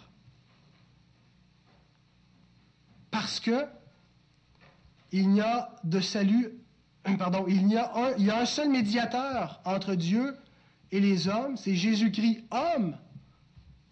Parce 3.10 3.40
que 3.40 3.64
il 5.10 5.30
n'y 5.30 5.40
a 5.40 5.74
de 5.84 6.00
salut, 6.00 6.52
pardon, 7.18 7.46
il 7.48 7.62
il 7.62 8.24
y 8.26 8.30
a 8.30 8.38
un 8.38 8.44
seul 8.44 8.68
médiateur 8.68 9.62
entre 9.64 9.94
Dieu 9.94 10.36
et 10.92 11.00
les 11.00 11.28
hommes, 11.28 11.56
c'est 11.56 11.74
Jésus-Christ, 11.74 12.44
homme. 12.50 12.98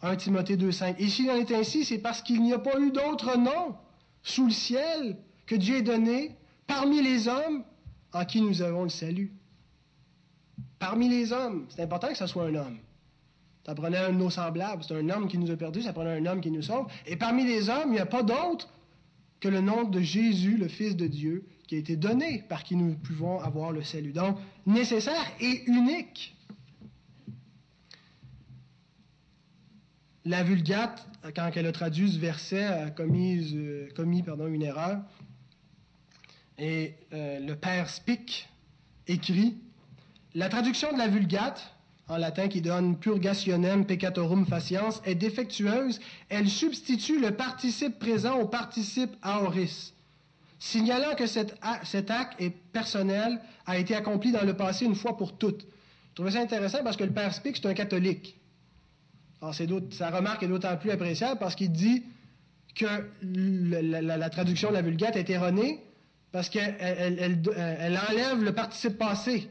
1 0.02 0.16
Timothée 0.16 0.58
2,5. 0.58 0.96
Et 0.98 1.08
s'il 1.08 1.30
en 1.30 1.36
est 1.36 1.52
ainsi, 1.52 1.86
c'est 1.86 1.98
parce 1.98 2.20
qu'il 2.20 2.42
n'y 2.42 2.52
a 2.52 2.58
pas 2.58 2.78
eu 2.78 2.90
d'autre 2.90 3.38
nom 3.38 3.78
sous 4.22 4.44
le 4.44 4.52
ciel 4.52 5.16
que 5.46 5.54
Dieu 5.54 5.76
ait 5.76 5.82
donné 5.82 6.36
parmi 6.66 7.00
les 7.00 7.28
hommes 7.28 7.64
en 8.12 8.24
qui 8.24 8.40
nous 8.40 8.62
avons 8.62 8.84
le 8.84 8.88
salut. 8.88 9.32
parmi 10.78 11.08
les 11.08 11.32
hommes. 11.32 11.66
C'est 11.70 11.82
important 11.82 12.08
que 12.08 12.16
ce 12.16 12.26
soit 12.26 12.44
un 12.46 12.54
homme. 12.54 12.78
Ça 13.64 13.74
prenait 13.74 13.98
un 13.98 14.12
de 14.12 14.18
nos 14.18 14.30
semblables. 14.30 14.84
C'est 14.86 14.94
un 14.94 15.08
homme 15.10 15.26
qui 15.26 15.38
nous 15.38 15.50
a 15.50 15.56
perdus, 15.56 15.82
ça 15.82 15.92
prenait 15.92 16.16
un 16.16 16.26
homme 16.26 16.40
qui 16.40 16.50
nous 16.50 16.62
sauve. 16.62 16.86
Et 17.06 17.16
parmi 17.16 17.44
les 17.44 17.68
hommes, 17.68 17.88
il 17.88 17.92
n'y 17.92 17.98
a 17.98 18.06
pas 18.06 18.22
d'autre 18.22 18.68
que 19.40 19.48
le 19.48 19.60
nom 19.60 19.84
de 19.84 20.00
Jésus, 20.00 20.56
le 20.56 20.68
Fils 20.68 20.96
de 20.96 21.06
Dieu, 21.06 21.44
qui 21.66 21.74
a 21.74 21.78
été 21.78 21.96
donné 21.96 22.44
par 22.48 22.62
qui 22.62 22.76
nous 22.76 22.94
pouvons 22.94 23.40
avoir 23.40 23.72
le 23.72 23.82
salut. 23.82 24.12
Donc, 24.12 24.38
nécessaire 24.66 25.24
et 25.40 25.64
unique. 25.66 26.36
La 30.24 30.42
Vulgate, 30.42 31.06
quand 31.34 31.50
elle 31.54 31.66
a 31.66 31.72
traduit 31.72 32.10
ce 32.12 32.18
verset, 32.18 32.64
a 32.64 32.90
commis, 32.90 33.52
euh, 33.54 33.88
une 33.98 34.62
erreur. 34.62 35.00
Et 36.58 36.94
euh, 37.12 37.38
le 37.40 37.54
père 37.54 37.88
Spic 37.90 38.48
écrit 39.06 39.56
La 40.34 40.48
traduction 40.48 40.92
de 40.92 40.98
la 40.98 41.08
Vulgate, 41.08 41.74
en 42.08 42.16
latin 42.16 42.48
qui 42.48 42.60
donne 42.62 42.98
purgationem 42.98 43.84
peccatorum 43.84 44.46
faciens, 44.46 44.88
est 45.04 45.14
défectueuse. 45.14 46.00
Elle 46.28 46.48
substitue 46.48 47.20
le 47.20 47.32
participe 47.32 47.98
présent 47.98 48.38
au 48.38 48.46
participe 48.46 49.14
aoris, 49.22 49.92
signalant 50.58 51.14
que 51.14 51.26
cet, 51.26 51.52
acte 51.62 52.40
est 52.40 52.50
personnel, 52.72 53.40
a 53.66 53.76
été 53.76 53.94
accompli 53.94 54.32
dans 54.32 54.44
le 54.44 54.56
passé 54.56 54.86
une 54.86 54.94
fois 54.94 55.16
pour 55.16 55.36
toutes. 55.36 55.62
Je 56.10 56.14
trouvais 56.14 56.30
ça 56.30 56.40
intéressant 56.40 56.82
parce 56.82 56.96
que 56.96 57.04
le 57.04 57.12
père 57.12 57.34
Spic, 57.34 57.56
c'est 57.56 57.66
un 57.66 57.74
catholique. 57.74 58.40
Alors, 59.42 59.54
sa 59.54 60.10
remarque 60.10 60.42
est 60.42 60.48
d'autant 60.48 60.74
plus 60.78 60.90
appréciable 60.90 61.38
parce 61.38 61.54
qu'il 61.54 61.70
dit 61.70 62.04
que 62.74 62.86
la, 63.20 64.30
traduction 64.30 64.70
de 64.70 64.74
la 64.74 64.82
Vulgate 64.82 65.16
est 65.16 65.28
erronée 65.28 65.85
parce 66.36 66.50
qu'elle 66.50 66.76
elle, 66.78 67.98
enlève 68.10 68.44
le 68.44 68.52
participe 68.52 68.98
passé 68.98 69.48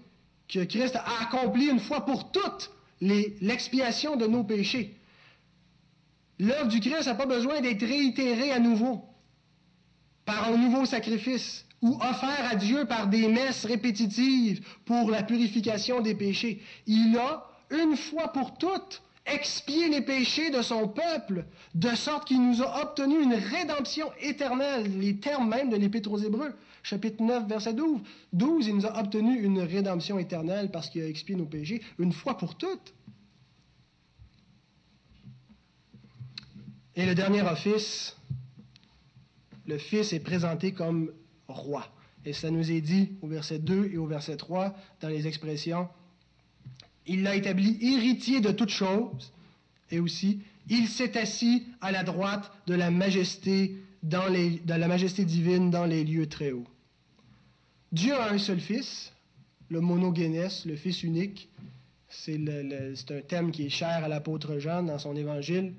que 0.47 0.63
Christ 0.65 0.95
a 0.95 1.23
accompli 1.23 1.65
une 1.65 1.79
fois 1.79 2.05
pour 2.05 2.31
toutes 2.31 2.69
l'expiation 3.01 4.15
de 4.17 4.27
nos 4.27 4.43
péchés. 4.43 4.95
L'œuvre 6.38 6.67
du 6.67 6.79
Christ 6.79 7.07
n'a 7.07 7.15
pas 7.15 7.25
besoin 7.25 7.59
d'être 7.59 7.83
réitérée 7.83 8.51
à 8.51 8.59
nouveau 8.59 9.03
par 10.25 10.49
un 10.49 10.57
nouveau 10.57 10.86
sacrifice 10.86 11.65
ou 11.81 11.95
offert 11.95 12.51
à 12.51 12.55
Dieu 12.55 12.86
par 12.86 13.07
des 13.07 13.29
messes 13.29 13.65
répétitives 13.65 14.63
pour 14.86 15.09
la 15.09 15.23
purification 15.23 16.01
des 16.01 16.13
péchés. 16.13 16.61
Il 16.86 17.17
a, 17.17 17.49
une 17.71 17.97
fois 17.97 18.31
pour 18.31 18.59
toutes, 18.59 19.01
expié 19.25 19.89
les 19.89 20.01
péchés 20.01 20.51
de 20.51 20.61
son 20.61 20.88
peuple, 20.88 21.45
de 21.73 21.95
sorte 21.95 22.27
qu'il 22.27 22.47
nous 22.47 22.61
a 22.61 22.83
obtenu 22.83 23.23
une 23.23 23.33
rédemption 23.33 24.11
éternelle, 24.21 24.99
les 24.99 25.15
termes 25.15 25.49
même 25.49 25.71
de 25.71 25.77
l'Épître 25.77 26.11
aux 26.11 26.19
Hébreux 26.19 26.53
chapitre 26.86 27.23
9, 27.23 27.47
verset 27.47 27.73
12. 27.73 28.01
12, 28.33 28.67
il 28.67 28.75
nous 28.75 28.86
a 28.86 28.99
obtenu 28.99 29.41
une 29.41 29.59
rédemption 29.59 30.19
éternelle 30.19 30.69
parce 30.71 30.89
qu'il 30.89 31.01
a 31.01 31.07
expié 31.07 31.36
nos 31.36 31.45
péchés 31.45 31.81
une 31.97 32.13
fois 32.13 32.38
pour 32.38 32.55
toutes. 32.55 32.93
Et 36.95 37.05
le 37.05 37.15
dernier 37.15 37.41
office, 37.41 38.15
le 39.65 39.79
Fils 39.79 40.13
est 40.13 40.19
présenté 40.19 40.73
comme 40.73 41.11
roi. 41.47 41.88
Et 42.23 42.33
ça 42.33 42.51
nous 42.51 42.71
est 42.71 42.81
dit 42.81 43.13
au 43.21 43.27
verset 43.27 43.59
2 43.59 43.89
et 43.91 43.97
au 43.97 44.05
verset 44.05 44.38
3 44.38 44.75
dans 45.01 45.09
les 45.09 45.27
expressions. 45.27 45.89
Il 47.07 47.23
l'a 47.23 47.36
établi 47.36 47.77
héritier 47.81 48.41
de 48.41 48.51
toutes 48.51 48.69
choses 48.69 49.33
et 49.89 49.99
aussi 49.99 50.41
il 50.69 50.88
s'est 50.88 51.17
assis 51.17 51.65
à 51.81 51.91
la 51.91 52.03
droite 52.03 52.51
de 52.67 52.75
la 52.75 52.91
majesté 52.91 53.75
dans 54.03 54.27
les, 54.27 54.59
de 54.59 54.73
la 54.73 54.88
majesté 54.88 55.25
divine 55.25 55.71
dans 55.71 55.86
les 55.86 56.03
lieux 56.03 56.27
très 56.27 56.51
hauts. 56.51 56.67
Dieu 57.91 58.13
a 58.13 58.31
un 58.31 58.38
seul 58.38 58.59
fils, 58.59 59.13
le 59.69 59.81
monogénès, 59.81 60.65
le 60.65 60.75
fils 60.75 61.03
unique. 61.03 61.49
C'est 62.09 62.38
un 62.38 63.21
thème 63.27 63.51
qui 63.51 63.65
est 63.65 63.69
cher 63.69 64.03
à 64.03 64.07
l'apôtre 64.07 64.59
Jean 64.59 64.83
dans 64.83 64.99
son 64.99 65.15
évangile. 65.15 65.73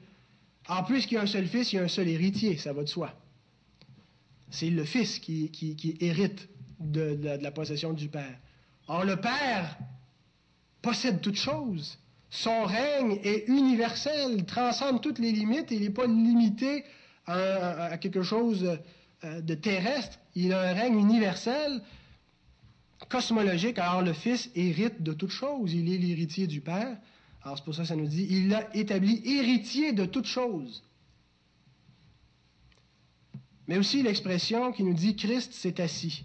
En 0.68 0.82
plus 0.82 1.06
qu'il 1.06 1.14
y 1.14 1.18
a 1.18 1.22
un 1.22 1.26
seul 1.26 1.46
fils, 1.46 1.72
il 1.72 1.76
y 1.76 1.78
a 1.78 1.82
un 1.82 1.88
seul 1.88 2.08
héritier, 2.08 2.56
ça 2.56 2.72
va 2.72 2.82
de 2.82 2.88
soi. 2.88 3.14
C'est 4.50 4.70
le 4.70 4.84
fils 4.84 5.18
qui, 5.18 5.50
hérite 6.00 6.48
de, 6.80 7.18
la 7.40 7.50
possession 7.50 7.92
du 7.92 8.08
Père. 8.08 8.38
Or, 8.88 9.04
le 9.04 9.16
Père 9.16 9.78
possède 10.82 11.20
toutes 11.20 11.36
choses. 11.36 11.98
Son 12.30 12.64
règne 12.64 13.18
est 13.22 13.48
universel, 13.48 14.44
transcende 14.44 15.00
toutes 15.00 15.18
les 15.18 15.32
limites. 15.32 15.70
Il 15.70 15.80
n'est 15.80 15.90
pas 15.90 16.06
limité 16.06 16.84
à, 17.26 17.96
quelque 17.98 18.22
chose 18.22 18.78
euh, 19.24 19.40
de 19.40 19.54
terrestre. 19.54 20.18
Il 20.34 20.52
a 20.52 20.60
un 20.60 20.72
règne 20.74 20.98
universel 20.98 21.82
cosmologique, 23.08 23.78
alors 23.78 24.02
le 24.02 24.12
Fils 24.12 24.50
hérite 24.54 25.02
de 25.02 25.12
toutes 25.12 25.30
choses. 25.30 25.72
Il 25.72 25.92
est 25.92 25.98
l'héritier 25.98 26.46
du 26.46 26.60
Père. 26.60 26.98
Alors 27.42 27.56
c'est 27.56 27.64
pour 27.64 27.74
ça 27.74 27.82
que 27.82 27.88
ça 27.88 27.96
nous 27.96 28.08
dit, 28.08 28.26
il 28.28 28.48
l'a 28.48 28.68
établi 28.76 29.22
héritier 29.24 29.92
de 29.92 30.04
toutes 30.04 30.26
choses. 30.26 30.82
Mais 33.68 33.78
aussi 33.78 34.02
l'expression 34.02 34.72
qui 34.72 34.84
nous 34.84 34.94
dit 34.94 35.16
Christ 35.16 35.52
s'est 35.52 35.80
assis. 35.80 36.24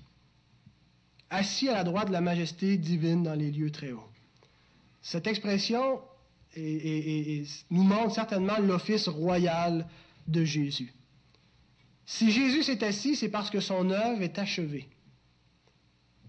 Assis 1.30 1.70
à 1.70 1.74
la 1.74 1.84
droite 1.84 2.08
de 2.08 2.14
la 2.14 2.22
majesté 2.22 2.78
divine 2.78 3.24
dans 3.24 3.36
les 3.36 3.52
lieux 3.52 3.72
très 3.72 3.92
hauts. 3.92 4.10
Cette 5.02 5.28
expression 5.28 6.02
nous 6.58 7.84
montre 7.84 8.14
certainement 8.14 8.60
l'office 8.60 9.08
royal 9.08 9.88
de 10.28 10.44
Jésus. 10.44 10.94
Si 12.06 12.32
Jésus 12.32 12.64
s'est 12.64 12.84
assis, 12.84 13.16
c'est 13.16 13.30
parce 13.30 13.50
que 13.50 13.60
son 13.60 13.90
œuvre 13.90 14.22
est 14.22 14.38
achevée. 14.40 14.90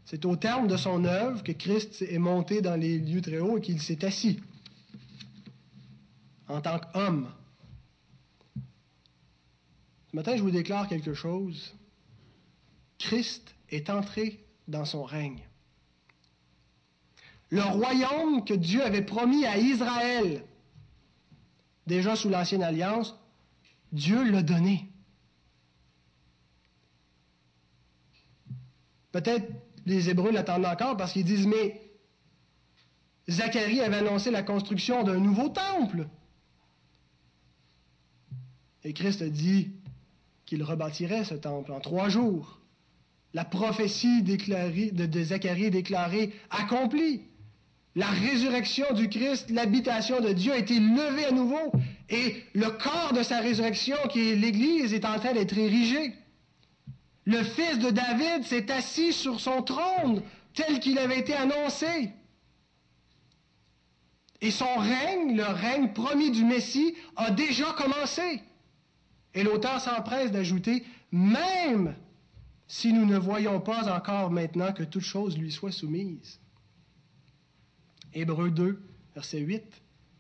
C'est 0.05 0.25
au 0.25 0.37
terme 0.37 0.67
de 0.67 0.77
son 0.77 1.05
œuvre 1.05 1.43
que 1.43 1.53
Christ 1.53 2.03
est 2.03 2.19
monté 2.19 2.61
dans 2.61 2.77
les 2.77 2.99
lieux 2.99 3.23
très 3.23 3.39
hauts 3.39 3.59
et 3.59 3.61
qu'il 3.61 3.81
s'est 3.81 4.05
assis 4.05 4.41
en 6.49 6.61
tant 6.61 6.79
qu'homme. 6.79 7.33
Ce 10.11 10.17
matin, 10.17 10.37
je 10.37 10.43
vous 10.43 10.51
déclare 10.51 10.89
quelque 10.89 11.15
chose. 11.15 11.75
Christ 12.99 13.55
est 13.71 13.89
entré 13.89 14.45
dans 14.69 14.85
son 14.85 15.03
règne. 15.03 15.43
Le 17.49 17.63
royaume 17.63 18.45
que 18.45 18.55
Dieu 18.55 18.83
avait 18.83 19.05
promis 19.05 19.47
à 19.47 19.59
Israël, 19.59 20.45
déjà 21.87 22.17
sous 22.17 22.29
l'Ancienne 22.29 22.63
Alliance, 22.63 23.15
Dieu 23.93 24.23
l'a 24.31 24.43
donné. 24.43 24.92
Peut-être 29.13 29.47
les 29.87 30.09
Hébreux 30.09 30.33
l'attendent 30.33 30.67
encore 30.67 30.97
parce 30.97 31.13
qu'ils 31.13 31.25
disent, 31.25 31.47
mais 31.47 31.81
Zacharie 33.29 33.81
avait 33.81 33.97
annoncé 33.97 34.31
la 34.31 34.43
construction 34.43 35.05
d'un 35.05 35.19
nouveau 35.19 35.49
temple. 35.49 36.09
Et 38.85 38.93
Christ 38.95 39.23
a 39.23 39.29
dit 39.29 39.71
qu'il 40.45 40.63
rebâtirait 40.63 41.25
ce 41.25 41.35
temple 41.35 41.73
en 41.73 41.81
trois 41.81 42.09
jours. 42.09 42.61
La 43.35 43.45
prophétie 43.45 44.23
déclarée, 44.23 44.91
de, 44.91 45.07
de 45.07 45.23
Zacharie 45.23 45.67
est 45.67 45.71
déclarée 45.71 46.33
accomplie. 46.51 47.23
La 47.95 48.07
résurrection 48.07 48.93
du 48.95 49.09
Christ, 49.09 49.51
l'habitation 49.51 50.21
de 50.21 50.33
Dieu 50.33 50.53
a 50.53 50.59
été 50.59 50.79
levée 50.79 51.27
à 51.27 51.31
nouveau 51.31 51.73
et 52.09 52.43
le 52.55 52.71
corps 52.71 53.13
de 53.15 53.23
sa 53.23 53.41
résurrection, 53.41 53.97
qui 54.11 54.31
est 54.31 54.37
l'Église, 54.37 54.93
est 54.95 55.05
en 55.05 55.19
train 55.19 55.33
d'être 55.33 55.57
érigé. 55.57 56.15
Le 57.25 57.43
fils 57.43 57.79
de 57.79 57.91
David 57.91 58.45
s'est 58.45 58.71
assis 58.71 59.13
sur 59.13 59.41
son 59.41 59.63
trône 59.63 60.23
tel 60.55 60.81
qu'il 60.81 60.99
avait 60.99 61.21
été 61.21 61.35
annoncé. 61.35 62.13
Et 64.41 64.51
son 64.51 64.75
règne, 64.77 65.37
le 65.37 65.45
règne 65.45 65.93
promis 65.93 66.33
du 66.33 66.45
Messie, 66.45 66.95
a 67.15 67.31
déjà 67.31 67.73
commencé. 67.73 68.43
Et 69.35 69.45
l'auteur 69.45 69.81
s'empresse 69.81 70.33
d'ajouter, 70.33 70.85
même 71.13 71.95
si 72.67 72.93
nous 72.93 73.07
ne 73.07 73.17
voyons 73.17 73.61
pas 73.61 73.95
encore 73.95 74.31
maintenant 74.31 74.73
que 74.73 74.83
toute 74.83 75.05
chose 75.05 75.39
lui 75.39 75.53
soit 75.53 75.73
soumise. 75.73 76.41
Hébreu 78.15 78.51
2, 78.51 78.83
verset 79.15 79.39
8. 79.39 79.63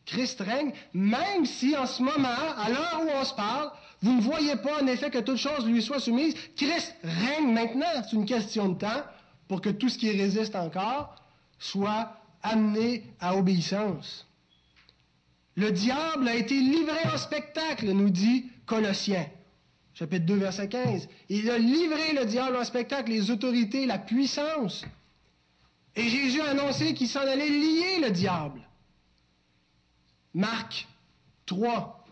Christ 0.06 0.40
règne, 0.40 0.72
même 0.92 1.46
si 1.46 1.76
en 1.76 1.86
ce 1.86 2.02
moment, 2.02 2.28
à 2.56 2.68
l'heure 2.68 3.02
où 3.04 3.08
on 3.20 3.24
se 3.24 3.34
parle, 3.34 3.70
vous 4.02 4.16
ne 4.16 4.20
voyez 4.20 4.56
pas 4.56 4.82
en 4.82 4.86
effet 4.86 5.10
que 5.10 5.18
toute 5.18 5.36
chose 5.36 5.66
lui 5.66 5.80
soit 5.80 6.00
soumise. 6.00 6.34
Christ 6.56 6.94
règne 7.04 7.52
maintenant. 7.52 7.86
C'est 8.02 8.16
une 8.16 8.26
question 8.26 8.70
de 8.70 8.78
temps 8.78 9.02
pour 9.46 9.60
que 9.60 9.70
tout 9.70 9.88
ce 9.88 9.98
qui 9.98 10.10
résiste 10.10 10.56
encore 10.56 11.14
soit 11.58 12.16
amené 12.42 13.04
à 13.20 13.36
obéissance. 13.36 14.26
Le 15.54 15.70
diable 15.70 16.26
a 16.26 16.34
été 16.34 16.54
livré 16.54 16.98
en 17.12 17.18
spectacle, 17.18 17.90
nous 17.92 18.10
dit 18.10 18.46
Colossiens, 18.66 19.26
chapitre 19.94 20.24
2, 20.26 20.34
verset 20.36 20.68
15. 20.68 21.08
Il 21.28 21.50
a 21.50 21.58
livré 21.58 22.14
le 22.14 22.24
diable 22.24 22.56
en 22.56 22.64
spectacle, 22.64 23.12
les 23.12 23.30
autorités, 23.30 23.86
la 23.86 23.98
puissance. 23.98 24.84
Et 25.94 26.08
Jésus 26.08 26.40
a 26.40 26.50
annoncé 26.50 26.94
qu'il 26.94 27.08
s'en 27.08 27.20
allait 27.20 27.48
lier 27.48 28.00
le 28.00 28.10
diable. 28.10 28.62
Marc 30.34 30.88
3, 31.46 32.04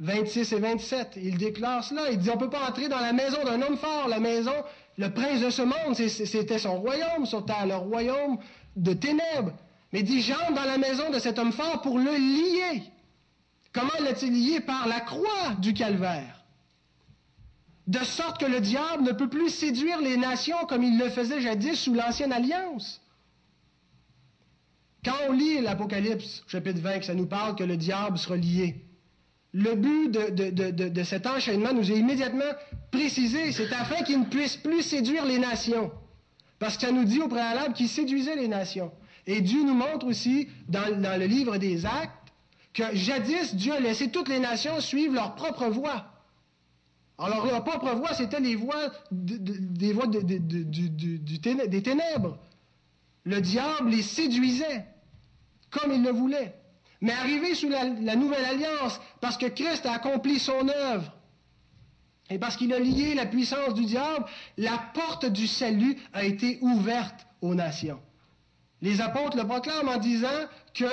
26 0.00 0.52
et 0.52 0.58
27. 0.58 1.18
Il 1.22 1.38
déclare 1.38 1.84
cela. 1.84 2.10
Il 2.10 2.18
dit, 2.18 2.30
on 2.30 2.34
ne 2.34 2.40
peut 2.40 2.50
pas 2.50 2.68
entrer 2.68 2.88
dans 2.88 3.00
la 3.00 3.12
maison 3.12 3.42
d'un 3.44 3.60
homme 3.62 3.76
fort. 3.76 4.08
La 4.08 4.20
maison, 4.20 4.54
le 4.96 5.12
prince 5.12 5.40
de 5.40 5.50
ce 5.50 5.62
monde, 5.62 5.94
c'était 5.94 6.58
son 6.58 6.80
royaume 6.80 7.26
sur 7.26 7.44
terre, 7.44 7.66
le 7.66 7.76
royaume 7.76 8.38
de 8.76 8.92
ténèbres. 8.92 9.52
Mais 9.92 10.02
dit, 10.02 10.20
j'entre 10.20 10.54
dans 10.54 10.64
la 10.64 10.78
maison 10.78 11.10
de 11.10 11.18
cet 11.18 11.38
homme 11.38 11.52
fort 11.52 11.82
pour 11.82 11.98
le 11.98 12.12
lier. 12.12 12.82
Comment 13.72 13.90
l'a-t-il 14.00 14.32
lié? 14.32 14.60
Par 14.60 14.86
la 14.88 15.00
croix 15.00 15.54
du 15.58 15.74
calvaire. 15.74 16.44
De 17.86 17.98
sorte 18.00 18.38
que 18.38 18.46
le 18.46 18.60
diable 18.60 19.02
ne 19.02 19.12
peut 19.12 19.30
plus 19.30 19.48
séduire 19.48 20.00
les 20.00 20.18
nations 20.18 20.66
comme 20.68 20.82
il 20.82 20.98
le 20.98 21.08
faisait 21.08 21.40
jadis 21.40 21.80
sous 21.80 21.94
l'ancienne 21.94 22.32
alliance. 22.32 23.00
Quand 25.08 25.30
on 25.30 25.32
lit 25.32 25.62
l'Apocalypse, 25.62 26.42
chapitre 26.48 26.80
20, 26.82 26.98
que 26.98 27.04
ça 27.06 27.14
nous 27.14 27.24
parle 27.24 27.56
que 27.56 27.64
le 27.64 27.78
diable 27.78 28.18
sera 28.18 28.36
lié, 28.36 28.84
le 29.54 29.74
but 29.74 30.10
de, 30.10 31.02
cet 31.02 31.26
enchaînement 31.26 31.72
nous 31.72 31.90
est 31.90 31.96
immédiatement 31.96 32.52
précisé. 32.90 33.52
C'est 33.52 33.72
afin 33.72 34.02
qu'il 34.04 34.20
ne 34.20 34.26
puisse 34.26 34.58
plus 34.58 34.82
séduire 34.82 35.24
les 35.24 35.38
nations. 35.38 35.90
Parce 36.58 36.76
que 36.76 36.82
ça 36.82 36.92
nous 36.92 37.04
dit 37.04 37.20
au 37.20 37.28
préalable 37.28 37.72
qu'il 37.72 37.88
séduisait 37.88 38.36
les 38.36 38.48
nations. 38.48 38.92
Et 39.26 39.40
Dieu 39.40 39.62
nous 39.64 39.72
montre 39.72 40.06
aussi, 40.06 40.48
dans, 40.68 40.84
le 40.94 41.24
livre 41.24 41.56
des 41.56 41.86
Actes, 41.86 42.12
que 42.74 42.94
jadis, 42.94 43.54
Dieu 43.54 43.72
a 43.72 43.80
laissé 43.80 44.10
toutes 44.10 44.28
les 44.28 44.40
nations 44.40 44.78
suivre 44.78 45.14
leur 45.14 45.36
propre 45.36 45.68
voie. 45.68 46.04
Alors, 47.16 47.46
leur 47.46 47.64
propre 47.64 47.94
voie, 47.94 48.12
c'était 48.12 48.40
les 48.40 48.56
voies, 48.56 48.92
des 49.10 49.94
voies 49.94 50.06
des 50.06 51.82
ténèbres. 51.82 52.38
Le 53.24 53.40
diable 53.40 53.88
les 53.88 54.02
séduisait 54.02 54.84
comme 55.70 55.92
il 55.92 56.02
le 56.02 56.10
voulait. 56.10 56.54
Mais 57.00 57.12
arrivé 57.12 57.54
sous 57.54 57.68
la, 57.68 58.16
nouvelle 58.16 58.44
alliance, 58.44 59.00
parce 59.20 59.36
que 59.36 59.46
Christ 59.46 59.86
a 59.86 59.92
accompli 59.92 60.38
son 60.38 60.68
œuvre, 60.68 61.12
et 62.30 62.38
parce 62.38 62.56
qu'il 62.56 62.72
a 62.74 62.78
lié 62.78 63.14
la 63.14 63.26
puissance 63.26 63.74
du 63.74 63.84
diable, 63.84 64.24
la 64.56 64.78
porte 64.94 65.26
du 65.26 65.46
salut 65.46 65.96
a 66.12 66.24
été 66.24 66.58
ouverte 66.60 67.26
aux 67.40 67.54
nations. 67.54 68.00
Les 68.82 69.00
apôtres 69.00 69.36
le 69.36 69.44
proclament 69.44 69.88
en 69.88 69.98
disant 69.98 70.28
que, 70.74 70.84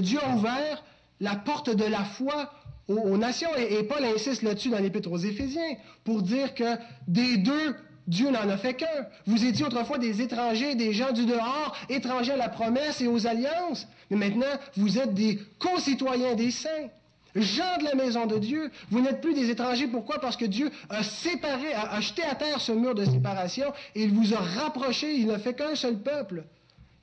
Dieu 0.00 0.18
a 0.22 0.34
ouvert 0.34 0.84
la 1.20 1.36
porte 1.36 1.74
de 1.74 1.84
la 1.84 2.04
foi 2.04 2.52
aux, 2.88 3.16
nations. 3.16 3.50
Et, 3.56 3.74
et, 3.74 3.82
Paul 3.84 4.04
insiste 4.04 4.42
là-dessus 4.42 4.68
dans 4.68 4.78
l'Épître 4.78 5.10
aux 5.10 5.18
Éphésiens 5.18 5.76
pour 6.04 6.22
dire 6.22 6.54
que 6.54 6.76
des 7.08 7.38
deux 7.38 7.76
Dieu 8.06 8.30
n'en 8.30 8.48
a 8.48 8.56
fait 8.56 8.74
qu'un. 8.74 9.06
Vous 9.26 9.44
étiez 9.44 9.64
autrefois 9.64 9.98
des 9.98 10.22
étrangers, 10.22 10.74
des 10.74 10.92
gens 10.92 11.12
du 11.12 11.24
dehors, 11.24 11.76
étrangers 11.88 12.32
à 12.32 12.36
la 12.36 12.48
promesse 12.48 13.00
et 13.00 13.06
aux 13.06 13.26
alliances. 13.26 13.86
Mais 14.10 14.16
maintenant, 14.16 14.58
vous 14.76 14.98
êtes 14.98 15.14
des 15.14 15.38
concitoyens 15.58 16.34
des 16.34 16.50
saints, 16.50 16.88
gens 17.34 17.78
de 17.78 17.84
la 17.84 17.94
maison 17.94 18.26
de 18.26 18.38
Dieu. 18.38 18.70
Vous 18.90 19.00
n'êtes 19.00 19.20
plus 19.20 19.34
des 19.34 19.50
étrangers. 19.50 19.86
Pourquoi? 19.86 20.20
Parce 20.20 20.36
que 20.36 20.44
Dieu 20.44 20.70
a 20.90 21.02
séparé, 21.02 21.72
a, 21.74 22.00
jeté 22.00 22.22
à 22.24 22.34
terre 22.34 22.60
ce 22.60 22.72
mur 22.72 22.94
de 22.94 23.04
séparation 23.04 23.72
et 23.94 24.02
il 24.02 24.12
vous 24.12 24.34
a 24.34 24.38
rapprochés. 24.38 25.14
Il 25.14 25.28
n'a 25.28 25.38
fait 25.38 25.54
qu'un 25.54 25.74
seul 25.74 25.98
peuple. 25.98 26.44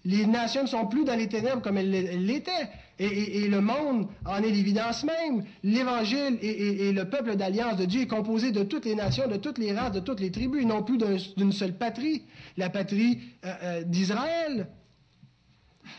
Les 0.06 0.26
nations 0.26 0.64
ne 0.64 0.68
sont 0.68 0.88
plus 0.88 1.04
dans 1.04 1.16
les 1.16 1.28
ténèbres 1.28 1.62
comme 1.62 1.78
elles 1.78 2.26
l'étaient. 2.26 2.70
Et, 3.00 3.47
le 3.47 3.62
monde 3.62 4.08
en 4.26 4.38
est 4.43 4.50
l'évidence 4.50 5.04
même. 5.06 5.43
L'Évangile 5.64 6.38
et, 6.41 6.91
le 6.91 7.10
peuple 7.10 7.36
d'alliance 7.36 7.78
de 7.78 7.86
Dieu 7.86 8.02
est 8.02 8.08
composé 8.08 8.52
de 8.52 8.64
toutes 8.64 8.86
les 8.86 8.95
nations, 8.95 9.28
de 9.28 9.38
toutes 9.38 9.58
les 9.58 9.74
races, 9.74 9.93
de 9.93 10.00
toutes 10.02 10.20
les 10.20 10.32
tribus, 10.32 10.66
non 10.66 10.84
plus 10.84 10.97
d'une 11.38 11.52
seule 11.54 11.78
patrie, 11.78 12.24
la 12.58 12.70
patrie 12.70 13.22
euh, 13.45 13.54
euh, 13.64 13.84
d'Israël. 13.84 14.68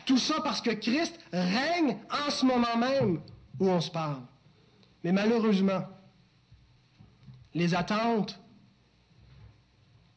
Tout 0.04 0.18
ça 0.18 0.36
parce 0.44 0.60
que 0.60 0.70
Christ 0.70 1.18
règne 1.32 1.96
en 2.10 2.30
ce 2.30 2.44
moment 2.44 2.76
même 2.78 3.20
où 3.58 3.68
on 3.68 3.80
se 3.80 3.90
parle. 3.90 4.20
Mais 5.04 5.12
malheureusement, 5.12 5.82
les 7.54 7.74
attentes 7.74 8.38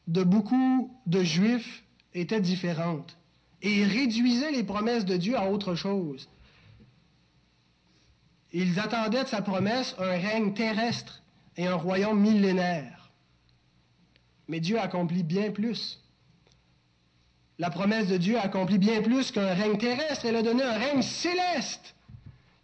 de 0.06 0.22
beaucoup 0.22 0.94
de 1.06 1.22
Juifs 1.22 1.82
étaient 2.12 2.40
différentes 2.40 3.16
et 3.64 3.84
réduisaient 3.84 4.52
les 4.52 4.62
promesses 4.62 5.06
de 5.06 5.16
Dieu 5.16 5.36
à 5.36 5.50
autre 5.50 5.74
chose. 5.74 6.28
Ils 8.52 8.78
attendaient 8.78 9.24
de 9.24 9.28
sa 9.28 9.42
promesse 9.42 9.96
un 9.98 10.16
règne 10.18 10.52
terrestre 10.52 11.22
et 11.56 11.66
un 11.66 11.74
royaume 11.74 12.20
millénaire. 12.20 13.10
Mais 14.48 14.60
Dieu 14.60 14.78
accomplit 14.78 15.22
bien 15.22 15.50
plus. 15.50 15.98
La 17.58 17.70
promesse 17.70 18.08
de 18.08 18.18
Dieu 18.18 18.38
accomplit 18.38 18.78
bien 18.78 19.00
plus 19.00 19.30
qu'un 19.30 19.54
règne 19.54 19.78
terrestre. 19.78 20.26
Elle 20.26 20.36
a 20.36 20.42
donné 20.42 20.62
un 20.62 20.78
règne 20.78 21.02
céleste 21.02 21.94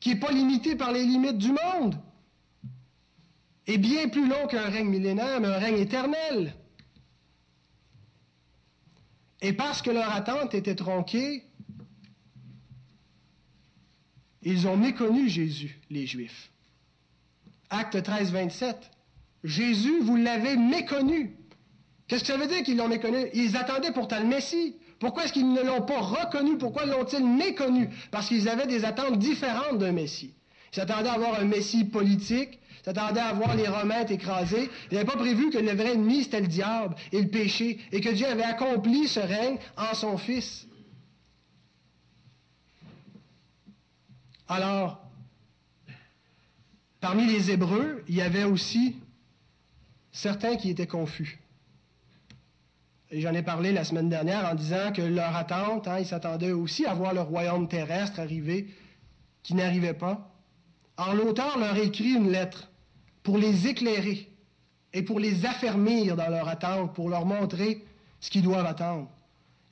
qui 0.00 0.10
n'est 0.10 0.20
pas 0.20 0.32
limité 0.32 0.76
par 0.76 0.92
les 0.92 1.04
limites 1.04 1.38
du 1.38 1.52
monde. 1.52 1.96
Et 3.66 3.78
bien 3.78 4.08
plus 4.08 4.28
long 4.28 4.46
qu'un 4.48 4.68
règne 4.68 4.88
millénaire, 4.88 5.40
mais 5.40 5.48
un 5.48 5.58
règne 5.58 5.78
éternel. 5.78 6.54
Et 9.42 9.52
parce 9.52 9.82
que 9.82 9.90
leur 9.90 10.10
attente 10.14 10.54
était 10.54 10.74
tronquée, 10.74 11.44
ils 14.42 14.66
ont 14.66 14.76
méconnu 14.76 15.28
Jésus, 15.28 15.80
les 15.90 16.06
Juifs. 16.06 16.50
Acte 17.70 18.02
13, 18.02 18.32
27. 18.32 18.90
Jésus, 19.44 20.00
vous 20.00 20.16
l'avez 20.16 20.56
méconnu. 20.56 21.36
Qu'est-ce 22.08 22.22
que 22.22 22.26
ça 22.26 22.36
veut 22.36 22.46
dire 22.46 22.62
qu'ils 22.62 22.76
l'ont 22.76 22.88
méconnu? 22.88 23.26
Ils 23.34 23.56
attendaient 23.56 23.92
pourtant 23.92 24.20
le 24.20 24.26
Messie. 24.26 24.76
Pourquoi 24.98 25.24
est-ce 25.24 25.32
qu'ils 25.32 25.50
ne 25.50 25.62
l'ont 25.62 25.82
pas 25.82 26.00
reconnu? 26.00 26.58
Pourquoi 26.58 26.84
l'ont-ils 26.84 27.24
méconnu? 27.24 27.88
Parce 28.10 28.28
qu'ils 28.28 28.48
avaient 28.48 28.66
des 28.66 28.84
attentes 28.84 29.18
différentes 29.18 29.78
d'un 29.78 29.92
Messie. 29.92 30.34
Ils 30.72 30.76
s'attendaient 30.76 31.08
à 31.08 31.14
avoir 31.14 31.40
un 31.40 31.44
Messie 31.44 31.84
politique, 31.84 32.59
ils 32.80 32.84
s'attendaient 32.84 33.20
à 33.20 33.32
voir 33.32 33.54
les 33.54 33.68
Romains 33.68 34.06
écrasés. 34.06 34.70
Ils 34.90 34.94
n'avaient 34.94 35.06
pas 35.06 35.16
prévu 35.16 35.50
que 35.50 35.58
le 35.58 35.72
vrai 35.72 35.92
ennemi, 35.92 36.24
c'était 36.24 36.40
le 36.40 36.46
diable 36.46 36.94
et 37.12 37.20
le 37.20 37.28
péché, 37.28 37.78
et 37.92 38.00
que 38.00 38.08
Dieu 38.08 38.26
avait 38.26 38.42
accompli 38.42 39.06
ce 39.06 39.20
règne 39.20 39.58
en 39.76 39.94
son 39.94 40.16
Fils. 40.16 40.66
Alors, 44.48 45.00
parmi 47.00 47.26
les 47.26 47.50
Hébreux, 47.50 48.02
il 48.08 48.16
y 48.16 48.22
avait 48.22 48.44
aussi 48.44 48.96
certains 50.10 50.56
qui 50.56 50.70
étaient 50.70 50.86
confus. 50.86 51.38
Et 53.12 53.20
j'en 53.20 53.34
ai 53.34 53.42
parlé 53.42 53.72
la 53.72 53.84
semaine 53.84 54.08
dernière 54.08 54.48
en 54.48 54.54
disant 54.54 54.92
que 54.92 55.02
leur 55.02 55.36
attente, 55.36 55.86
hein, 55.86 55.98
ils 55.98 56.06
s'attendaient 56.06 56.52
aussi 56.52 56.86
à 56.86 56.94
voir 56.94 57.12
le 57.12 57.20
royaume 57.20 57.68
terrestre 57.68 58.20
arriver, 58.20 58.68
qui 59.42 59.54
n'arrivait 59.54 59.94
pas. 59.94 60.32
Alors 60.96 61.14
l'auteur 61.14 61.58
leur 61.58 61.76
écrit 61.76 62.12
une 62.12 62.30
lettre 62.30 62.69
pour 63.22 63.38
les 63.38 63.68
éclairer 63.68 64.28
et 64.92 65.02
pour 65.02 65.20
les 65.20 65.46
affermir 65.46 66.16
dans 66.16 66.28
leur 66.28 66.48
attente, 66.48 66.94
pour 66.94 67.08
leur 67.08 67.26
montrer 67.26 67.84
ce 68.20 68.30
qu'ils 68.30 68.42
doivent 68.42 68.66
attendre. 68.66 69.08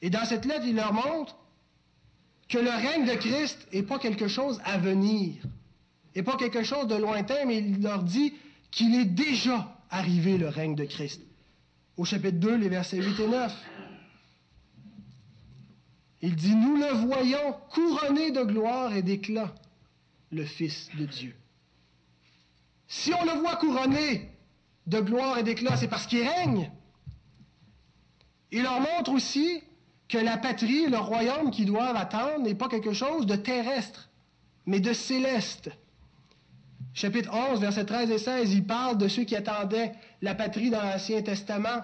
Et 0.01 0.11
dans 0.11 0.24
cette 0.24 0.44
lettre, 0.44 0.64
il 0.66 0.76
leur 0.76 0.92
montre 0.92 1.36
que 2.49 2.59
le 2.59 2.70
règne 2.70 3.05
de 3.05 3.14
Christ 3.14 3.66
n'est 3.72 3.82
pas 3.82 3.99
quelque 3.99 4.28
chose 4.28 4.61
à 4.64 4.78
venir, 4.78 5.34
n'est 6.14 6.22
pas 6.22 6.36
quelque 6.36 6.62
chose 6.62 6.86
de 6.86 6.94
lointain, 6.94 7.44
mais 7.46 7.59
il 7.59 7.82
leur 7.82 8.03
dit 8.03 8.32
qu'il 8.70 8.94
est 8.94 9.05
déjà 9.05 9.76
arrivé 9.90 10.38
le 10.38 10.49
règne 10.49 10.74
de 10.74 10.84
Christ. 10.84 11.20
Au 11.96 12.05
chapitre 12.05 12.38
2, 12.38 12.57
les 12.57 12.68
versets 12.68 13.03
8 13.03 13.20
et 13.20 13.28
9. 13.28 13.55
Il 16.22 16.34
dit, 16.34 16.55
nous 16.55 16.76
le 16.76 16.92
voyons 17.07 17.55
couronné 17.70 18.30
de 18.30 18.42
gloire 18.42 18.94
et 18.94 19.03
d'éclat, 19.03 19.55
le 20.30 20.44
Fils 20.44 20.90
de 20.99 21.07
Dieu. 21.07 21.34
Si 22.89 23.12
on 23.12 23.24
le 23.24 23.39
voit 23.41 23.57
couronné 23.57 24.30
de 24.86 25.01
gloire 25.01 25.39
et 25.39 25.43
d'éclat, 25.43 25.76
c'est 25.76 25.89
parce 25.89 26.07
qu'il 26.07 26.26
règne. 26.26 26.70
Il 28.51 28.62
leur 28.62 28.80
montre 28.80 29.12
aussi 29.12 29.62
que 30.09 30.16
la 30.16 30.39
patrie, 30.39 30.86
le 30.86 30.97
royaume 30.97 31.51
qu'ils 31.51 31.66
doivent 31.66 31.97
attendre 31.97 32.41
n'est 32.41 32.55
pas 32.55 32.68
quelque 32.68 32.95
chose 32.95 33.26
de 33.26 33.36
terrestre, 33.36 34.09
mais 34.64 34.80
de 34.80 34.95
céleste. 34.95 35.70
Chapitre 36.95 37.30
11, 37.32 37.61
versets 37.61 37.84
13 37.84 38.11
et 38.11 38.18
16, 38.18 38.53
il 38.55 38.66
parle 38.66 38.97
de 38.97 39.07
ceux 39.07 39.24
qui 39.24 39.36
attendaient 39.36 39.93
la 40.22 40.34
patrie 40.34 40.70
dans 40.70 40.82
l'Ancien 40.82 41.20
Testament. 41.20 41.82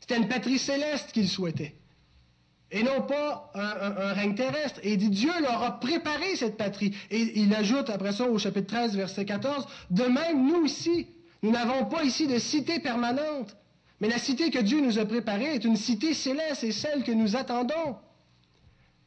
C'était 0.00 0.18
une 0.18 0.28
patrie 0.28 0.58
céleste 0.58 1.10
qu'ils 1.12 1.28
souhaitaient, 1.28 1.74
et 2.70 2.82
non 2.82 3.02
pas 3.02 3.50
un, 3.54 4.12
règne 4.12 4.34
terrestre. 4.34 4.80
Et 4.82 4.94
il 4.94 4.98
dit, 4.98 5.10
Dieu 5.10 5.32
leur 5.40 5.62
a 5.62 5.78
préparé 5.78 6.36
cette 6.36 6.56
patrie. 6.56 6.94
Et 7.10 7.40
il 7.40 7.54
ajoute 7.54 7.90
après 7.90 8.12
ça 8.12 8.24
au 8.28 8.38
chapitre 8.38 8.74
13, 8.74 8.96
verset 8.96 9.24
14, 9.24 9.66
de 9.90 10.04
même 10.04 10.46
nous 10.46 10.64
ici, 10.64 11.06
nous 11.42 11.50
n'avons 11.50 11.86
pas 11.86 12.02
ici 12.02 12.26
de 12.26 12.38
cité 12.38 12.80
permanente, 12.80 13.56
mais 14.00 14.08
la 14.08 14.18
cité 14.18 14.50
que 14.50 14.58
Dieu 14.58 14.80
nous 14.80 14.98
a 14.98 15.04
préparée 15.04 15.54
est 15.54 15.64
une 15.64 15.76
cité 15.76 16.12
céleste 16.12 16.64
et 16.64 16.72
celle 16.72 17.04
que 17.04 17.12
nous 17.12 17.36
attendons. 17.36 17.96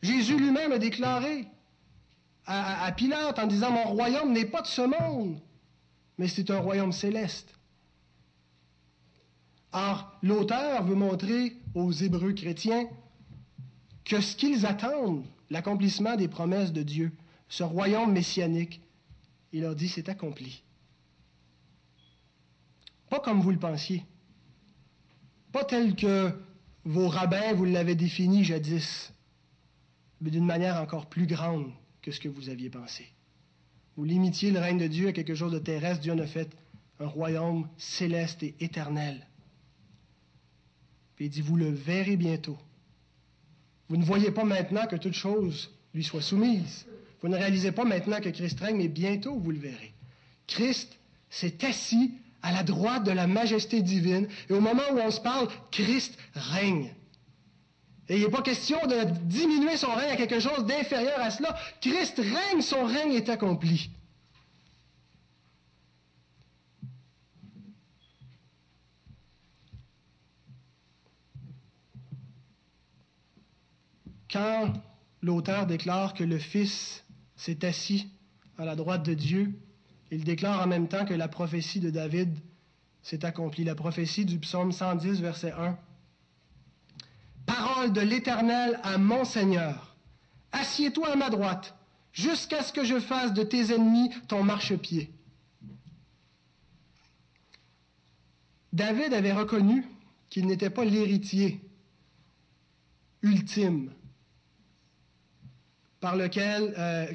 Jésus 0.01 0.37
lui-même 0.37 0.71
a 0.71 0.77
déclaré 0.77 1.45
à, 2.45 2.91
Pilate 2.93 3.37
en 3.37 3.45
disant, 3.45 3.71
mon 3.71 3.83
royaume 3.83 4.31
n'est 4.31 4.45
pas 4.45 4.61
de 4.61 4.67
ce 4.67 4.81
monde, 4.81 5.39
mais 6.17 6.27
c'est 6.27 6.49
un 6.49 6.59
royaume 6.59 6.91
céleste. 6.91 7.53
Or, 9.71 10.17
l'auteur 10.23 10.83
veut 10.83 10.95
montrer 10.95 11.57
aux 11.75 11.91
Hébreux 11.91 12.33
chrétiens 12.33 12.87
que 14.09 14.21
ce 14.21 14.35
qu'ils 14.35 14.65
attendent, 14.65 15.23
l'accomplissement 15.51 16.15
des 16.15 16.27
promesses 16.27 16.73
de 16.73 16.81
Dieu, 16.81 17.11
ce 17.47 17.63
royaume 17.63 18.11
messianique, 18.11 18.81
il 19.53 19.61
leur 19.61 19.75
dit 19.75 19.87
c'est 19.87 20.09
accompli. 20.09 20.63
Pas 23.09 23.19
comme 23.19 23.39
vous 23.39 23.51
le 23.51 23.59
pensiez. 23.59 24.03
Pas 25.51 25.63
tel 25.63 25.95
que 25.95 26.33
vos 26.85 27.07
rabbins 27.07 27.53
vous 27.53 27.65
l'avaient 27.65 27.95
défini 27.95 28.43
jadis, 28.43 29.13
mais 30.21 30.31
d'une 30.31 30.45
manière 30.45 30.81
encore 30.81 31.05
plus 31.05 31.27
grande 31.27 31.71
que 32.01 32.11
ce 32.11 32.19
que 32.19 32.29
vous 32.29 32.49
aviez 32.49 32.69
pensé. 32.69 33.07
Vous 33.95 34.05
limitiez 34.05 34.49
le 34.49 34.59
règne 34.59 34.79
de 34.79 34.87
Dieu 34.87 35.07
à 35.09 35.13
quelque 35.13 35.35
chose 35.35 35.51
de 35.51 35.59
terrestre. 35.59 36.01
Dieu 36.01 36.13
en 36.13 36.19
a 36.19 36.27
fait 36.27 36.55
un 36.99 37.07
royaume 37.07 37.67
céleste 37.77 38.41
et 38.41 38.55
éternel. 38.59 39.27
Il 41.19 41.29
dit, 41.29 41.41
vous 41.41 41.57
le 41.57 41.69
verrez 41.69 42.15
bientôt. 42.15 42.57
Vous 43.89 43.97
ne 43.97 44.03
voyez 44.03 44.31
pas 44.31 44.43
maintenant 44.43 44.85
que 44.85 44.95
toute 44.95 45.13
chose 45.13 45.71
lui 45.93 46.03
soit 46.03 46.21
soumise. 46.21 46.85
Vous 47.21 47.27
ne 47.27 47.35
réalisez 47.35 47.71
pas 47.71 47.85
maintenant 47.85 48.21
que 48.21 48.29
Christ 48.29 48.59
règne, 48.59 48.77
mais 48.77 48.87
bientôt 48.87 49.37
vous 49.37 49.51
le 49.51 49.59
verrez. 49.59 49.93
Christ 50.47 50.97
s'est 51.29 51.65
assis 51.65 52.13
à 52.41 52.53
la 52.53 52.63
droite 52.63 53.03
de 53.03 53.11
la 53.11 53.27
majesté 53.27 53.81
divine, 53.81 54.27
et 54.49 54.53
au 54.53 54.61
moment 54.61 54.83
où 54.93 54.99
on 54.99 55.11
se 55.11 55.19
parle, 55.19 55.49
Christ 55.71 56.17
règne. 56.33 56.93
Et 58.07 58.15
il 58.15 58.23
n'est 58.23 58.29
pas 58.29 58.41
question 58.41 58.79
de 58.87 59.03
diminuer 59.25 59.77
son 59.77 59.93
règne 59.93 60.11
à 60.11 60.15
quelque 60.15 60.39
chose 60.39 60.65
d'inférieur 60.65 61.19
à 61.19 61.29
cela. 61.29 61.55
Christ 61.81 62.17
règne, 62.17 62.61
son 62.61 62.85
règne 62.85 63.13
est 63.13 63.29
accompli. 63.29 63.91
Quand 74.31 74.73
l'auteur 75.21 75.65
déclare 75.65 76.13
que 76.13 76.23
le 76.23 76.37
Fils 76.37 77.03
s'est 77.35 77.65
assis 77.65 78.09
à 78.57 78.65
la 78.65 78.75
droite 78.75 79.03
de 79.03 79.13
Dieu, 79.13 79.53
il 80.11 80.23
déclare 80.23 80.61
en 80.61 80.67
même 80.67 80.87
temps 80.87 81.05
que 81.05 81.13
la 81.13 81.27
prophétie 81.27 81.79
de 81.79 81.89
David 81.89 82.37
s'est 83.01 83.25
accomplie, 83.25 83.63
la 83.63 83.75
prophétie 83.75 84.25
du 84.25 84.37
psaume 84.39 84.71
110, 84.71 85.21
verset 85.21 85.51
1. 85.53 85.77
Parole 87.45 87.93
de 87.93 88.01
l'Éternel 88.01 88.79
à 88.83 88.97
mon 88.97 89.25
Seigneur, 89.25 89.95
assieds-toi 90.51 91.13
à 91.13 91.15
ma 91.15 91.29
droite, 91.29 91.75
jusqu'à 92.13 92.61
ce 92.61 92.73
que 92.73 92.83
je 92.83 92.99
fasse 92.99 93.33
de 93.33 93.43
tes 93.43 93.73
ennemis 93.73 94.11
ton 94.27 94.43
marchepied. 94.43 95.11
David 98.73 99.13
avait 99.13 99.33
reconnu 99.33 99.87
qu'il 100.29 100.45
n'était 100.45 100.69
pas 100.69 100.85
l'héritier 100.85 101.59
ultime 103.23 103.91
par 105.99 106.15
lequel, 106.15 106.73
euh, 106.77 107.07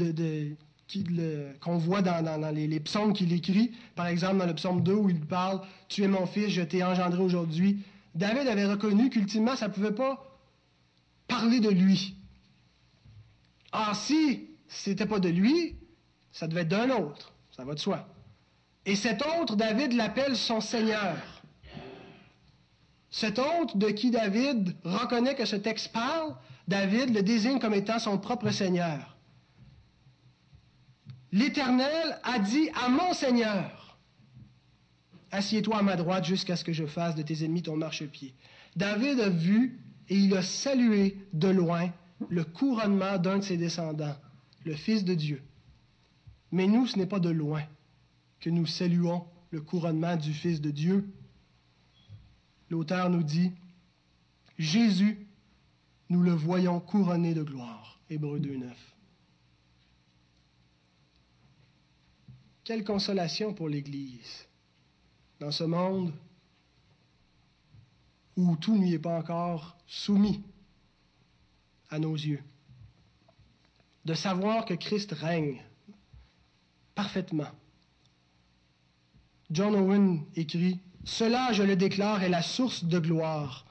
euh, 0.00 1.52
qu'on 1.60 1.78
voit 1.78 2.02
dans, 2.02 2.54
les, 2.54 2.80
psaumes 2.80 3.12
qu'il 3.12 3.32
écrit, 3.32 3.72
par 3.94 4.06
exemple 4.06 4.38
dans 4.38 4.46
le 4.46 4.54
psaume 4.54 4.82
2 4.82 4.92
où 4.92 5.10
il 5.10 5.20
parle 5.20 5.60
Tu 5.88 6.02
es 6.02 6.08
mon 6.08 6.26
fils, 6.26 6.50
je 6.50 6.62
t'ai 6.62 6.82
engendré 6.82 7.20
aujourd'hui. 7.20 7.82
David 8.14 8.48
avait 8.48 8.66
reconnu 8.66 9.10
qu'ultimement, 9.10 9.56
ça 9.56 9.68
ne 9.68 9.72
pouvait 9.72 9.92
pas 9.92 10.24
parler 11.28 11.60
de 11.60 11.70
lui. 11.70 12.16
Ah, 13.72 13.92
si 13.94 14.48
ce 14.68 14.90
n'était 14.90 15.06
pas 15.06 15.18
de 15.18 15.28
lui, 15.28 15.76
ça 16.30 16.46
devait 16.46 16.62
être 16.62 16.68
d'un 16.68 16.90
autre. 16.90 17.32
Ça 17.56 17.64
va 17.64 17.74
de 17.74 17.78
soi. 17.78 18.06
Et 18.84 18.96
cet 18.96 19.22
autre, 19.22 19.56
David 19.56 19.92
l'appelle 19.92 20.36
son 20.36 20.60
Seigneur. 20.60 21.16
Cet 23.10 23.38
autre 23.38 23.76
de 23.76 23.88
qui 23.88 24.10
David 24.10 24.74
reconnaît 24.84 25.34
que 25.34 25.44
ce 25.44 25.56
texte 25.56 25.92
parle, 25.92 26.34
David 26.68 27.14
le 27.14 27.22
désigne 27.22 27.58
comme 27.58 27.74
étant 27.74 27.98
son 27.98 28.18
propre 28.18 28.50
Seigneur. 28.50 29.16
L'Éternel 31.32 32.18
a 32.22 32.38
dit 32.38 32.68
à 32.82 32.88
mon 32.88 33.14
Seigneur, 33.14 33.98
Assieds-toi 35.30 35.78
à 35.78 35.82
ma 35.82 35.96
droite 35.96 36.26
jusqu'à 36.26 36.56
ce 36.56 36.64
que 36.64 36.74
je 36.74 36.84
fasse 36.84 37.14
de 37.14 37.22
tes 37.22 37.42
ennemis 37.42 37.62
ton 37.62 37.76
marchepied. 37.76 38.34
David 38.76 39.18
a 39.18 39.30
vu 39.30 39.80
et 40.10 40.16
il 40.16 40.36
a 40.36 40.42
salué 40.42 41.16
de 41.32 41.48
loin 41.48 41.90
le 42.28 42.44
couronnement 42.44 43.16
d'un 43.16 43.38
de 43.38 43.42
ses 43.42 43.56
descendants, 43.56 44.14
le 44.66 44.74
Fils 44.74 45.04
de 45.04 45.14
Dieu. 45.14 45.42
Mais 46.50 46.66
nous, 46.66 46.86
ce 46.86 46.98
n'est 46.98 47.06
pas 47.06 47.18
de 47.18 47.30
loin 47.30 47.62
que 48.40 48.50
nous 48.50 48.66
saluons 48.66 49.24
le 49.50 49.62
couronnement 49.62 50.16
du 50.16 50.34
Fils 50.34 50.60
de 50.60 50.70
Dieu. 50.70 51.08
L'auteur 52.68 53.08
nous 53.08 53.22
dit, 53.22 53.52
Jésus, 54.58 55.26
nous 56.12 56.22
le 56.22 56.32
voyons 56.32 56.78
couronné 56.78 57.32
de 57.32 57.42
gloire. 57.42 57.98
Hébreu 58.10 58.38
2.9. 58.38 58.70
Quelle 62.64 62.84
consolation 62.84 63.54
pour 63.54 63.70
l'Église 63.70 64.46
dans 65.40 65.50
ce 65.50 65.64
monde 65.64 66.12
où 68.36 68.56
tout 68.56 68.76
n'y 68.76 68.92
est 68.92 68.98
pas 68.98 69.18
encore 69.18 69.78
soumis 69.86 70.42
à 71.88 71.98
nos 71.98 72.14
yeux. 72.14 72.42
De 74.04 74.12
savoir 74.12 74.66
que 74.66 74.74
Christ 74.74 75.12
règne 75.12 75.62
parfaitement. 76.94 77.50
John 79.50 79.74
Owen 79.74 80.24
écrit, 80.36 80.78
Cela, 81.04 81.54
je 81.54 81.62
le 81.62 81.76
déclare, 81.76 82.22
est 82.22 82.28
la 82.28 82.42
source 82.42 82.84
de 82.84 82.98
gloire, 82.98 83.66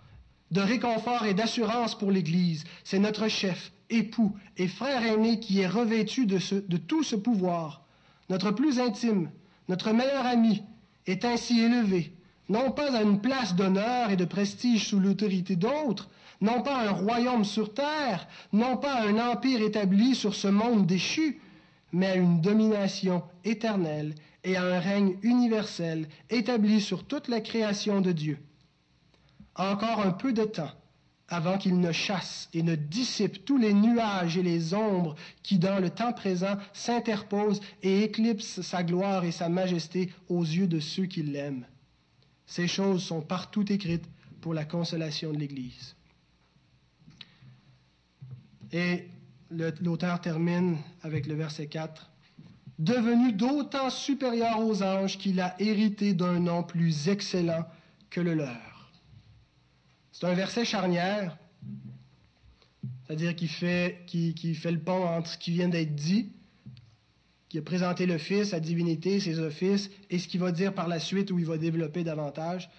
de 0.52 0.62
réconfort 0.62 1.26
et 1.26 1.34
d'assurance 1.34 1.98
pour 1.98 2.12
l'Église. 2.12 2.64
C'est 2.84 3.00
notre 3.00 3.28
chef, 3.28 3.72
époux 3.90 4.36
et 4.58 4.68
frère 4.68 5.04
aîné 5.04 5.40
qui 5.40 5.60
est 5.60 5.68
revêtu 5.68 6.26
de, 6.26 6.78
tout 6.78 7.04
ce 7.04 7.16
pouvoir 7.16 7.82
notre 8.30 8.52
plus 8.52 8.80
intime, 8.80 9.30
notre 9.68 9.92
meilleur 9.92 10.26
ami, 10.26 10.64
est 11.06 11.26
ainsi 11.26 11.60
élevé, 11.60 12.14
non 12.48 12.72
pas 12.72 12.96
à 12.96 13.02
une 13.02 13.20
place 13.20 13.56
d'honneur 13.56 14.10
et 14.10 14.16
de 14.16 14.24
prestige 14.24 14.88
sous 14.88 15.00
l'autorité 15.00 15.58
d'autres, 15.58 16.10
non 16.40 16.62
pas 16.62 16.78
à 16.78 16.88
un 16.88 16.92
royaume 16.92 17.44
sur 17.44 17.74
terre, 17.74 18.28
non 18.54 18.78
pas 18.78 18.94
à 18.94 19.08
un 19.08 19.20
empire 19.20 19.62
établi 19.62 20.16
sur 20.16 20.34
ce 20.34 20.48
monde 20.48 20.86
déchu, 20.86 21.42
mais 21.92 22.08
à 22.08 22.16
une 22.16 22.40
domination 22.40 23.22
éternelle 23.44 24.16
et 24.46 24.56
à 24.56 24.64
un 24.64 24.80
règne 24.80 25.18
universel 25.24 26.08
établi 26.30 26.80
sur 26.80 27.04
toute 27.04 27.28
la 27.28 27.42
création 27.42 28.00
de 28.00 28.14
Dieu. 28.14 28.40
Encore 29.56 30.00
un 30.00 30.12
peu 30.12 30.34
de 30.34 30.44
temps, 30.44 30.72
avant 31.28 31.58
qu'il 31.58 31.80
ne 31.80 31.92
chasse 31.92 32.50
et 32.54 32.62
ne 32.62 32.76
dissipe 32.76 33.46
tous 33.46 33.58
les 33.58 33.74
nuages 33.74 34.38
et 34.38 34.44
les 34.44 34.74
ombres 34.74 35.16
qui, 35.44 35.58
dans 35.58 35.80
le 35.80 35.90
temps 35.90 36.14
présent, 36.14 36.58
s'interposent 36.74 37.62
et 37.82 38.04
éclipsent 38.04 38.62
sa 38.62 38.84
gloire 38.84 39.24
et 39.24 39.32
sa 39.32 39.48
majesté 39.48 40.12
aux 40.28 40.44
yeux 40.44 40.68
de 40.68 40.80
ceux 40.80 41.06
qui 41.06 41.24
l'aiment. 41.24 41.66
Ces 42.46 42.68
choses 42.68 43.04
sont 43.04 43.22
partout 43.22 43.72
écrites 43.72 44.10
pour 44.42 44.54
la 44.54 44.66
consolation 44.66 45.32
de 45.32 45.38
l'Église. 45.38 45.96
Et 48.74 49.08
l'auteur 49.50 50.20
termine 50.20 50.78
avec 51.02 51.28
le 51.28 51.36
verset 51.36 51.68
4. 51.68 52.10
Devenu 52.80 53.32
d'autant 53.32 53.90
supérieur 53.90 54.60
aux 54.60 54.82
anges 54.82 55.18
qu'il 55.18 55.40
a 55.40 55.56
hérité 55.62 56.14
d'un 56.14 56.40
nom 56.40 56.64
plus 56.64 57.08
excellent 57.08 57.66
que 58.10 58.20
le 58.20 58.34
leur. 58.34 58.71
C'est 60.12 60.26
un 60.26 60.34
verset 60.34 60.66
charnière, 60.66 61.38
c'est-à-dire 63.06 63.36
qui 63.36 63.48
fait, 63.48 64.04
qui, 64.08 64.56
fait 64.56 64.72
le 64.72 64.80
pont 64.80 65.06
entre 65.06 65.30
ce 65.30 65.38
qui 65.38 65.52
vient 65.52 65.70
d'être 65.70 65.96
dit, 65.96 66.32
qui 67.50 67.58
a 67.58 67.62
présenté 67.62 68.06
le 68.06 68.18
Fils, 68.18 68.50
sa 68.50 68.60
divinité, 68.60 69.20
ses 69.20 69.40
offices, 69.40 69.90
et 70.10 70.20
ce 70.20 70.28
qu'il 70.28 70.40
va 70.40 70.52
dire 70.52 70.74
par 70.74 70.88
la 70.88 71.00
suite 71.00 71.32
où 71.32 71.40
il 71.40 71.46
va 71.46 71.58
développer 71.58 72.04
davantage. 72.04 72.70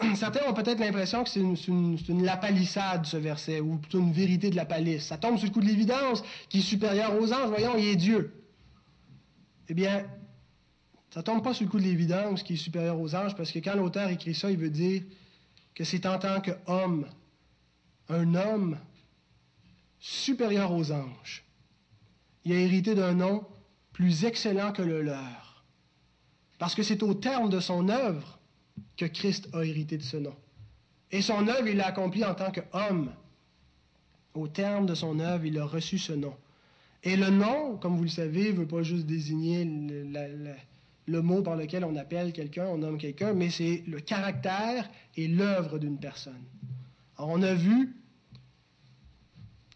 Certains 0.14 0.48
ont 0.48 0.54
peut-être 0.54 0.80
l'impression 0.80 1.22
que 1.22 1.30
c'est 1.30 1.40
une, 1.40 1.56
une, 2.08 2.24
lapalissade, 2.24 3.06
ce 3.06 3.16
verset, 3.16 3.60
ou 3.60 3.76
plutôt 3.76 4.00
une 4.00 4.12
vérité 4.12 4.50
de 4.50 4.56
la 4.56 4.64
palisse. 4.64 5.04
Ça 5.06 5.18
tombe 5.18 5.36
sur 5.38 5.46
le 5.46 5.52
coup 5.52 5.60
de 5.60 5.66
l'évidence, 5.66 6.22
qui 6.48 6.58
est 6.58 6.62
supérieur 6.62 7.14
aux 7.20 7.32
anges. 7.32 7.48
Voyons, 7.48 7.76
il 7.78 7.86
est 7.86 7.96
Dieu. 7.96 8.34
Eh 9.68 9.74
bien, 9.74 10.04
ça 11.10 11.22
tombe 11.22 11.42
pas 11.42 11.54
sur 11.54 11.66
le 11.66 11.70
coup 11.70 11.78
de 11.78 11.84
l'évidence 11.84 12.42
qui 12.42 12.54
est 12.54 12.56
supérieur 12.56 12.98
aux 12.98 13.14
anges, 13.14 13.36
parce 13.36 13.52
que 13.52 13.58
quand 13.58 13.76
l'auteur 13.76 14.08
écrit 14.08 14.34
ça, 14.34 14.50
il 14.50 14.56
veut 14.56 14.70
dire 14.70 15.02
que 15.74 15.84
c'est 15.84 16.06
en 16.06 16.18
tant 16.18 16.40
qu'homme, 16.40 17.06
un 18.08 18.34
homme 18.34 18.78
supérieur 19.98 20.72
aux 20.72 20.92
anges. 20.92 21.44
Il 22.44 22.52
a 22.52 22.58
hérité 22.58 22.94
d'un 22.94 23.14
nom 23.14 23.46
plus 23.92 24.24
excellent 24.24 24.72
que 24.72 24.82
le 24.82 25.02
leur. 25.02 25.64
Parce 26.58 26.74
que 26.74 26.82
c'est 26.82 27.02
au 27.02 27.14
terme 27.14 27.50
de 27.50 27.60
son 27.60 27.88
œuvre 27.88 28.38
que 28.96 29.04
Christ 29.04 29.48
a 29.52 29.64
hérité 29.64 29.96
de 29.96 30.02
ce 30.02 30.16
nom. 30.16 30.34
Et 31.10 31.22
son 31.22 31.46
œuvre, 31.48 31.68
il 31.68 31.76
l'a 31.76 31.88
accomplie 31.88 32.24
en 32.24 32.34
tant 32.34 32.50
qu'homme. 32.50 33.12
Au 34.34 34.48
terme 34.48 34.86
de 34.86 34.94
son 34.94 35.20
œuvre, 35.20 35.44
il 35.44 35.58
a 35.58 35.64
reçu 35.64 35.98
ce 35.98 36.12
nom. 36.12 36.34
Et 37.04 37.16
le 37.16 37.30
nom, 37.30 37.76
comme 37.76 37.96
vous 37.96 38.04
le 38.04 38.08
savez, 38.08 38.52
ne 38.52 38.58
veut 38.58 38.66
pas 38.66 38.82
juste 38.82 39.06
désigner 39.06 39.64
le, 39.64 40.54
le 41.12 41.22
mot 41.22 41.42
par 41.42 41.56
lequel 41.56 41.84
on 41.84 41.94
appelle 41.94 42.32
quelqu'un, 42.32 42.66
on 42.66 42.78
nomme 42.78 42.98
quelqu'un, 42.98 43.34
mais 43.34 43.50
c'est 43.50 43.84
le 43.86 44.00
caractère 44.00 44.90
et 45.16 45.28
l'œuvre 45.28 45.78
d'une 45.78 45.98
personne. 45.98 46.42
Alors, 47.16 47.30
on 47.30 47.42
a 47.42 47.54
vu 47.54 47.94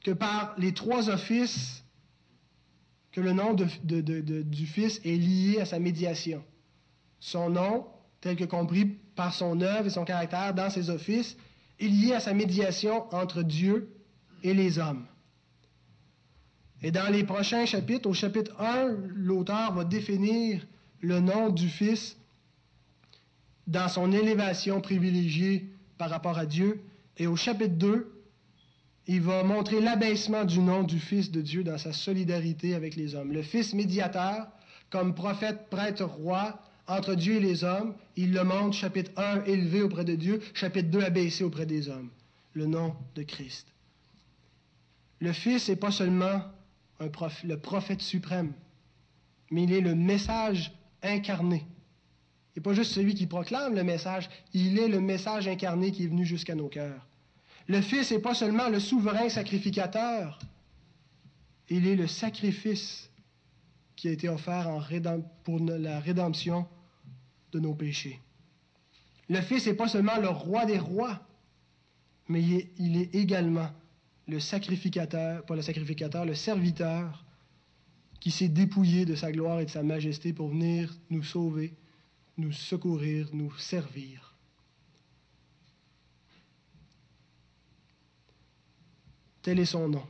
que 0.02 0.10
par 0.10 0.54
les 0.58 0.72
trois 0.72 1.10
offices, 1.10 1.84
que 3.12 3.20
le 3.20 3.32
nom 3.32 3.54
du 3.54 4.66
Fils 4.66 5.00
est 5.04 5.16
lié 5.16 5.60
à 5.60 5.64
sa 5.64 5.78
médiation. 5.78 6.42
Son 7.20 7.50
nom, 7.50 7.86
tel 8.20 8.36
que 8.36 8.44
compris 8.44 8.86
par 9.14 9.32
son 9.32 9.60
œuvre 9.60 9.86
et 9.86 9.90
son 9.90 10.04
caractère 10.04 10.54
dans 10.54 10.70
ses 10.70 10.90
offices 10.90 11.36
est 11.78 11.88
lié 11.88 12.12
à 12.12 12.20
sa 12.20 12.34
médiation 12.34 13.12
entre 13.14 13.42
Dieu 13.42 13.90
et 14.42 14.54
les 14.54 14.78
hommes. 14.78 15.06
Et 16.82 16.90
dans 16.90 17.10
les 17.10 17.24
prochains 17.24 17.64
chapitres, 17.64 18.08
au 18.08 18.14
chapitre 18.14 18.54
1, 18.60 18.96
l'auteur 19.14 19.72
va 19.72 19.84
définir 19.84 20.66
le 21.00 21.20
nom 21.20 21.50
du 21.50 21.68
Fils 21.68 22.16
dans 23.66 23.88
son 23.88 24.12
élévation 24.12 24.80
privilégiée 24.80 25.68
par 25.98 26.10
rapport 26.10 26.38
à 26.38 26.46
Dieu. 26.46 26.80
Et 27.18 27.26
au 27.26 27.36
chapitre 27.36 27.74
2, 27.74 28.12
il 29.06 29.20
va 29.20 29.42
montrer 29.42 29.80
l'abaissement 29.80 30.44
du 30.44 30.58
nom 30.60 30.82
du 30.82 30.98
Fils 30.98 31.30
de 31.30 31.40
Dieu 31.40 31.64
dans 31.64 31.78
sa 31.78 31.92
solidarité 31.92 32.74
avec 32.74 32.96
les 32.96 33.14
hommes. 33.14 33.32
Le 33.32 33.42
Fils 33.42 33.74
médiateur, 33.74 34.48
comme 34.90 35.14
prophète, 35.14 35.68
prêtre, 35.70 36.04
roi, 36.04 36.60
entre 36.88 37.14
Dieu 37.14 37.36
et 37.36 37.40
les 37.40 37.64
hommes, 37.64 37.94
il 38.14 38.32
le 38.32 38.44
montre, 38.44 38.76
chapitre 38.76 39.10
1, 39.16 39.44
élevé 39.44 39.82
auprès 39.82 40.04
de 40.04 40.14
Dieu, 40.14 40.40
chapitre 40.54 40.88
2, 40.90 41.02
abaissé 41.02 41.42
auprès 41.42 41.66
des 41.66 41.88
hommes. 41.88 42.10
Le 42.52 42.66
nom 42.66 42.94
de 43.14 43.22
Christ. 43.22 43.66
Le 45.18 45.32
Fils 45.32 45.68
n'est 45.68 45.76
pas 45.76 45.90
seulement 45.90 46.42
le 47.00 47.56
prophète 47.56 48.02
suprême, 48.02 48.52
mais 49.50 49.64
il 49.64 49.72
est 49.72 49.80
le 49.80 49.94
message 49.94 50.72
incarné. 51.06 51.66
Il 52.54 52.60
n'est 52.60 52.62
pas 52.62 52.72
juste 52.72 52.92
celui 52.92 53.14
qui 53.14 53.26
proclame 53.26 53.74
le 53.74 53.84
message, 53.84 54.28
il 54.52 54.78
est 54.78 54.88
le 54.88 55.00
message 55.00 55.46
incarné 55.46 55.92
qui 55.92 56.04
est 56.04 56.08
venu 56.08 56.24
jusqu'à 56.24 56.54
nos 56.54 56.68
cœurs. 56.68 57.06
Le 57.66 57.80
Fils 57.80 58.12
n'est 58.12 58.20
pas 58.20 58.34
seulement 58.34 58.68
le 58.68 58.80
souverain 58.80 59.28
sacrificateur, 59.28 60.38
il 61.68 61.86
est 61.86 61.96
le 61.96 62.06
sacrifice 62.06 63.10
qui 63.96 64.08
a 64.08 64.12
été 64.12 64.28
offert 64.28 64.88
pour 65.42 65.58
la 65.60 66.00
rédemption 66.00 66.66
de 67.52 67.60
nos 67.60 67.74
péchés. 67.74 68.20
Le 69.28 69.40
Fils 69.40 69.66
n'est 69.66 69.74
pas 69.74 69.88
seulement 69.88 70.18
le 70.18 70.28
roi 70.28 70.64
des 70.64 70.78
rois, 70.78 71.20
mais 72.28 72.42
il 72.42 72.96
est 72.96 73.14
également 73.14 73.70
le 74.28 74.40
sacrificateur, 74.40 75.44
pas 75.44 75.56
le 75.56 75.62
sacrificateur, 75.62 76.24
le 76.24 76.34
serviteur 76.34 77.25
qui 78.26 78.32
s'est 78.32 78.48
dépouillé 78.48 79.04
de 79.04 79.14
sa 79.14 79.30
gloire 79.30 79.60
et 79.60 79.66
de 79.66 79.70
sa 79.70 79.84
majesté 79.84 80.32
pour 80.32 80.48
venir 80.48 80.92
nous 81.10 81.22
sauver, 81.22 81.76
nous 82.36 82.50
secourir, 82.50 83.28
nous 83.32 83.56
servir. 83.56 84.34
Tel 89.42 89.60
est 89.60 89.64
son 89.64 89.90
nom. 89.90 90.04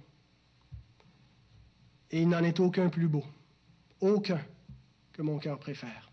Et 2.11 2.23
il 2.23 2.29
n'en 2.31 2.43
est 2.43 2.59
aucun 2.59 2.89
plus 2.89 3.07
beau, 3.07 3.27
aucun 4.01 4.41
que 5.12 5.21
mon 5.21 5.39
cœur 5.39 5.59
préfère. 5.59 6.11